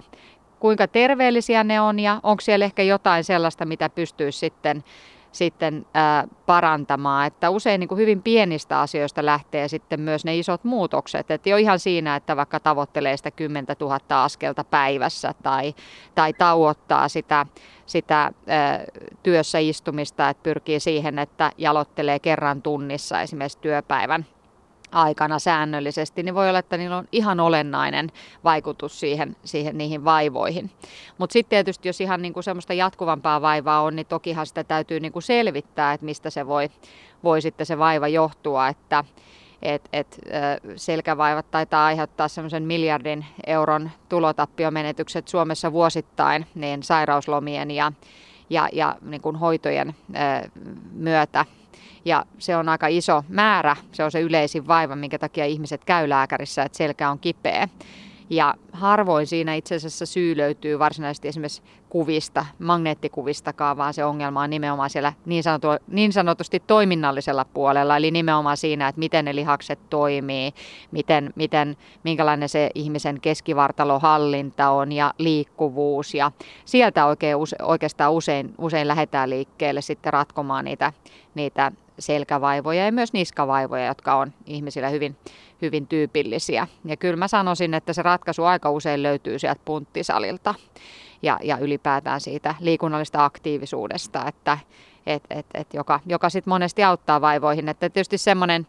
kuinka 0.59 0.88
terveellisiä 0.88 1.63
ne 1.63 1.82
on 1.82 1.99
ja 1.99 2.19
onko 2.24 2.41
siellä 2.41 2.65
ehkä 2.65 2.84
jotain 2.84 3.24
sellaista, 3.24 3.65
mitä 3.65 3.89
pystyy 3.89 4.32
sitten 4.32 4.84
sitten 5.34 5.86
ää, 5.93 6.27
parantamaan. 6.45 7.27
Että 7.27 7.49
usein 7.49 7.79
niin 7.79 7.88
kuin 7.88 7.99
hyvin 7.99 8.21
pienistä 8.21 8.79
asioista 8.79 9.25
lähtee 9.25 9.67
sitten 9.67 10.01
myös 10.01 10.25
ne 10.25 10.38
isot 10.38 10.63
muutokset. 10.63 11.31
Että 11.31 11.49
jo 11.49 11.57
ihan 11.57 11.79
siinä, 11.79 12.15
että 12.15 12.38
vaikka 12.38 12.59
tavoittelee 12.59 13.17
sitä 13.17 13.31
10 13.31 13.65
000 13.79 13.99
askelta 14.23 14.63
päivässä 14.63 15.34
tai, 15.43 15.75
tai 16.15 16.34
tauottaa 16.34 17.07
sitä, 17.07 17.45
sitä 17.86 18.31
ää, 18.47 18.84
työssä 19.23 19.59
istumista, 19.59 20.29
että 20.29 20.43
pyrkii 20.43 20.79
siihen, 20.79 21.19
että 21.19 21.51
jalottelee 21.57 22.19
kerran 22.19 22.61
tunnissa 22.61 23.21
esimerkiksi 23.21 23.57
työpäivän 23.61 24.25
aikana 24.94 25.39
säännöllisesti, 25.39 26.24
niin 26.24 26.36
voi 26.36 26.50
olla, 26.50 26.60
että 26.60 26.78
niillä 26.78 26.98
on 26.98 27.08
ihan 27.12 27.39
olennainen 27.39 28.12
vaikutus 28.44 29.00
siihen, 29.00 29.36
siihen 29.44 29.78
niihin 29.78 30.06
vaivoihin. 30.06 30.72
Mutta 31.18 31.34
sitten 31.34 31.50
tietysti, 31.50 31.89
jos 31.89 32.02
ihan 32.02 32.22
niinku 32.22 32.41
semmoista 32.41 32.74
jatkuvampaa 32.74 33.41
vaivaa 33.41 33.82
on, 33.82 33.96
niin 33.96 34.06
tokihan 34.06 34.46
sitä 34.46 34.64
täytyy 34.64 35.00
niinku 35.00 35.22
selvittää, 35.22 35.94
että 35.94 36.06
mistä 36.06 36.30
se 36.30 36.48
voi, 36.48 36.70
voi 37.24 37.41
sitten 37.41 37.66
se 37.66 37.78
vaiva 37.78 38.08
johtua, 38.08 38.68
että 38.68 39.04
et, 39.62 39.89
et, 39.94 40.20
selkävaivat 40.76 41.52
taitaa 41.52 41.86
aiheuttaa 41.86 42.28
semmoisen 42.28 42.64
miljardin 42.64 43.26
euron 43.48 43.91
tulotappiomenetykset 44.10 45.28
Suomessa 45.28 45.72
vuosittain 45.72 46.46
niin 46.56 46.84
sairauslomien 46.84 47.72
ja, 47.72 47.91
ja, 48.50 48.70
ja 48.72 48.96
niin 49.02 49.22
kuin 49.22 49.36
hoitojen 49.36 49.96
myötä 50.91 51.46
ja 52.06 52.26
se 52.39 52.58
on 52.58 52.70
aika 52.70 52.88
iso 52.88 53.24
määrä, 53.30 53.76
se 53.91 54.04
on 54.04 54.12
se 54.12 54.22
yleisin 54.22 54.68
vaiva, 54.68 54.95
minkä 54.95 55.20
takia 55.20 55.45
ihmiset 55.45 55.86
käy 55.86 56.10
lääkärissä, 56.10 56.64
että 56.64 56.78
selkä 56.78 57.10
on 57.10 57.20
kipeä. 57.20 57.68
Ja 58.30 58.56
harvoin 58.72 59.28
siinä 59.28 59.54
itse 59.54 59.76
asiassa 59.76 60.06
syy 60.06 60.38
löytyy 60.38 60.80
varsinaisesti 60.80 61.28
esimerkiksi 61.28 61.62
kuvista, 61.94 62.46
magneettikuvistakaan, 62.60 63.78
vaan 63.78 63.94
se 63.94 64.06
ongelma 64.06 64.41
on 64.41 64.50
nimenomaan 64.50 64.89
siellä 64.89 65.14
niin, 65.26 65.44
sanotu, 65.44 65.68
niin 65.88 66.14
sanotusti 66.14 66.64
toiminnallisella 66.68 67.46
puolella, 67.46 67.98
eli 67.98 68.12
nimenomaan 68.12 68.58
siinä, 68.58 68.88
että 68.88 69.00
miten 69.00 69.26
ne 69.26 69.36
lihakset 69.36 69.80
toimii, 69.89 70.54
miten, 70.91 71.34
miten, 71.36 71.78
minkälainen 72.04 72.50
se 72.50 72.70
ihmisen 72.76 73.22
keskivartalohallinta 73.22 74.70
on 74.70 74.91
ja 74.91 75.14
liikkuvuus. 75.18 76.14
Ja 76.14 76.32
sieltä 76.66 77.06
oikein, 77.06 77.38
oikeastaan 77.62 78.14
usein, 78.14 78.54
usein 78.58 78.88
lähdetään 78.88 79.30
liikkeelle 79.30 79.82
sitten 79.82 80.14
ratkomaan 80.14 80.66
niitä, 80.66 80.94
niitä 81.36 81.72
selkävaivoja 82.00 82.86
ja 82.86 82.91
myös 82.91 83.14
niskavaivoja, 83.14 83.86
jotka 83.86 84.16
on 84.16 84.34
ihmisillä 84.46 84.89
hyvin, 84.89 85.16
hyvin 85.62 85.88
tyypillisiä. 85.88 86.68
Ja 86.86 86.98
kyllä 86.98 87.18
mä 87.18 87.28
sanoisin, 87.28 87.74
että 87.74 87.94
se 87.94 88.02
ratkaisu 88.02 88.44
aika 88.44 88.72
usein 88.72 89.04
löytyy 89.04 89.39
sieltä 89.39 89.62
punttisalilta 89.66 90.56
ja, 91.24 91.39
ja 91.43 91.57
ylipäätään 91.57 92.21
siitä 92.21 92.55
liikunnallisesta 92.59 93.26
aktiivisuudesta, 93.26 94.26
että 94.28 94.57
et, 95.05 95.24
et, 95.30 95.45
et 95.53 95.74
joka, 95.74 95.99
joka 96.05 96.30
sitten 96.30 96.51
monesti 96.51 96.84
auttaa 96.84 97.21
vaivoihin. 97.21 97.69
Että 97.69 97.89
tietysti 97.89 98.17
semmoinen, 98.17 98.67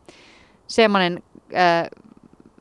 semmoinen 0.66 1.22
äh, 1.55 1.88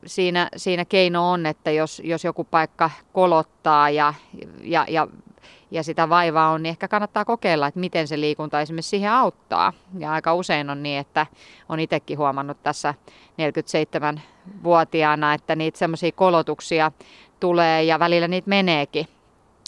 siinä, 0.06 0.48
siinä 0.56 0.84
keino 0.84 1.30
on, 1.30 1.46
että 1.46 1.70
jos, 1.70 2.02
jos 2.04 2.24
joku 2.24 2.44
paikka 2.44 2.90
kolottaa 3.12 3.90
ja, 3.90 4.14
ja, 4.62 4.86
ja 4.88 5.08
ja 5.70 5.82
sitä 5.82 6.08
vaivaa 6.08 6.50
on, 6.50 6.62
niin 6.62 6.70
ehkä 6.70 6.88
kannattaa 6.88 7.24
kokeilla, 7.24 7.66
että 7.66 7.80
miten 7.80 8.08
se 8.08 8.20
liikunta 8.20 8.60
esimerkiksi 8.60 8.88
siihen 8.88 9.12
auttaa. 9.12 9.72
Ja 9.98 10.12
aika 10.12 10.34
usein 10.34 10.70
on 10.70 10.82
niin, 10.82 10.98
että 10.98 11.26
on 11.68 11.80
itsekin 11.80 12.18
huomannut 12.18 12.62
tässä 12.62 12.94
47-vuotiaana, 13.32 15.34
että 15.34 15.56
niitä 15.56 15.78
semmoisia 15.78 16.12
kolotuksia 16.12 16.92
tulee 17.40 17.82
ja 17.82 17.98
välillä 17.98 18.28
niitä 18.28 18.48
meneekin. 18.48 19.06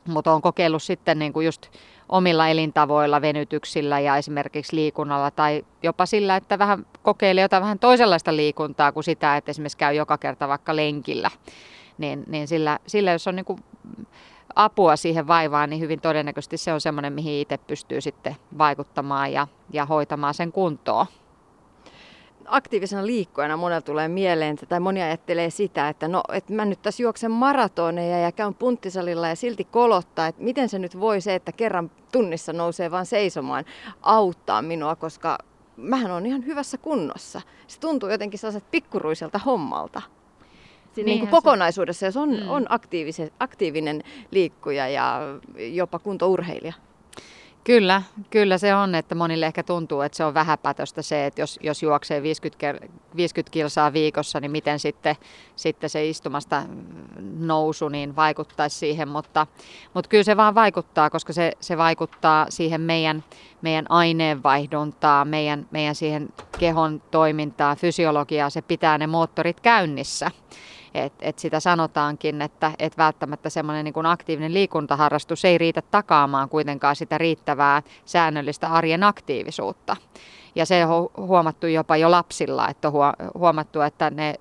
Mutta 0.06 0.32
on 0.32 0.42
kokeillut 0.42 0.82
sitten 0.82 1.18
niin 1.18 1.32
kuin 1.32 1.46
just 1.46 1.66
omilla 2.08 2.48
elintavoilla, 2.48 3.20
venytyksillä 3.20 4.00
ja 4.00 4.16
esimerkiksi 4.16 4.76
liikunnalla 4.76 5.30
tai 5.30 5.64
jopa 5.82 6.06
sillä, 6.06 6.36
että 6.36 6.58
vähän 6.58 6.86
kokeilee 7.02 7.42
jotain 7.42 7.62
vähän 7.62 7.78
toisenlaista 7.78 8.36
liikuntaa 8.36 8.92
kuin 8.92 9.04
sitä, 9.04 9.36
että 9.36 9.50
esimerkiksi 9.50 9.78
käy 9.78 9.94
joka 9.94 10.18
kerta 10.18 10.48
vaikka 10.48 10.76
lenkillä. 10.76 11.30
Niin, 11.98 12.24
niin 12.26 12.48
sillä, 12.48 12.78
sillä, 12.86 13.12
jos 13.12 13.26
on 13.26 13.36
niin 13.36 13.44
kuin 13.44 13.58
apua 14.56 14.96
siihen 14.96 15.26
vaivaan, 15.26 15.70
niin 15.70 15.80
hyvin 15.80 16.00
todennäköisesti 16.00 16.56
se 16.56 16.72
on 16.72 16.80
semmoinen, 16.80 17.12
mihin 17.12 17.40
itse 17.40 17.58
pystyy 17.58 18.00
sitten 18.00 18.36
vaikuttamaan 18.58 19.32
ja, 19.32 19.46
ja 19.72 19.86
hoitamaan 19.86 20.34
sen 20.34 20.52
kuntoon. 20.52 21.06
Aktiivisena 22.48 23.06
liikkujana 23.06 23.56
monella 23.56 23.80
tulee 23.80 24.08
mieleen, 24.08 24.56
tai 24.68 24.80
moni 24.80 25.02
ajattelee 25.02 25.50
sitä, 25.50 25.88
että 25.88 26.08
no, 26.08 26.22
että 26.32 26.52
mä 26.52 26.64
nyt 26.64 26.82
tässä 26.82 27.02
juoksen 27.02 27.30
maratoneja 27.30 28.18
ja 28.18 28.32
käyn 28.32 28.54
punttisalilla 28.54 29.28
ja 29.28 29.36
silti 29.36 29.64
kolottaa, 29.64 30.26
että 30.26 30.42
miten 30.42 30.68
se 30.68 30.78
nyt 30.78 31.00
voi 31.00 31.20
se, 31.20 31.34
että 31.34 31.52
kerran 31.52 31.90
tunnissa 32.12 32.52
nousee 32.52 32.90
vaan 32.90 33.06
seisomaan, 33.06 33.64
auttaa 34.02 34.62
minua, 34.62 34.96
koska 34.96 35.38
mähän 35.76 36.10
on 36.10 36.26
ihan 36.26 36.46
hyvässä 36.46 36.78
kunnossa. 36.78 37.40
Se 37.66 37.80
tuntuu 37.80 38.08
jotenkin 38.08 38.38
sellaiselta 38.38 38.66
pikkuruiselta 38.70 39.38
hommalta 39.38 40.02
niin 41.04 41.18
kuin 41.18 41.30
kokonaisuudessa, 41.30 42.06
jos 42.06 42.16
on, 42.16 42.30
mm. 42.30 42.48
on 42.48 42.66
aktiivinen 43.38 44.02
liikkuja 44.30 44.88
ja 44.88 45.20
jopa 45.58 45.98
kuntourheilija. 45.98 46.74
Kyllä, 47.66 48.02
kyllä 48.30 48.58
se 48.58 48.74
on, 48.74 48.94
että 48.94 49.14
monille 49.14 49.46
ehkä 49.46 49.62
tuntuu, 49.62 50.00
että 50.00 50.16
se 50.16 50.24
on 50.24 50.34
vähäpätöstä 50.34 51.02
se, 51.02 51.26
että 51.26 51.40
jos, 51.40 51.58
jos 51.62 51.82
juoksee 51.82 52.22
50, 52.22 52.86
50 53.16 53.52
kilsaa 53.52 53.92
viikossa, 53.92 54.40
niin 54.40 54.50
miten 54.50 54.78
sitten, 54.78 55.16
sitten 55.56 55.90
se 55.90 56.06
istumasta 56.06 56.62
nousu 57.38 57.88
niin 57.88 58.16
vaikuttaisi 58.16 58.78
siihen, 58.78 59.08
mutta, 59.08 59.46
mutta 59.94 60.08
kyllä 60.08 60.24
se 60.24 60.36
vaan 60.36 60.54
vaikuttaa, 60.54 61.10
koska 61.10 61.32
se, 61.32 61.52
se 61.60 61.76
vaikuttaa 61.76 62.46
siihen 62.48 62.80
meidän, 62.80 63.24
meidän 63.62 63.86
aineenvaihduntaa, 63.88 65.24
meidän, 65.24 65.66
meidän 65.70 65.94
siihen 65.94 66.28
kehon 66.58 67.02
toimintaa, 67.10 67.76
fysiologiaa, 67.76 68.50
se 68.50 68.62
pitää 68.62 68.98
ne 68.98 69.06
moottorit 69.06 69.60
käynnissä. 69.60 70.30
Et, 71.04 71.12
et 71.20 71.38
sitä 71.38 71.60
sanotaankin, 71.60 72.42
että 72.42 72.72
et 72.78 72.98
välttämättä 72.98 73.50
semmoinen 73.50 73.84
niin 73.84 74.06
aktiivinen 74.06 74.54
liikuntaharrastus 74.54 75.44
ei 75.44 75.58
riitä 75.58 75.82
takaamaan 75.82 76.48
kuitenkaan 76.48 76.96
sitä 76.96 77.18
riittävää 77.18 77.82
säännöllistä 78.04 78.68
arjen 78.68 79.02
aktiivisuutta. 79.02 79.96
Ja 80.54 80.66
se 80.66 80.86
on 80.86 81.08
huomattu 81.16 81.66
jopa 81.66 81.96
jo 81.96 82.10
lapsilla, 82.10 82.68
että 82.68 82.88
on 82.88 82.94
huomattu, 83.34 83.80
että 83.80 84.10
ne 84.10 84.34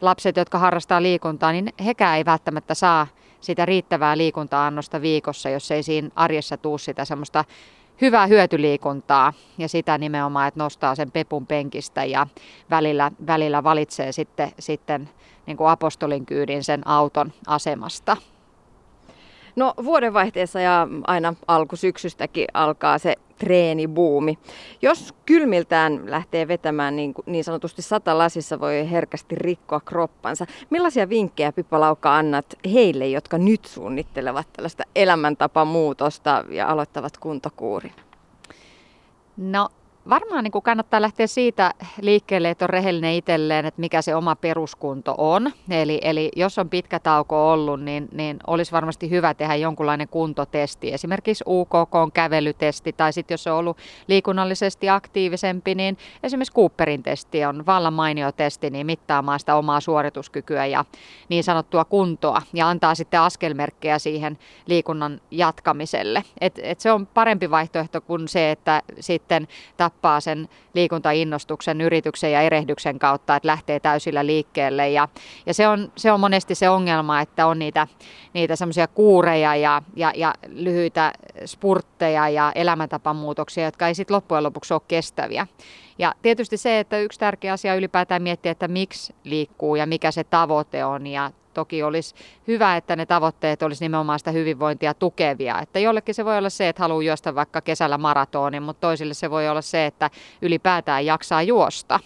lapset, 0.00 0.36
jotka 0.36 0.58
harrastaa 0.58 1.02
liikuntaa, 1.02 1.52
niin 1.52 1.72
hekään 1.84 2.16
ei 2.16 2.24
välttämättä 2.24 2.74
saa 2.74 3.06
sitä 3.40 3.66
riittävää 3.66 4.16
liikunta-annosta 4.16 5.02
viikossa, 5.02 5.50
jos 5.50 5.70
ei 5.70 5.82
siinä 5.82 6.08
arjessa 6.16 6.56
tuu 6.56 6.78
sitä 6.78 7.04
semmoista 7.04 7.44
hyvää 8.00 8.26
hyötyliikuntaa 8.26 9.32
ja 9.58 9.68
sitä 9.68 9.98
nimenomaan, 9.98 10.48
että 10.48 10.60
nostaa 10.60 10.94
sen 10.94 11.10
pepun 11.10 11.46
penkistä 11.46 12.04
ja 12.04 12.26
välillä, 12.70 13.10
välillä 13.26 13.64
valitsee 13.64 14.12
sitten, 14.12 14.52
sitten 14.58 15.08
niin 15.46 15.56
kuin 15.56 15.70
apostolin 15.70 16.26
kyydin 16.26 16.64
sen 16.64 16.86
auton 16.86 17.32
asemasta. 17.46 18.16
No 19.56 19.74
vuodenvaihteessa 19.84 20.60
ja 20.60 20.88
aina 21.06 21.34
alkusyksystäkin 21.48 22.46
alkaa 22.54 22.98
se 22.98 23.16
treenibuumi. 23.38 24.38
Jos 24.82 25.14
kylmiltään 25.26 26.00
lähtee 26.10 26.48
vetämään 26.48 26.96
niin, 26.96 27.14
niin 27.26 27.44
sanotusti 27.44 27.82
sata 27.82 28.18
lasissa, 28.18 28.60
voi 28.60 28.90
herkästi 28.90 29.34
rikkoa 29.34 29.80
kroppansa. 29.80 30.46
Millaisia 30.70 31.08
vinkkejä 31.08 31.52
Pippa 31.52 31.80
Lauka 31.80 32.16
annat 32.16 32.46
heille, 32.72 33.08
jotka 33.08 33.38
nyt 33.38 33.64
suunnittelevat 33.64 34.46
tällaista 34.52 34.82
elämäntapamuutosta 34.94 36.44
ja 36.48 36.68
aloittavat 36.68 37.16
kuntokuurin? 37.16 37.92
No 39.36 39.68
varmaan 40.08 40.44
niin 40.44 40.52
kuin 40.52 40.62
kannattaa 40.62 41.02
lähteä 41.02 41.26
siitä 41.26 41.74
liikkeelle, 42.00 42.50
että 42.50 42.64
on 42.64 42.70
rehellinen 42.70 43.14
itselleen, 43.14 43.66
että 43.66 43.80
mikä 43.80 44.02
se 44.02 44.14
oma 44.14 44.36
peruskunto 44.36 45.14
on. 45.18 45.52
Eli, 45.70 45.98
eli 46.02 46.30
jos 46.36 46.58
on 46.58 46.68
pitkä 46.68 46.98
tauko 46.98 47.52
ollut, 47.52 47.80
niin, 47.80 48.08
niin 48.12 48.36
olisi 48.46 48.72
varmasti 48.72 49.10
hyvä 49.10 49.34
tehdä 49.34 49.54
jonkunlainen 49.54 50.08
kuntotesti. 50.08 50.92
Esimerkiksi 50.92 51.44
UKK-kävelytesti 51.46 52.92
tai 52.92 53.12
sitten 53.12 53.34
jos 53.34 53.46
on 53.46 53.54
ollut 53.54 53.78
liikunnallisesti 54.06 54.88
aktiivisempi, 54.88 55.74
niin 55.74 55.98
esimerkiksi 56.22 56.54
Cooperin 56.54 57.02
testi 57.02 57.44
on 57.44 57.66
vallan 57.66 57.92
mainio 57.92 58.32
testi 58.32 58.70
niin 58.70 58.86
mittaamaan 58.86 59.40
sitä 59.40 59.56
omaa 59.56 59.80
suorituskykyä 59.80 60.66
ja 60.66 60.84
niin 61.28 61.44
sanottua 61.44 61.84
kuntoa 61.84 62.42
ja 62.52 62.68
antaa 62.68 62.94
sitten 62.94 63.20
askelmerkkejä 63.20 63.98
siihen 63.98 64.38
liikunnan 64.66 65.20
jatkamiselle. 65.30 66.24
Et, 66.40 66.60
et 66.62 66.80
se 66.80 66.92
on 66.92 67.06
parempi 67.06 67.50
vaihtoehto 67.50 68.00
kuin 68.00 68.28
se, 68.28 68.50
että 68.50 68.82
sitten 69.00 69.48
tappaa 69.94 70.20
sen 70.20 70.48
liikuntainnostuksen 70.74 71.80
yrityksen 71.80 72.32
ja 72.32 72.40
erehdyksen 72.40 72.98
kautta, 72.98 73.36
että 73.36 73.46
lähtee 73.46 73.80
täysillä 73.80 74.26
liikkeelle. 74.26 74.90
Ja, 74.90 75.08
ja 75.46 75.54
se, 75.54 75.68
on, 75.68 75.92
se 75.96 76.12
on 76.12 76.20
monesti 76.20 76.54
se 76.54 76.68
ongelma, 76.68 77.20
että 77.20 77.46
on 77.46 77.58
niitä, 77.58 77.86
niitä 78.32 78.56
semmoisia 78.56 78.88
kuureja 78.88 79.56
ja, 79.56 79.82
ja, 79.96 80.12
ja 80.16 80.34
lyhyitä 80.48 81.12
spurtteja 81.44 82.28
ja 82.28 82.52
elämäntapamuutoksia, 82.54 83.64
jotka 83.64 83.88
ei 83.88 83.94
sitten 83.94 84.14
loppujen 84.14 84.44
lopuksi 84.44 84.74
ole 84.74 84.82
kestäviä. 84.88 85.46
Ja 85.98 86.14
tietysti 86.22 86.56
se, 86.56 86.78
että 86.78 86.98
yksi 86.98 87.18
tärkeä 87.18 87.52
asia 87.52 87.74
ylipäätään 87.74 88.22
miettiä, 88.22 88.52
että 88.52 88.68
miksi 88.68 89.14
liikkuu 89.24 89.76
ja 89.76 89.86
mikä 89.86 90.10
se 90.10 90.24
tavoite 90.24 90.84
on. 90.84 91.06
Ja 91.06 91.30
toki 91.54 91.82
olisi 91.82 92.14
hyvä, 92.48 92.76
että 92.76 92.96
ne 92.96 93.06
tavoitteet 93.06 93.62
olisi 93.62 93.84
nimenomaan 93.84 94.18
sitä 94.18 94.30
hyvinvointia 94.30 94.94
tukevia. 94.94 95.60
Että 95.60 95.78
jollekin 95.78 96.14
se 96.14 96.24
voi 96.24 96.38
olla 96.38 96.50
se, 96.50 96.68
että 96.68 96.82
haluaa 96.82 97.02
juosta 97.02 97.34
vaikka 97.34 97.60
kesällä 97.60 97.98
maratonin, 97.98 98.62
mutta 98.62 98.80
toisille 98.80 99.14
se 99.14 99.30
voi 99.30 99.48
olla 99.48 99.62
se, 99.62 99.86
että 99.86 100.10
ylipäätään 100.42 101.06
jaksaa 101.06 101.42
juosta. 101.42 102.00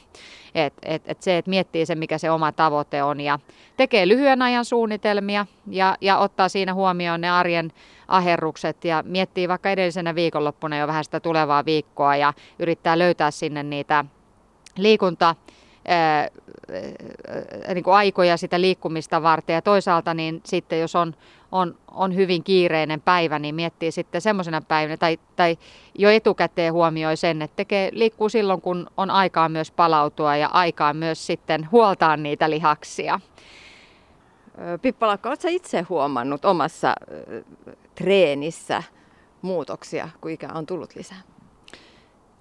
Et, 0.55 0.74
et, 0.82 1.03
et 1.07 1.22
se, 1.22 1.38
että 1.38 1.49
miettii 1.49 1.86
se, 1.86 1.94
mikä 1.94 2.18
se 2.18 2.30
oma 2.30 2.53
tavoite 2.53 3.03
on 3.03 3.20
ja 3.20 3.38
tekee 3.76 4.09
lyhyen 4.09 4.42
ajan 4.42 4.64
suunnitelmia 4.64 5.46
ja, 5.70 5.96
ja 6.01 6.18
ottaa 6.18 6.49
siinä 6.49 6.74
huomioon 6.74 7.20
ne 7.20 7.30
arjen 7.30 7.72
aherrukset 8.09 8.84
ja 8.84 9.05
miettii 9.07 9.49
vaikka 9.49 9.70
edellisenä 9.70 10.14
viikonloppuna 10.14 10.78
jo 10.78 10.86
vähän 10.86 11.05
sitä 11.05 11.20
tulevaa 11.20 11.64
viikkoa 11.64 12.16
ja 12.16 12.32
yrittää 12.59 12.99
löytää 12.99 13.30
sinne 13.30 13.62
niitä 13.62 14.05
liikunta 14.76 15.34
ää, 15.84 16.28
niin 17.74 17.84
kuin 17.84 17.94
aikoja 17.94 18.36
sitä 18.36 18.60
liikkumista 18.60 19.22
varten 19.22 19.54
ja 19.54 19.62
toisaalta 19.62 20.14
niin 20.14 20.40
sitten 20.44 20.80
jos 20.80 20.96
on, 20.96 21.14
on, 21.52 21.74
on 21.90 22.14
hyvin 22.14 22.44
kiireinen 22.44 23.00
päivä, 23.00 23.38
niin 23.38 23.54
miettii 23.54 23.92
sitten 23.92 24.20
semmoisena 24.20 24.60
päivänä 24.60 24.96
tai, 24.96 25.18
tai 25.36 25.58
jo 25.98 26.10
etukäteen 26.10 26.72
huomioi 26.72 27.16
sen, 27.16 27.42
että 27.42 27.56
tekee, 27.56 27.90
liikkuu 27.92 28.28
silloin, 28.28 28.60
kun 28.60 28.86
on 28.96 29.10
aikaa 29.10 29.48
myös 29.48 29.70
palautua 29.70 30.36
ja 30.36 30.48
aikaa 30.48 30.94
myös 30.94 31.26
sitten 31.26 31.68
huoltaa 31.72 32.16
niitä 32.16 32.50
lihaksia. 32.50 33.20
Pippa 34.82 35.06
Lakka, 35.06 35.28
oletko 35.28 35.48
itse 35.50 35.82
huomannut 35.88 36.44
omassa 36.44 36.94
treenissä 37.94 38.82
muutoksia, 39.42 40.08
kun 40.20 40.30
ikä 40.30 40.48
on 40.54 40.66
tullut 40.66 40.94
lisää? 40.96 41.18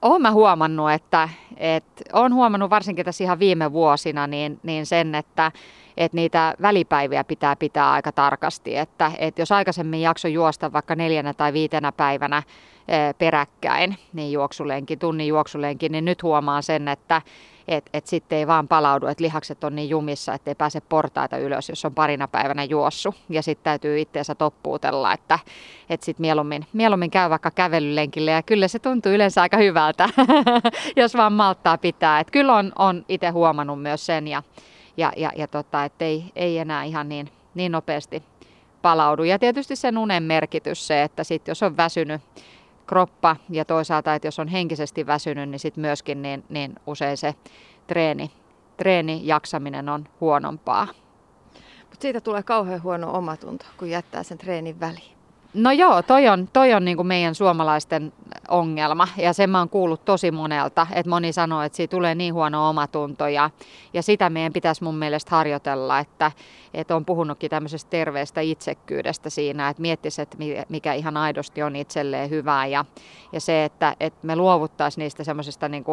Olen 0.02 0.22
mä 0.22 0.32
huomannut, 0.32 0.92
että, 0.92 1.30
että 1.58 2.04
olen 2.14 2.34
huomannut 2.34 2.70
varsinkin 2.70 3.06
tässä 3.06 3.24
ihan 3.24 3.40
viime 3.40 3.72
vuosina 3.72 4.28
niin, 4.28 4.60
niin 4.64 4.86
sen, 4.86 5.16
että, 5.16 5.52
että 5.98 6.16
niitä 6.16 6.56
välipäiviä 6.62 7.24
pitää 7.24 7.56
pitää 7.56 7.92
aika 7.92 8.12
tarkasti. 8.12 8.78
Että, 8.78 9.12
että 9.18 9.42
jos 9.42 9.52
aikaisemmin 9.52 10.02
jakso 10.02 10.28
juosta 10.28 10.74
vaikka 10.74 10.96
neljänä 10.96 11.34
tai 11.34 11.54
viitenä 11.54 11.92
päivänä 11.92 12.44
peräkkäin, 13.18 13.98
niin 14.14 14.32
juoksulenkin, 14.32 15.00
tunnin 15.00 15.28
juoksulenkin, 15.28 15.92
niin 15.92 16.06
nyt 16.06 16.24
huomaan 16.24 16.64
sen, 16.64 16.88
että, 16.88 17.22
että 17.68 17.90
et 17.94 18.08
sitten 18.08 18.38
ei 18.38 18.48
vaan 18.48 18.68
palaudu, 18.68 19.08
että 19.08 19.24
lihakset 19.24 19.64
on 19.64 19.76
niin 19.76 19.90
jumissa, 19.90 20.34
että 20.34 20.52
ei 20.52 20.56
pääse 20.56 20.82
portaita 20.82 21.38
ylös, 21.38 21.70
jos 21.70 21.86
on 21.86 21.94
parina 21.94 22.28
päivänä 22.28 22.64
juossu. 22.64 23.16
Ja 23.30 23.44
sitten 23.44 23.64
täytyy 23.64 24.00
itteensä 24.00 24.36
toppuutella, 24.36 25.14
että, 25.14 25.40
että 25.90 26.06
sitten 26.06 26.22
mieluummin, 26.22 26.66
mieluummin 26.74 27.12
käy 27.12 27.30
vaikka 27.30 27.52
kävelylenkille 27.52 28.32
ja 28.32 28.44
kyllä 28.44 28.68
se 28.68 28.80
tuntuu 28.80 29.12
yleensä 29.12 29.42
aika 29.42 29.58
hyvältä, 29.58 30.10
jos 30.96 31.16
vaan 31.16 31.34
malttaa 31.34 31.78
pitää. 31.78 32.20
Et 32.20 32.32
kyllä 32.32 32.56
on, 32.56 32.72
on 32.78 33.06
itse 33.10 33.30
huomannut 33.30 33.82
myös 33.82 34.06
sen 34.06 34.28
ja, 34.28 34.44
ja, 34.98 35.14
ja, 35.18 35.32
ja 35.36 35.48
tota, 35.48 35.84
että 35.84 36.06
ei, 36.06 36.24
ei 36.36 36.58
enää 36.58 36.84
ihan 36.84 37.10
niin, 37.10 37.30
niin 37.56 37.72
nopeasti 37.72 38.24
palaudu. 38.82 39.24
Ja 39.24 39.40
tietysti 39.40 39.76
sen 39.76 39.98
unen 39.98 40.24
merkitys 40.24 40.88
se, 40.88 41.04
että 41.04 41.24
sit 41.24 41.48
jos 41.48 41.64
on 41.64 41.78
väsynyt 41.78 42.22
kroppa 42.88 43.36
ja 43.50 43.66
toisaalta, 43.66 44.16
että 44.16 44.28
jos 44.28 44.40
on 44.40 44.48
henkisesti 44.48 45.06
väsynyt, 45.06 45.50
niin 45.50 45.60
sitten 45.60 45.82
myöskin 45.82 46.22
niin, 46.22 46.44
niin 46.50 46.76
usein 46.88 47.18
se 47.18 47.36
treeni, 47.88 48.32
treeni 48.78 49.22
jaksaminen 49.24 49.90
on 49.90 50.08
huonompaa. 50.22 50.88
Mutta 51.80 52.02
siitä 52.02 52.22
tulee 52.22 52.44
kauhean 52.44 52.84
huono 52.84 53.12
omatunto, 53.18 53.66
kun 53.78 53.90
jättää 53.90 54.24
sen 54.24 54.38
treenin 54.38 54.80
väliin. 54.80 55.17
No 55.58 55.72
joo, 55.72 56.02
toi 56.02 56.28
on, 56.28 56.50
toi 56.54 56.74
on 56.74 56.86
niin 56.86 56.98
kuin 56.98 57.08
meidän 57.08 57.36
suomalaisten 57.36 58.14
ongelma 58.48 59.08
ja 59.18 59.34
sen 59.34 59.50
mä 59.50 59.60
oon 59.60 59.70
kuullut 59.70 60.06
tosi 60.06 60.32
monelta, 60.32 60.88
että 60.92 61.10
moni 61.10 61.34
sanoo, 61.34 61.62
että 61.62 61.76
siitä 61.76 61.92
tulee 61.92 62.16
niin 62.16 62.34
huono 62.34 62.70
omatunto 62.70 63.28
ja, 63.28 63.50
ja 63.94 64.02
sitä 64.02 64.30
meidän 64.30 64.54
pitäisi 64.54 64.84
mun 64.84 64.96
mielestä 64.96 65.36
harjoitella, 65.36 66.00
että, 66.00 66.32
että 66.74 66.96
on 66.96 67.06
puhunutkin 67.06 67.50
tämmöisestä 67.50 67.90
terveestä 67.90 68.42
itsekkyydestä 68.42 69.30
siinä, 69.30 69.70
että 69.70 69.82
miettisi, 69.82 70.22
että 70.22 70.38
mikä 70.70 70.94
ihan 70.94 71.18
aidosti 71.18 71.64
on 71.64 71.76
itselleen 71.76 72.30
hyvää 72.30 72.66
ja, 72.66 72.86
ja 73.32 73.40
se, 73.40 73.66
että, 73.66 73.96
että 74.00 74.28
me 74.28 74.36
luovuttaisiin 74.36 75.04
niistä 75.04 75.24
semmoisista 75.24 75.70
niin 75.70 75.86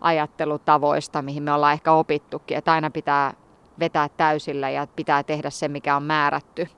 ajattelutavoista, 0.00 1.22
mihin 1.22 1.42
me 1.42 1.52
ollaan 1.52 1.72
ehkä 1.72 1.92
opittukin, 1.92 2.56
että 2.56 2.72
aina 2.72 2.90
pitää 2.90 3.34
vetää 3.78 4.08
täysillä 4.08 4.70
ja 4.70 4.86
pitää 4.96 5.22
tehdä 5.22 5.50
se, 5.50 5.68
mikä 5.68 5.96
on 5.96 6.02
määrätty. 6.02 6.68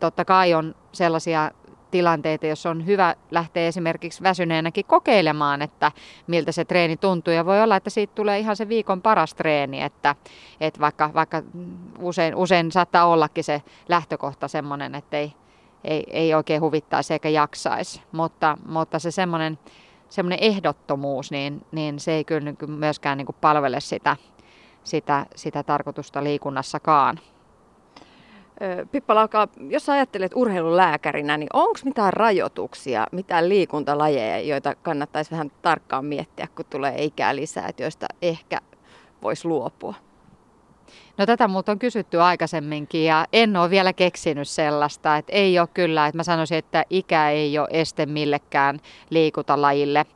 Totta 0.00 0.24
kai 0.24 0.54
on 0.54 0.74
sellaisia 0.94 1.50
tilanteita, 1.94 2.46
jos 2.46 2.66
on 2.66 2.86
hyvä 2.86 3.14
lähteä 3.30 3.68
esimerkiksi 3.68 4.22
väsyneenäkin 4.22 4.84
kokeilemaan, 4.84 5.62
että 5.62 5.92
miltä 6.26 6.52
se 6.52 6.64
treeni 6.64 6.96
tuntuu. 6.96 7.34
Ja 7.34 7.46
voi 7.46 7.62
olla, 7.62 7.76
että 7.76 7.90
siitä 7.90 8.14
tulee 8.14 8.38
ihan 8.38 8.56
se 8.56 8.68
viikon 8.68 9.02
paras 9.02 9.34
treeni, 9.34 9.82
että, 9.82 10.16
että 10.60 10.80
vaikka, 10.80 11.10
vaikka 11.14 11.42
usein, 11.98 12.34
usein 12.34 12.72
saattaa 12.72 13.06
ollakin 13.06 13.44
se 13.44 13.62
lähtökohta 13.88 14.48
semmoinen, 14.48 14.94
että 14.94 15.16
ei, 15.16 15.32
ei, 15.84 16.04
ei 16.10 16.34
oikein 16.34 16.60
huvittaisi 16.60 17.12
eikä 17.12 17.28
jaksaisi. 17.28 18.02
Mutta, 18.12 18.58
mutta 18.66 18.98
se 18.98 19.10
semmoinen, 19.10 19.58
semmoinen 20.08 20.38
ehdottomuus, 20.42 21.30
niin, 21.30 21.66
niin 21.72 22.00
se 22.00 22.12
ei 22.12 22.24
kyllä 22.24 22.54
myöskään 22.66 23.18
niin 23.18 23.26
kuin 23.26 23.36
palvele 23.40 23.80
sitä, 23.80 24.16
sitä, 24.84 25.26
sitä 25.34 25.62
tarkoitusta 25.62 26.24
liikunnassakaan. 26.24 27.20
Pippa 28.90 29.14
Lauka, 29.14 29.48
jos 29.68 29.88
ajattelet 29.88 30.32
urheilulääkärinä, 30.34 31.36
niin 31.36 31.48
onko 31.52 31.80
mitään 31.84 32.12
rajoituksia, 32.12 33.06
mitään 33.12 33.48
liikuntalajeja, 33.48 34.40
joita 34.40 34.74
kannattaisi 34.74 35.30
vähän 35.30 35.52
tarkkaan 35.62 36.04
miettiä, 36.04 36.48
kun 36.56 36.64
tulee 36.70 37.04
ikää 37.04 37.36
lisää, 37.36 37.68
että 37.68 37.82
joista 37.82 38.06
ehkä 38.22 38.60
voisi 39.22 39.48
luopua? 39.48 39.94
No 41.18 41.26
tätä 41.26 41.48
muuta 41.48 41.72
on 41.72 41.78
kysytty 41.78 42.20
aikaisemminkin 42.20 43.04
ja 43.04 43.26
en 43.32 43.56
ole 43.56 43.70
vielä 43.70 43.92
keksinyt 43.92 44.48
sellaista, 44.48 45.16
että 45.16 45.32
ei 45.32 45.58
ole 45.58 45.68
kyllä, 45.74 46.06
että 46.06 46.16
mä 46.16 46.22
sanoisin, 46.22 46.58
että 46.58 46.84
ikä 46.90 47.30
ei 47.30 47.58
ole 47.58 47.68
este 47.70 48.06
millekään 48.06 48.80
liikuntalajille. 49.10 50.06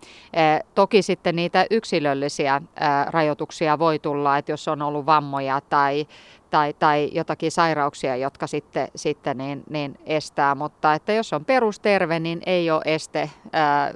Toki 0.74 1.02
sitten 1.02 1.36
niitä 1.36 1.66
yksilöllisiä 1.70 2.62
rajoituksia 3.06 3.78
voi 3.78 3.98
tulla, 3.98 4.38
että 4.38 4.52
jos 4.52 4.68
on 4.68 4.82
ollut 4.82 5.06
vammoja 5.06 5.60
tai, 5.68 6.06
tai, 6.50 6.74
tai 6.78 7.10
jotakin 7.12 7.50
sairauksia, 7.50 8.16
jotka 8.16 8.46
sitten, 8.46 8.88
sitten 8.96 9.38
niin, 9.38 9.62
niin 9.70 9.98
estää, 10.06 10.54
mutta 10.54 10.94
että 10.94 11.12
jos 11.12 11.32
on 11.32 11.44
perusterve, 11.44 12.18
niin 12.18 12.42
ei 12.46 12.70
ole 12.70 12.82
este 12.84 13.30
ää, 13.52 13.94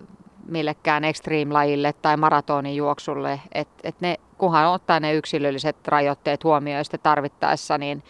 millekään 0.49 1.05
extreme-lajille 1.05 1.93
tai 2.03 2.17
maratonin 2.17 2.77
juoksulle, 2.77 3.41
että 3.53 3.89
et 3.89 4.01
ne, 4.01 4.17
kunhan 4.43 4.67
ottaa 4.67 5.01
ne 5.01 5.15
yksilölliset 5.15 5.89
rajoitteet 5.89 6.45
huomioon 6.45 6.79
ja 6.79 6.85
sitten 6.85 7.01
tarvittaessa, 7.03 7.79
niin, 7.79 8.03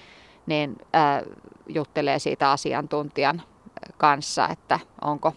niin 0.46 0.76
ää, 0.92 1.22
juttelee 1.68 2.18
siitä 2.18 2.50
asiantuntijan 2.50 3.42
kanssa, 3.98 4.48
että 4.48 4.80
onko, 5.00 5.32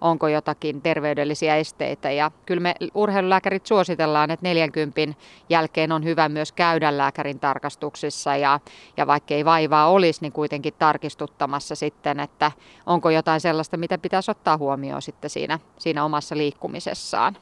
onko 0.00 0.28
jotakin 0.28 0.82
terveydellisiä 0.82 1.56
esteitä. 1.56 2.10
Ja 2.10 2.30
kyllä 2.46 2.60
me 2.60 2.74
urheilulääkärit 2.94 3.66
suositellaan, 3.66 4.30
että 4.30 4.46
40 4.46 5.00
jälkeen 5.48 5.92
on 5.92 6.04
hyvä 6.04 6.28
myös 6.28 6.52
käydä 6.52 6.98
lääkärin 6.98 7.40
tarkastuksissa 7.40 8.36
ja, 8.36 8.60
ja 8.96 9.06
vaikka 9.06 9.34
ei 9.34 9.44
vaivaa 9.44 9.90
olisi, 9.90 10.20
niin 10.22 10.32
kuitenkin 10.32 10.74
tarkistuttamassa 10.78 11.74
sitten, 11.74 12.20
että 12.20 12.52
onko 12.86 13.10
jotain 13.10 13.40
sellaista, 13.40 13.76
mitä 13.76 13.98
pitäisi 13.98 14.30
ottaa 14.30 14.56
huomioon 14.56 15.02
sitten 15.02 15.30
siinä, 15.30 15.58
siinä 15.78 16.04
omassa 16.04 16.36
liikkumisessaan. 16.36 17.36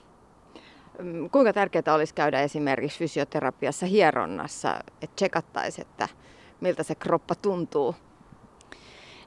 Mm, 0.98 1.30
kuinka 1.30 1.52
tärkeää 1.52 1.94
olisi 1.94 2.14
käydä 2.14 2.40
esimerkiksi 2.40 2.98
fysioterapiassa 2.98 3.86
hieronnassa, 3.86 4.76
että 5.02 5.16
tsekattaisiin, 5.16 5.86
että 5.86 6.08
miltä 6.60 6.82
se 6.82 6.94
kroppa 6.94 7.34
tuntuu? 7.34 7.94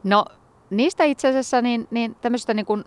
No 0.04 0.26
niistä 0.70 1.04
itse 1.04 1.28
asiassa 1.28 1.62
niin, 1.62 1.88
niin 1.92 2.16
tämmöistä 2.16 2.54
niin 2.54 2.66
kuin 2.66 2.84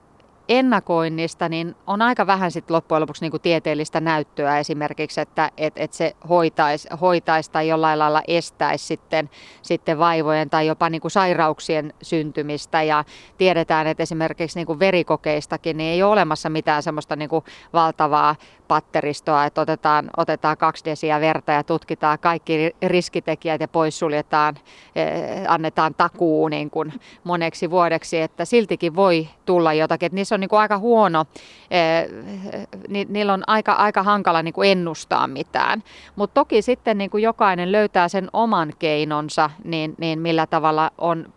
ennakoinnista, 0.48 1.48
niin 1.48 1.74
on 1.86 2.02
aika 2.02 2.26
vähän 2.26 2.50
sit 2.50 2.70
loppujen 2.70 3.00
lopuksi 3.00 3.28
niin 3.28 3.40
tieteellistä 3.42 4.00
näyttöä 4.00 4.58
esimerkiksi, 4.58 5.20
että 5.20 5.50
et, 5.56 5.72
et 5.76 5.92
se 5.92 6.16
hoitaisi 6.28 6.88
hoitais 7.00 7.48
tai 7.48 7.68
jollain 7.68 7.98
lailla 7.98 8.22
estäisi 8.28 8.86
sitten, 8.86 9.30
sitten 9.62 9.98
vaivojen 9.98 10.50
tai 10.50 10.66
jopa 10.66 10.90
niin 10.90 11.02
sairauksien 11.08 11.94
syntymistä. 12.02 12.82
Ja 12.82 13.04
tiedetään, 13.38 13.86
että 13.86 14.02
esimerkiksi 14.02 14.64
niin 14.64 14.78
verikokeistakin 14.78 15.76
niin 15.76 15.92
ei 15.92 16.02
ole 16.02 16.12
olemassa 16.12 16.50
mitään 16.50 16.82
semmoista 16.82 17.16
niin 17.16 17.30
valtavaa 17.72 18.36
patteristoa, 18.68 19.44
että 19.44 19.60
otetaan, 19.60 20.10
otetaan 20.16 20.56
kaksi 20.56 20.84
desiä 20.84 21.20
verta 21.20 21.52
ja 21.52 21.64
tutkitaan 21.64 22.18
kaikki 22.18 22.76
riskitekijät 22.82 23.60
ja 23.60 23.68
poissuljetaan, 23.68 24.54
eh, 24.94 25.44
annetaan 25.48 25.94
takuu 25.94 26.48
niin 26.48 26.70
moneksi 27.24 27.70
vuodeksi, 27.70 28.20
että 28.20 28.44
siltikin 28.44 28.96
voi 28.96 29.28
tulla 29.46 29.72
jotakin. 29.72 30.06
Että 30.06 30.14
niissä 30.14 30.33
on 30.34 30.40
niin 30.40 30.48
kuin 30.48 30.60
aika 30.60 30.78
huono, 30.78 31.24
eh, 31.70 32.08
ni, 32.88 33.06
niillä 33.08 33.32
on 33.32 33.42
aika, 33.46 33.72
aika 33.72 34.02
hankala 34.02 34.42
niin 34.42 34.54
kuin 34.54 34.70
ennustaa 34.70 35.26
mitään. 35.26 35.82
Mutta 36.16 36.34
toki 36.34 36.62
sitten 36.62 36.98
niin 36.98 37.10
kuin 37.10 37.22
jokainen 37.22 37.72
löytää 37.72 38.08
sen 38.08 38.28
oman 38.32 38.72
keinonsa, 38.78 39.50
niin, 39.64 39.94
niin 39.98 40.18
millä 40.18 40.46
tavalla 40.46 40.90
on 40.98 41.32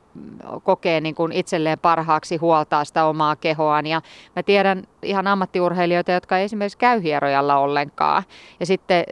kokee 0.63 1.01
niin 1.01 1.15
kuin 1.15 1.32
itselleen 1.32 1.80
parhaaksi 1.80 2.38
huoltaa 2.38 2.86
sitä 2.86 3.05
omaa 3.05 3.36
kehoaan. 3.36 3.86
Ja 3.86 4.01
mä 4.36 4.43
tiedän 4.43 4.84
ihan 5.03 5.28
ammattiurheilijoita, 5.28 6.11
jotka 6.11 6.38
ei 6.38 6.43
esimerkiksi 6.43 6.78
käy 6.78 7.03
hierojalla 7.03 7.57
ollenkaan. 7.57 8.24
Ja 8.59 8.65
sitten 8.65 9.03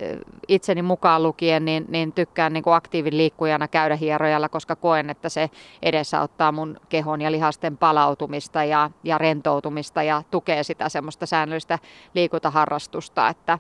itseni 0.48 0.82
mukaan 0.82 1.24
lukien, 1.24 1.66
niin, 1.66 1.86
niin 1.88 2.14
tykkään 2.14 2.54
niin 2.54 2.64
kuin 2.64 2.74
aktiivin 2.74 3.18
liikkujana 3.18 3.68
käydä 3.68 3.96
hierojalla, 3.96 4.50
koska 4.50 4.76
koen, 4.76 5.10
että 5.10 5.30
se 5.30 5.50
edesauttaa 5.82 6.52
mun 6.52 6.78
kehon 6.90 7.22
ja 7.22 7.32
lihasten 7.32 7.78
palautumista 7.78 8.64
ja, 8.64 8.92
ja 9.04 9.18
rentoutumista 9.18 10.04
ja 10.04 10.24
tukee 10.32 10.64
sitä 10.64 10.90
semmoista 10.90 11.26
säännöllistä 11.26 11.80
liikuntaharrastusta. 12.14 13.28
Että, 13.28 13.60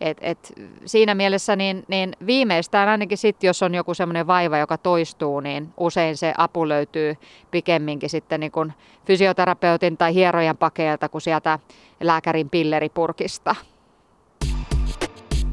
et, 0.00 0.18
et 0.20 0.52
siinä 0.86 1.14
mielessä 1.14 1.56
niin, 1.56 1.84
niin 1.88 2.16
viimeistään 2.26 2.88
ainakin 2.88 3.18
sitten, 3.18 3.48
jos 3.48 3.62
on 3.62 3.74
joku 3.74 3.94
semmoinen 3.94 4.26
vaiva, 4.26 4.58
joka 4.58 4.78
toistuu, 4.78 5.40
niin 5.40 5.72
usein 5.76 6.16
se 6.16 6.34
apu 6.38 6.68
löytyy 6.68 7.16
pikemminkin 7.50 8.10
sitten 8.10 8.40
niin 8.40 8.52
kuin 8.52 8.72
fysioterapeutin 9.06 9.96
tai 9.96 10.14
hierojan 10.14 10.56
pakeelta 10.56 11.08
kuin 11.08 11.22
sieltä 11.22 11.58
lääkärin 12.00 12.50
pilleripurkista. 12.50 13.54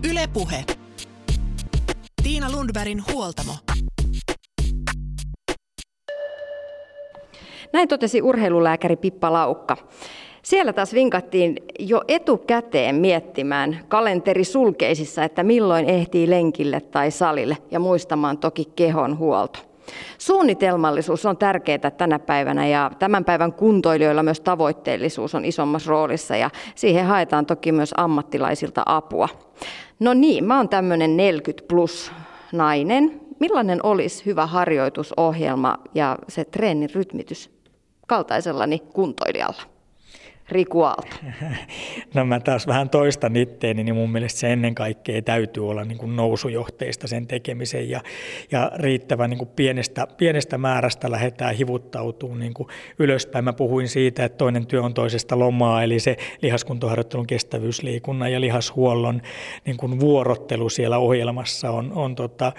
Ylepuhe. 0.09 0.65
Tiina 2.23 2.51
Lundbergin 2.51 3.03
huoltamo. 3.13 3.53
Näin 7.73 7.87
totesi 7.87 8.21
urheilulääkäri 8.21 8.95
Pippa 8.95 9.33
Laukka. 9.33 9.77
Siellä 10.45 10.73
taas 10.73 10.93
vinkattiin 10.93 11.55
jo 11.79 12.01
etukäteen 12.07 12.95
miettimään 12.95 13.79
kalenteri 13.87 14.43
sulkeisissa, 14.43 15.23
että 15.23 15.43
milloin 15.43 15.85
ehtii 15.85 16.29
lenkille 16.29 16.81
tai 16.81 17.11
salille 17.11 17.57
ja 17.71 17.79
muistamaan 17.79 18.37
toki 18.37 18.65
kehon 18.75 19.17
huolto. 19.17 19.59
Suunnitelmallisuus 20.17 21.25
on 21.25 21.37
tärkeää 21.37 21.91
tänä 21.97 22.19
päivänä 22.19 22.67
ja 22.67 22.91
tämän 22.99 23.25
päivän 23.25 23.53
kuntoilijoilla 23.53 24.23
myös 24.23 24.39
tavoitteellisuus 24.39 25.35
on 25.35 25.45
isommassa 25.45 25.91
roolissa 25.91 26.35
ja 26.35 26.49
siihen 26.75 27.05
haetaan 27.05 27.45
toki 27.45 27.71
myös 27.71 27.93
ammattilaisilta 27.97 28.83
apua. 28.85 29.29
No 29.99 30.13
niin, 30.13 30.43
mä 30.43 30.57
oon 30.57 30.69
tämmöinen 30.69 31.17
40 31.17 31.67
plus 31.67 32.11
nainen. 32.51 33.21
Millainen 33.39 33.79
olisi 33.83 34.25
hyvä 34.25 34.45
harjoitusohjelma 34.45 35.77
ja 35.95 36.17
se 36.27 36.45
treenin 36.45 36.89
rytmitys 36.95 37.49
kaltaisellani 38.07 38.79
kuntoilijalla? 38.79 39.74
Riku 40.49 40.81
Aalto? 40.81 41.15
No 42.13 42.25
mä 42.25 42.39
taas 42.39 42.67
vähän 42.67 42.89
toistan 42.89 43.35
itteeni, 43.35 43.83
niin 43.83 43.95
mun 43.95 44.11
mielestä 44.11 44.39
se 44.39 44.53
ennen 44.53 44.75
kaikkea 44.75 45.21
täytyy 45.21 45.69
olla 45.69 45.83
niin 45.83 45.97
kuin 45.97 46.15
nousujohteista 46.15 47.07
sen 47.07 47.27
tekemisen 47.27 47.89
ja, 47.89 48.01
ja 48.51 48.71
riittävän 48.75 49.29
niin 49.29 49.37
kuin 49.37 49.49
pienestä, 49.55 50.07
pienestä 50.17 50.57
määrästä 50.57 51.11
lähdetään 51.11 51.55
hivuttautumaan 51.55 52.39
niin 52.39 52.53
kuin 52.53 52.69
ylöspäin. 52.99 53.45
Mä 53.45 53.53
puhuin 53.53 53.87
siitä, 53.87 54.25
että 54.25 54.37
toinen 54.37 54.67
työ 54.67 54.83
on 54.83 54.93
toisesta 54.93 55.39
lomaa, 55.39 55.83
eli 55.83 55.99
se 55.99 56.17
lihaskuntoharjoittelun 56.41 57.27
kestävyysliikunnan 57.27 58.31
ja 58.31 58.41
lihashuollon 58.41 59.21
niin 59.65 59.77
kuin 59.77 59.99
vuorottelu 59.99 60.69
siellä 60.69 60.97
ohjelmassa 60.97 61.71
on, 61.71 61.91
on, 61.95 62.15
tota, 62.15 62.51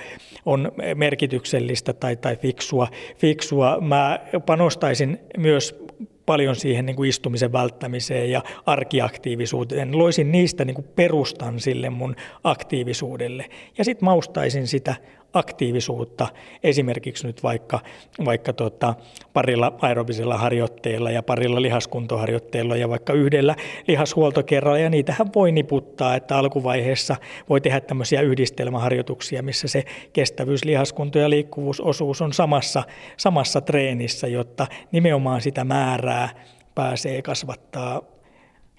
on 0.47 0.73
merkityksellistä 0.95 1.93
tai, 1.93 2.17
tai 2.17 2.37
fiksua. 2.37 2.89
fiksua. 3.19 3.79
Mä 3.81 4.21
panostaisin 4.47 5.19
myös 5.39 5.87
paljon 6.27 6.57
siihen 6.57 6.87
niin 6.87 6.97
kuin 6.97 7.09
istumisen 7.09 7.53
välttämiseen 7.53 8.31
ja 8.31 8.43
arkiaktiivisuuteen. 8.67 9.99
Loisin 9.99 10.33
niistä 10.33 10.65
niin 10.65 10.75
kuin 10.75 10.89
perustan 10.97 11.61
sille 11.61 11.91
mun 11.91 12.17
aktiivisuudelle. 12.45 13.47
Ja 13.79 13.85
sitten 13.85 14.05
maustaisin 14.05 14.67
sitä 14.67 14.95
aktiivisuutta 15.37 16.29
esimerkiksi 16.63 17.27
nyt 17.27 17.43
vaikka, 17.43 17.81
vaikka 18.25 18.53
tota, 18.53 18.95
parilla 19.33 19.73
aerobisella 19.81 20.39
harjoitteella 20.39 21.11
ja 21.11 21.23
parilla 21.23 21.63
lihaskuntoharjoitteella 21.63 22.77
ja 22.77 22.89
vaikka 22.89 23.13
yhdellä 23.13 23.57
lihashuoltokerralla 23.89 24.79
ja 24.79 24.91
niitähän 24.91 25.31
voi 25.35 25.53
niputtaa, 25.53 26.17
että 26.17 26.39
alkuvaiheessa 26.39 27.17
voi 27.49 27.61
tehdä 27.61 27.81
tämmöisiä 27.81 28.21
yhdistelmäharjoituksia, 28.21 29.43
missä 29.43 29.69
se 29.69 29.85
kestävyys, 30.13 30.65
lihaskunto 30.65 31.19
ja 31.19 31.31
liikkuvuusosuus 31.31 32.23
on 32.23 32.33
samassa, 32.33 32.83
samassa 33.17 33.61
treenissä, 33.61 34.27
jotta 34.27 34.67
nimenomaan 34.93 35.41
sitä 35.41 35.65
määrää 35.65 36.29
pääsee 36.75 37.23
kasvattaa 37.23 38.03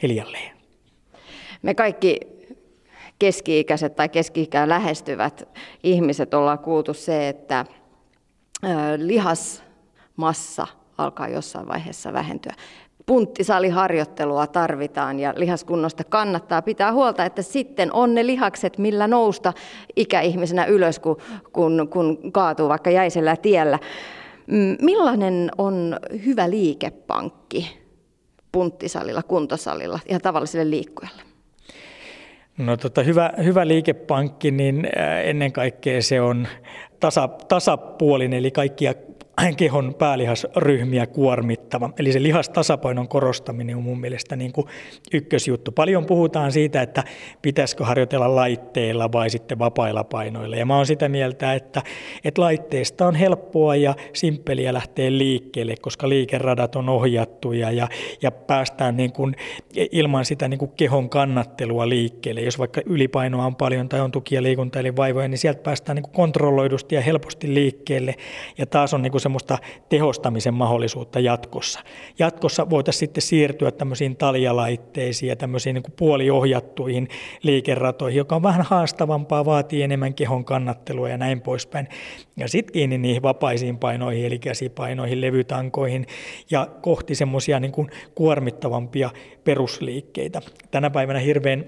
hiljalleen. 0.01 0.57
Me 1.61 1.73
kaikki 1.73 2.36
keski-ikäiset 3.19 3.95
tai 3.95 4.09
keski-ikää 4.09 4.69
lähestyvät 4.69 5.49
ihmiset 5.83 6.33
ollaan 6.33 6.59
kuultu 6.59 6.93
se, 6.93 7.29
että 7.29 7.65
lihasmassa 8.97 10.67
alkaa 10.97 11.27
jossain 11.27 11.67
vaiheessa 11.67 12.13
vähentyä. 12.13 12.53
Punttisaliharjoittelua 13.05 14.47
tarvitaan 14.47 15.19
ja 15.19 15.33
lihaskunnosta 15.37 16.03
kannattaa 16.03 16.61
pitää 16.61 16.93
huolta, 16.93 17.25
että 17.25 17.41
sitten 17.41 17.93
on 17.93 18.15
ne 18.15 18.25
lihakset, 18.25 18.77
millä 18.77 19.07
nousta 19.07 19.53
ikäihmisenä 19.95 20.65
ylös, 20.65 20.99
kun, 20.99 21.17
kun, 21.53 21.87
kun 21.89 22.31
kaatuu 22.31 22.69
vaikka 22.69 22.89
jäisellä 22.89 23.35
tiellä. 23.35 23.79
Mm, 24.47 24.75
millainen 24.81 25.51
on 25.57 25.99
hyvä 26.25 26.49
liikepankki 26.49 27.77
punttisalilla, 28.51 29.23
kuntosalilla 29.23 29.99
ja 30.09 30.19
tavalliselle 30.19 30.69
liikkujalle? 30.69 31.26
No 32.57 32.77
tota, 32.77 33.03
hyvä, 33.03 33.33
hyvä 33.43 33.67
liikepankki, 33.67 34.51
niin 34.51 34.89
ennen 35.23 35.51
kaikkea 35.51 36.01
se 36.01 36.21
on 36.21 36.47
tasa, 36.99 37.27
tasapuolinen, 37.27 38.39
eli 38.39 38.51
kaikkia 38.51 38.93
kehon 39.57 39.95
päälihasryhmiä 39.97 41.07
kuormittava. 41.07 41.89
Eli 41.99 42.11
se 42.11 42.23
lihastasapainon 42.23 43.07
korostaminen 43.07 43.75
on 43.75 43.83
mun 43.83 43.99
mielestä 43.99 44.35
niin 44.35 44.51
kuin 44.51 44.67
ykkösjuttu. 45.13 45.71
Paljon 45.71 46.05
puhutaan 46.05 46.51
siitä, 46.51 46.81
että 46.81 47.03
pitäisikö 47.41 47.85
harjoitella 47.85 48.35
laitteilla 48.35 49.11
vai 49.11 49.29
sitten 49.29 49.59
vapailla 49.59 50.03
painoilla. 50.03 50.55
Ja 50.55 50.65
mä 50.65 50.75
oon 50.75 50.85
sitä 50.85 51.09
mieltä, 51.09 51.53
että, 51.53 51.81
että 52.23 52.41
laitteista 52.41 53.07
on 53.07 53.15
helppoa 53.15 53.75
ja 53.75 53.95
simppeliä 54.13 54.73
lähteä 54.73 55.11
liikkeelle, 55.11 55.75
koska 55.81 56.09
liikeradat 56.09 56.75
on 56.75 56.89
ohjattuja 56.89 57.71
ja, 57.71 57.87
ja 58.21 58.31
päästään 58.31 58.97
niin 58.97 59.11
kuin 59.11 59.35
ilman 59.91 60.25
sitä 60.25 60.47
niin 60.47 60.59
kuin 60.59 60.71
kehon 60.75 61.09
kannattelua 61.09 61.89
liikkeelle. 61.89 62.41
Jos 62.41 62.59
vaikka 62.59 62.81
ylipainoa 62.85 63.45
on 63.45 63.55
paljon 63.55 63.89
tai 63.89 63.99
on 63.99 64.11
tukia 64.11 64.43
liikunta 64.43 64.79
eli 64.79 64.95
vaivoja, 64.95 65.27
niin 65.27 65.37
sieltä 65.37 65.63
päästään 65.63 65.95
niin 65.95 66.03
kuin 66.03 66.13
kontrolloidusti 66.13 66.95
ja 66.95 67.01
helposti 67.01 67.53
liikkeelle. 67.53 68.15
Ja 68.57 68.65
taas 68.65 68.93
on 68.93 69.01
niin 69.01 69.11
kuin 69.11 69.21
semmoista 69.27 69.57
tehostamisen 69.89 70.53
mahdollisuutta 70.53 71.19
jatkossa. 71.19 71.79
Jatkossa 72.19 72.69
voitaisiin 72.69 72.99
sitten 72.99 73.21
siirtyä 73.21 73.71
tämmöisiin 73.71 74.15
taljalaitteisiin 74.15 75.29
ja 75.29 75.35
tämmöisiin 75.35 75.73
niin 75.73 75.83
kuin 75.83 75.93
puoliohjattuihin 75.97 77.07
liikeratoihin, 77.43 78.17
joka 78.17 78.35
on 78.35 78.43
vähän 78.43 78.61
haastavampaa, 78.61 79.45
vaatii 79.45 79.83
enemmän 79.83 80.13
kehon 80.13 80.45
kannattelua 80.45 81.09
ja 81.09 81.17
näin 81.17 81.41
poispäin. 81.41 81.87
Ja 82.37 82.47
sitten 82.47 82.73
kiinni 82.73 82.97
niihin 82.97 83.21
vapaisiin 83.21 83.77
painoihin, 83.77 84.25
eli 84.25 84.39
käsipainoihin, 84.39 85.21
levytankoihin 85.21 86.05
ja 86.51 86.67
kohti 86.81 87.15
semmoisia 87.15 87.59
niin 87.59 87.73
kuormittavampia 88.15 89.09
perusliikkeitä. 89.43 90.41
Tänä 90.71 90.89
päivänä 90.89 91.19
hirveän 91.19 91.65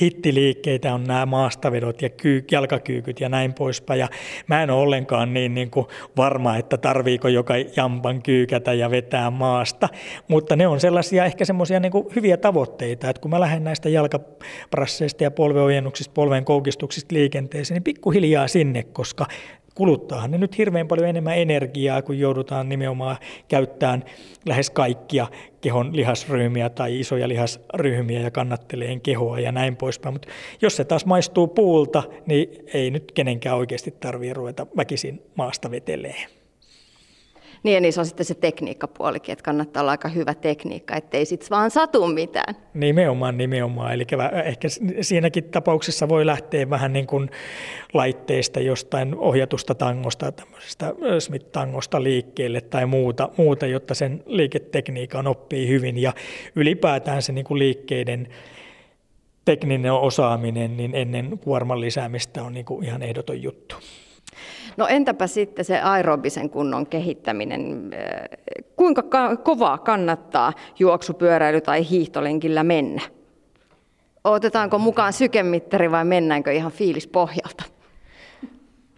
hittiliikkeitä 0.00 0.94
on 0.94 1.04
nämä 1.04 1.26
maastavedot 1.26 2.02
ja 2.02 2.08
kyy, 2.08 2.44
jalkakyykyt 2.50 3.20
ja 3.20 3.28
näin 3.28 3.54
poispäin. 3.54 4.00
Ja 4.00 4.08
mä 4.46 4.62
en 4.62 4.70
ole 4.70 4.82
ollenkaan 4.82 5.34
niin, 5.34 5.54
niin 5.54 5.70
kuin 5.70 5.86
varma, 6.16 6.56
että 6.56 6.76
tarviiko 6.76 7.28
joka 7.28 7.54
jampan 7.76 8.22
kyykätä 8.22 8.72
ja 8.72 8.90
vetää 8.90 9.30
maasta, 9.30 9.88
mutta 10.28 10.56
ne 10.56 10.66
on 10.66 10.80
sellaisia 10.80 11.24
ehkä 11.24 11.44
semmoisia 11.44 11.80
niin 11.80 11.92
hyviä 12.16 12.36
tavoitteita, 12.36 13.10
että 13.10 13.22
kun 13.22 13.30
mä 13.30 13.40
lähden 13.40 13.64
näistä 13.64 13.88
jalkaprasseista 13.88 15.24
ja 15.24 15.30
polveojennuksista, 15.30 16.12
polven 16.14 16.44
koukistuksista 16.44 17.14
liikenteeseen, 17.14 17.76
niin 17.76 17.84
pikkuhiljaa 17.84 18.48
sinne, 18.48 18.82
koska 18.82 19.26
kuluttaahan 19.76 20.30
ne 20.30 20.38
nyt 20.38 20.58
hirveän 20.58 20.88
paljon 20.88 21.08
enemmän 21.08 21.38
energiaa, 21.38 22.02
kun 22.02 22.18
joudutaan 22.18 22.68
nimenomaan 22.68 23.16
käyttämään 23.48 24.04
lähes 24.46 24.70
kaikkia 24.70 25.26
kehon 25.60 25.96
lihasryhmiä 25.96 26.68
tai 26.68 27.00
isoja 27.00 27.28
lihasryhmiä 27.28 28.20
ja 28.20 28.30
kannatteleen 28.30 29.00
kehoa 29.00 29.40
ja 29.40 29.52
näin 29.52 29.76
poispäin. 29.76 30.14
Mutta 30.14 30.28
jos 30.62 30.76
se 30.76 30.84
taas 30.84 31.06
maistuu 31.06 31.46
puulta, 31.46 32.02
niin 32.26 32.64
ei 32.74 32.90
nyt 32.90 33.12
kenenkään 33.12 33.56
oikeasti 33.56 33.90
tarvitse 34.00 34.34
ruveta 34.34 34.66
väkisin 34.76 35.22
maasta 35.34 35.70
veteleen. 35.70 36.35
Niin 37.66 37.82
niin 37.82 37.92
se 37.92 38.00
on 38.00 38.06
sitten 38.06 38.26
se 38.26 38.34
tekniikkapuolikin, 38.34 39.32
että 39.32 39.42
kannattaa 39.42 39.80
olla 39.80 39.90
aika 39.90 40.08
hyvä 40.08 40.34
tekniikka, 40.34 40.96
ettei 40.96 41.24
sitten 41.24 41.50
vaan 41.50 41.70
satu 41.70 42.06
mitään. 42.06 42.56
Nimenomaan, 42.74 43.36
nimenomaan. 43.36 43.92
Eli 43.92 44.06
ehkä 44.44 44.68
siinäkin 45.00 45.44
tapauksessa 45.44 46.08
voi 46.08 46.26
lähteä 46.26 46.70
vähän 46.70 46.92
niin 46.92 47.06
kuin 47.06 47.30
laitteista 47.94 48.60
jostain 48.60 49.16
ohjatusta 49.16 49.74
tangosta, 49.74 50.32
tämmöisestä 50.32 50.94
Smith-tangosta 51.18 52.02
liikkeelle 52.02 52.60
tai 52.60 52.86
muuta, 52.86 53.28
muuta, 53.36 53.66
jotta 53.66 53.94
sen 53.94 54.22
liiketekniikan 54.26 55.26
oppii 55.26 55.68
hyvin 55.68 55.98
ja 55.98 56.12
ylipäätään 56.56 57.22
se 57.22 57.32
niin 57.32 57.44
kuin 57.44 57.58
liikkeiden 57.58 58.28
tekninen 59.44 59.92
osaaminen 59.92 60.76
niin 60.76 60.94
ennen 60.94 61.38
kuorman 61.38 61.80
lisäämistä 61.80 62.42
on 62.42 62.54
niin 62.54 62.66
kuin 62.66 62.84
ihan 62.84 63.02
ehdoton 63.02 63.42
juttu. 63.42 63.76
No 64.76 64.86
entäpä 64.86 65.26
sitten 65.26 65.64
se 65.64 65.80
aerobisen 65.80 66.50
kunnon 66.50 66.86
kehittäminen? 66.86 67.90
Kuinka 68.76 69.02
kovaa 69.42 69.78
kannattaa 69.78 70.52
juoksupyöräily 70.78 71.60
tai 71.60 71.90
hiihtolenkillä 71.90 72.64
mennä? 72.64 73.02
Otetaanko 74.24 74.78
mukaan 74.78 75.12
sykemittari 75.12 75.90
vai 75.90 76.04
mennäänkö 76.04 76.52
ihan 76.52 76.72
fiilispohjalta? 76.72 77.64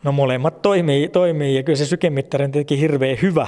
No 0.05 0.13
molemmat 0.13 0.63
toimii, 0.63 1.09
toimii 1.09 1.57
ja 1.57 1.63
kyllä 1.63 1.77
se 1.77 1.87
sykemittari 1.87 2.45
on 2.45 2.51
tietenkin 2.51 2.79
hirveän 2.79 3.19
hyvä 3.23 3.47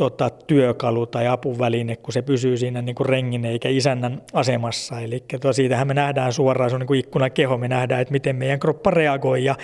tota, 0.00 0.30
työkalu 0.30 1.06
tai 1.06 1.26
apuväline, 1.26 1.96
kun 1.96 2.12
se 2.12 2.22
pysyy 2.22 2.56
siinä 2.56 2.82
niin 2.82 2.94
kuin 2.94 3.08
rengin 3.08 3.44
eikä 3.44 3.68
isännän 3.68 4.22
asemassa. 4.32 5.00
Eli 5.00 5.24
to, 5.40 5.52
siitähän 5.52 5.86
me 5.86 5.94
nähdään 5.94 6.32
suoraan, 6.32 6.70
se 6.70 6.76
on 6.76 6.80
niin 6.80 6.86
kuin 6.86 7.00
ikkunakeho, 7.00 7.58
me 7.58 7.68
nähdään, 7.68 8.00
että 8.00 8.12
miten 8.12 8.36
meidän 8.36 8.60
kroppa 8.60 8.90
reagoi 8.90 9.44
ja, 9.44 9.54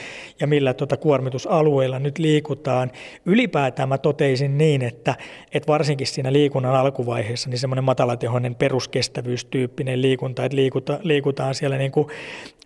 ja 0.41 0.47
millä 0.47 0.75
tota, 0.75 0.97
kuormitusalueilla 0.97 1.99
nyt 1.99 2.19
liikutaan. 2.19 2.91
Ylipäätään 3.27 3.89
mä 3.89 3.99
toteisin 3.99 4.59
niin, 4.59 4.83
että, 4.83 5.15
että 5.53 5.73
varsinkin 5.73 6.07
siinä 6.07 6.33
liikunnan 6.33 6.75
alkuvaiheessa 6.75 7.51
niin 7.51 7.59
semmoinen 7.59 7.85
matalatehoinen 7.85 8.55
peruskestävyystyyppinen 8.55 10.03
liikunta, 10.03 10.45
että 10.45 10.57
liikuta, 10.57 10.99
liikutaan 11.03 11.55
siellä 11.55 11.79
niin 11.79 11.93
kuin 11.93 12.09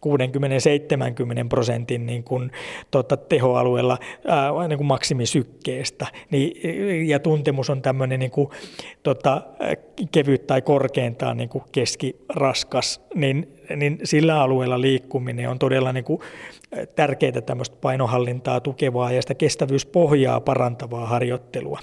60-70 0.07 1.49
prosentin 1.49 2.07
niin 2.07 2.25
kuin, 2.25 2.51
tota, 2.91 3.17
tehoalueella 3.17 3.99
ää, 4.27 4.69
niin 4.69 4.77
kuin 4.77 4.87
maksimisykkeestä. 4.87 6.07
Niin, 6.31 7.09
ja 7.09 7.19
tuntemus 7.19 7.71
on 7.71 7.83
tämmöinen 7.83 8.21
niin 8.21 8.31
kuin, 8.31 8.49
tota, 9.03 9.43
kevyt 10.13 10.47
tai 10.47 10.63
korkeintaan 10.63 11.37
niin 11.37 11.49
kuin 11.49 11.65
keskiraskas, 11.73 13.01
niin, 13.15 13.60
niin 13.77 13.99
sillä 14.05 14.43
alueella 14.43 14.81
liikkuminen 14.81 15.49
on 15.49 15.59
todella 15.59 15.93
niin 15.93 16.05
kuin, 16.05 16.21
tärkeää 16.97 17.41
tämmöistä 17.41 17.77
painohallintaa 17.81 18.61
tukevaa 18.61 19.13
ja 19.13 19.23
sitä 19.23 19.35
kestävyyspohjaa 19.35 20.41
parantavaa 20.41 21.07
harjoittelua. 21.07 21.79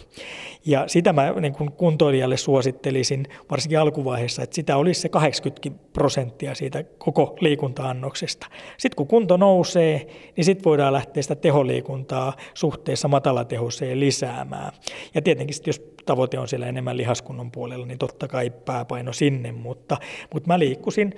Ja 0.65 0.83
sitä 0.87 1.13
mä 1.13 1.33
niin 1.41 1.53
kun 1.53 1.71
kuntoilijalle 1.71 2.37
suosittelisin 2.37 3.25
varsinkin 3.51 3.79
alkuvaiheessa, 3.79 4.43
että 4.43 4.55
sitä 4.55 4.77
olisi 4.77 5.01
se 5.01 5.09
80 5.09 5.89
prosenttia 5.93 6.55
siitä 6.55 6.83
koko 6.83 7.35
liikunta-annoksesta. 7.39 8.47
Sitten 8.77 8.95
kun 8.95 9.07
kunto 9.07 9.37
nousee, 9.37 10.07
niin 10.35 10.45
sitten 10.45 10.65
voidaan 10.65 10.93
lähteä 10.93 11.23
sitä 11.23 11.35
teholiikuntaa 11.35 12.33
suhteessa 12.53 13.07
matalatehoseen 13.07 13.99
lisäämään. 13.99 14.71
Ja 15.13 15.21
tietenkin 15.21 15.55
sit, 15.55 15.67
jos 15.67 15.81
tavoite 16.05 16.39
on 16.39 16.47
siellä 16.47 16.67
enemmän 16.67 16.97
lihaskunnon 16.97 17.51
puolella, 17.51 17.85
niin 17.85 17.97
totta 17.97 18.27
kai 18.27 18.49
pääpaino 18.49 19.13
sinne, 19.13 19.51
mutta, 19.51 19.97
mutta 20.33 20.47
mä 20.47 20.59
liikkusin 20.59 21.13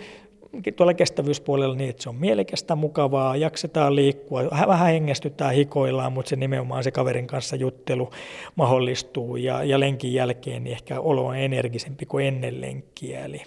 tuolla 0.75 0.93
kestävyyspuolella 0.93 1.75
niin, 1.75 1.89
että 1.89 2.03
se 2.03 2.09
on 2.09 2.15
mielekästä, 2.15 2.75
mukavaa, 2.75 3.35
jaksetaan 3.35 3.95
liikkua, 3.95 4.43
vähän 4.67 4.87
hengestytään, 4.87 5.53
hikoillaan, 5.53 6.13
mutta 6.13 6.29
se 6.29 6.35
nimenomaan 6.35 6.83
se 6.83 6.91
kaverin 6.91 7.27
kanssa 7.27 7.55
juttelu 7.55 8.09
mahdollistuu 8.55 9.35
ja, 9.35 9.63
ja 9.63 9.79
lenkin 9.79 10.13
jälkeen 10.13 10.63
niin 10.63 10.71
ehkä 10.71 10.99
olo 10.99 11.25
on 11.25 11.37
energisempi 11.37 12.05
kuin 12.05 12.25
ennen 12.25 12.61
lenkkiä, 12.61 13.25
eli 13.25 13.41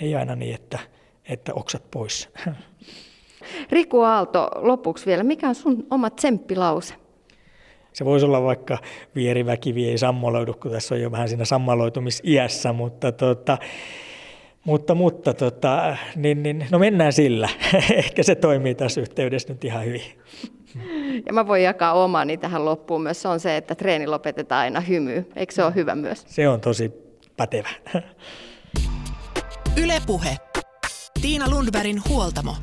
ei 0.00 0.16
aina 0.16 0.36
niin, 0.36 0.54
että, 0.54 0.78
että 1.28 1.54
oksat 1.54 1.90
pois. 1.90 2.30
Riku 3.70 4.00
Aalto, 4.00 4.50
lopuksi 4.54 5.06
vielä, 5.06 5.22
mikä 5.22 5.48
on 5.48 5.54
sun 5.54 5.86
oma 5.90 6.10
tsemppilause? 6.10 6.94
Se 7.92 8.04
voisi 8.04 8.26
olla 8.26 8.42
vaikka 8.42 8.78
vieriväkivi 9.14 9.88
ei 9.88 9.98
sammaloidu, 9.98 10.54
kun 10.54 10.70
tässä 10.70 10.94
on 10.94 11.00
jo 11.00 11.10
vähän 11.10 11.28
siinä 11.28 11.44
sammaloitumisiässä, 11.44 12.72
mutta 12.72 13.12
tota, 13.12 13.58
mutta, 14.64 14.94
mutta 14.94 15.34
tota, 15.34 15.96
niin, 16.16 16.42
niin, 16.42 16.66
no 16.70 16.78
mennään 16.78 17.12
sillä. 17.12 17.48
Ehkä 17.94 18.22
se 18.22 18.34
toimii 18.34 18.74
tässä 18.74 19.00
yhteydessä 19.00 19.48
nyt 19.48 19.64
ihan 19.64 19.84
hyvin. 19.84 20.02
Ja 21.26 21.32
mä 21.32 21.46
voin 21.46 21.62
jakaa 21.62 21.92
omani 21.92 22.36
tähän 22.36 22.64
loppuun 22.64 23.02
myös. 23.02 23.22
Se 23.22 23.28
on 23.28 23.40
se, 23.40 23.56
että 23.56 23.74
treeni 23.74 24.06
lopetetaan 24.06 24.60
aina 24.60 24.80
hymy. 24.80 25.26
Eikö 25.36 25.54
se 25.54 25.64
ole 25.64 25.74
hyvä 25.74 25.94
myös? 25.94 26.24
Se 26.26 26.48
on 26.48 26.60
tosi 26.60 26.92
pätevä. 27.36 27.68
Ylepuhe. 29.82 30.36
Tiina 31.22 31.50
Lundbergin 31.50 32.02
huoltamo. 32.08 32.56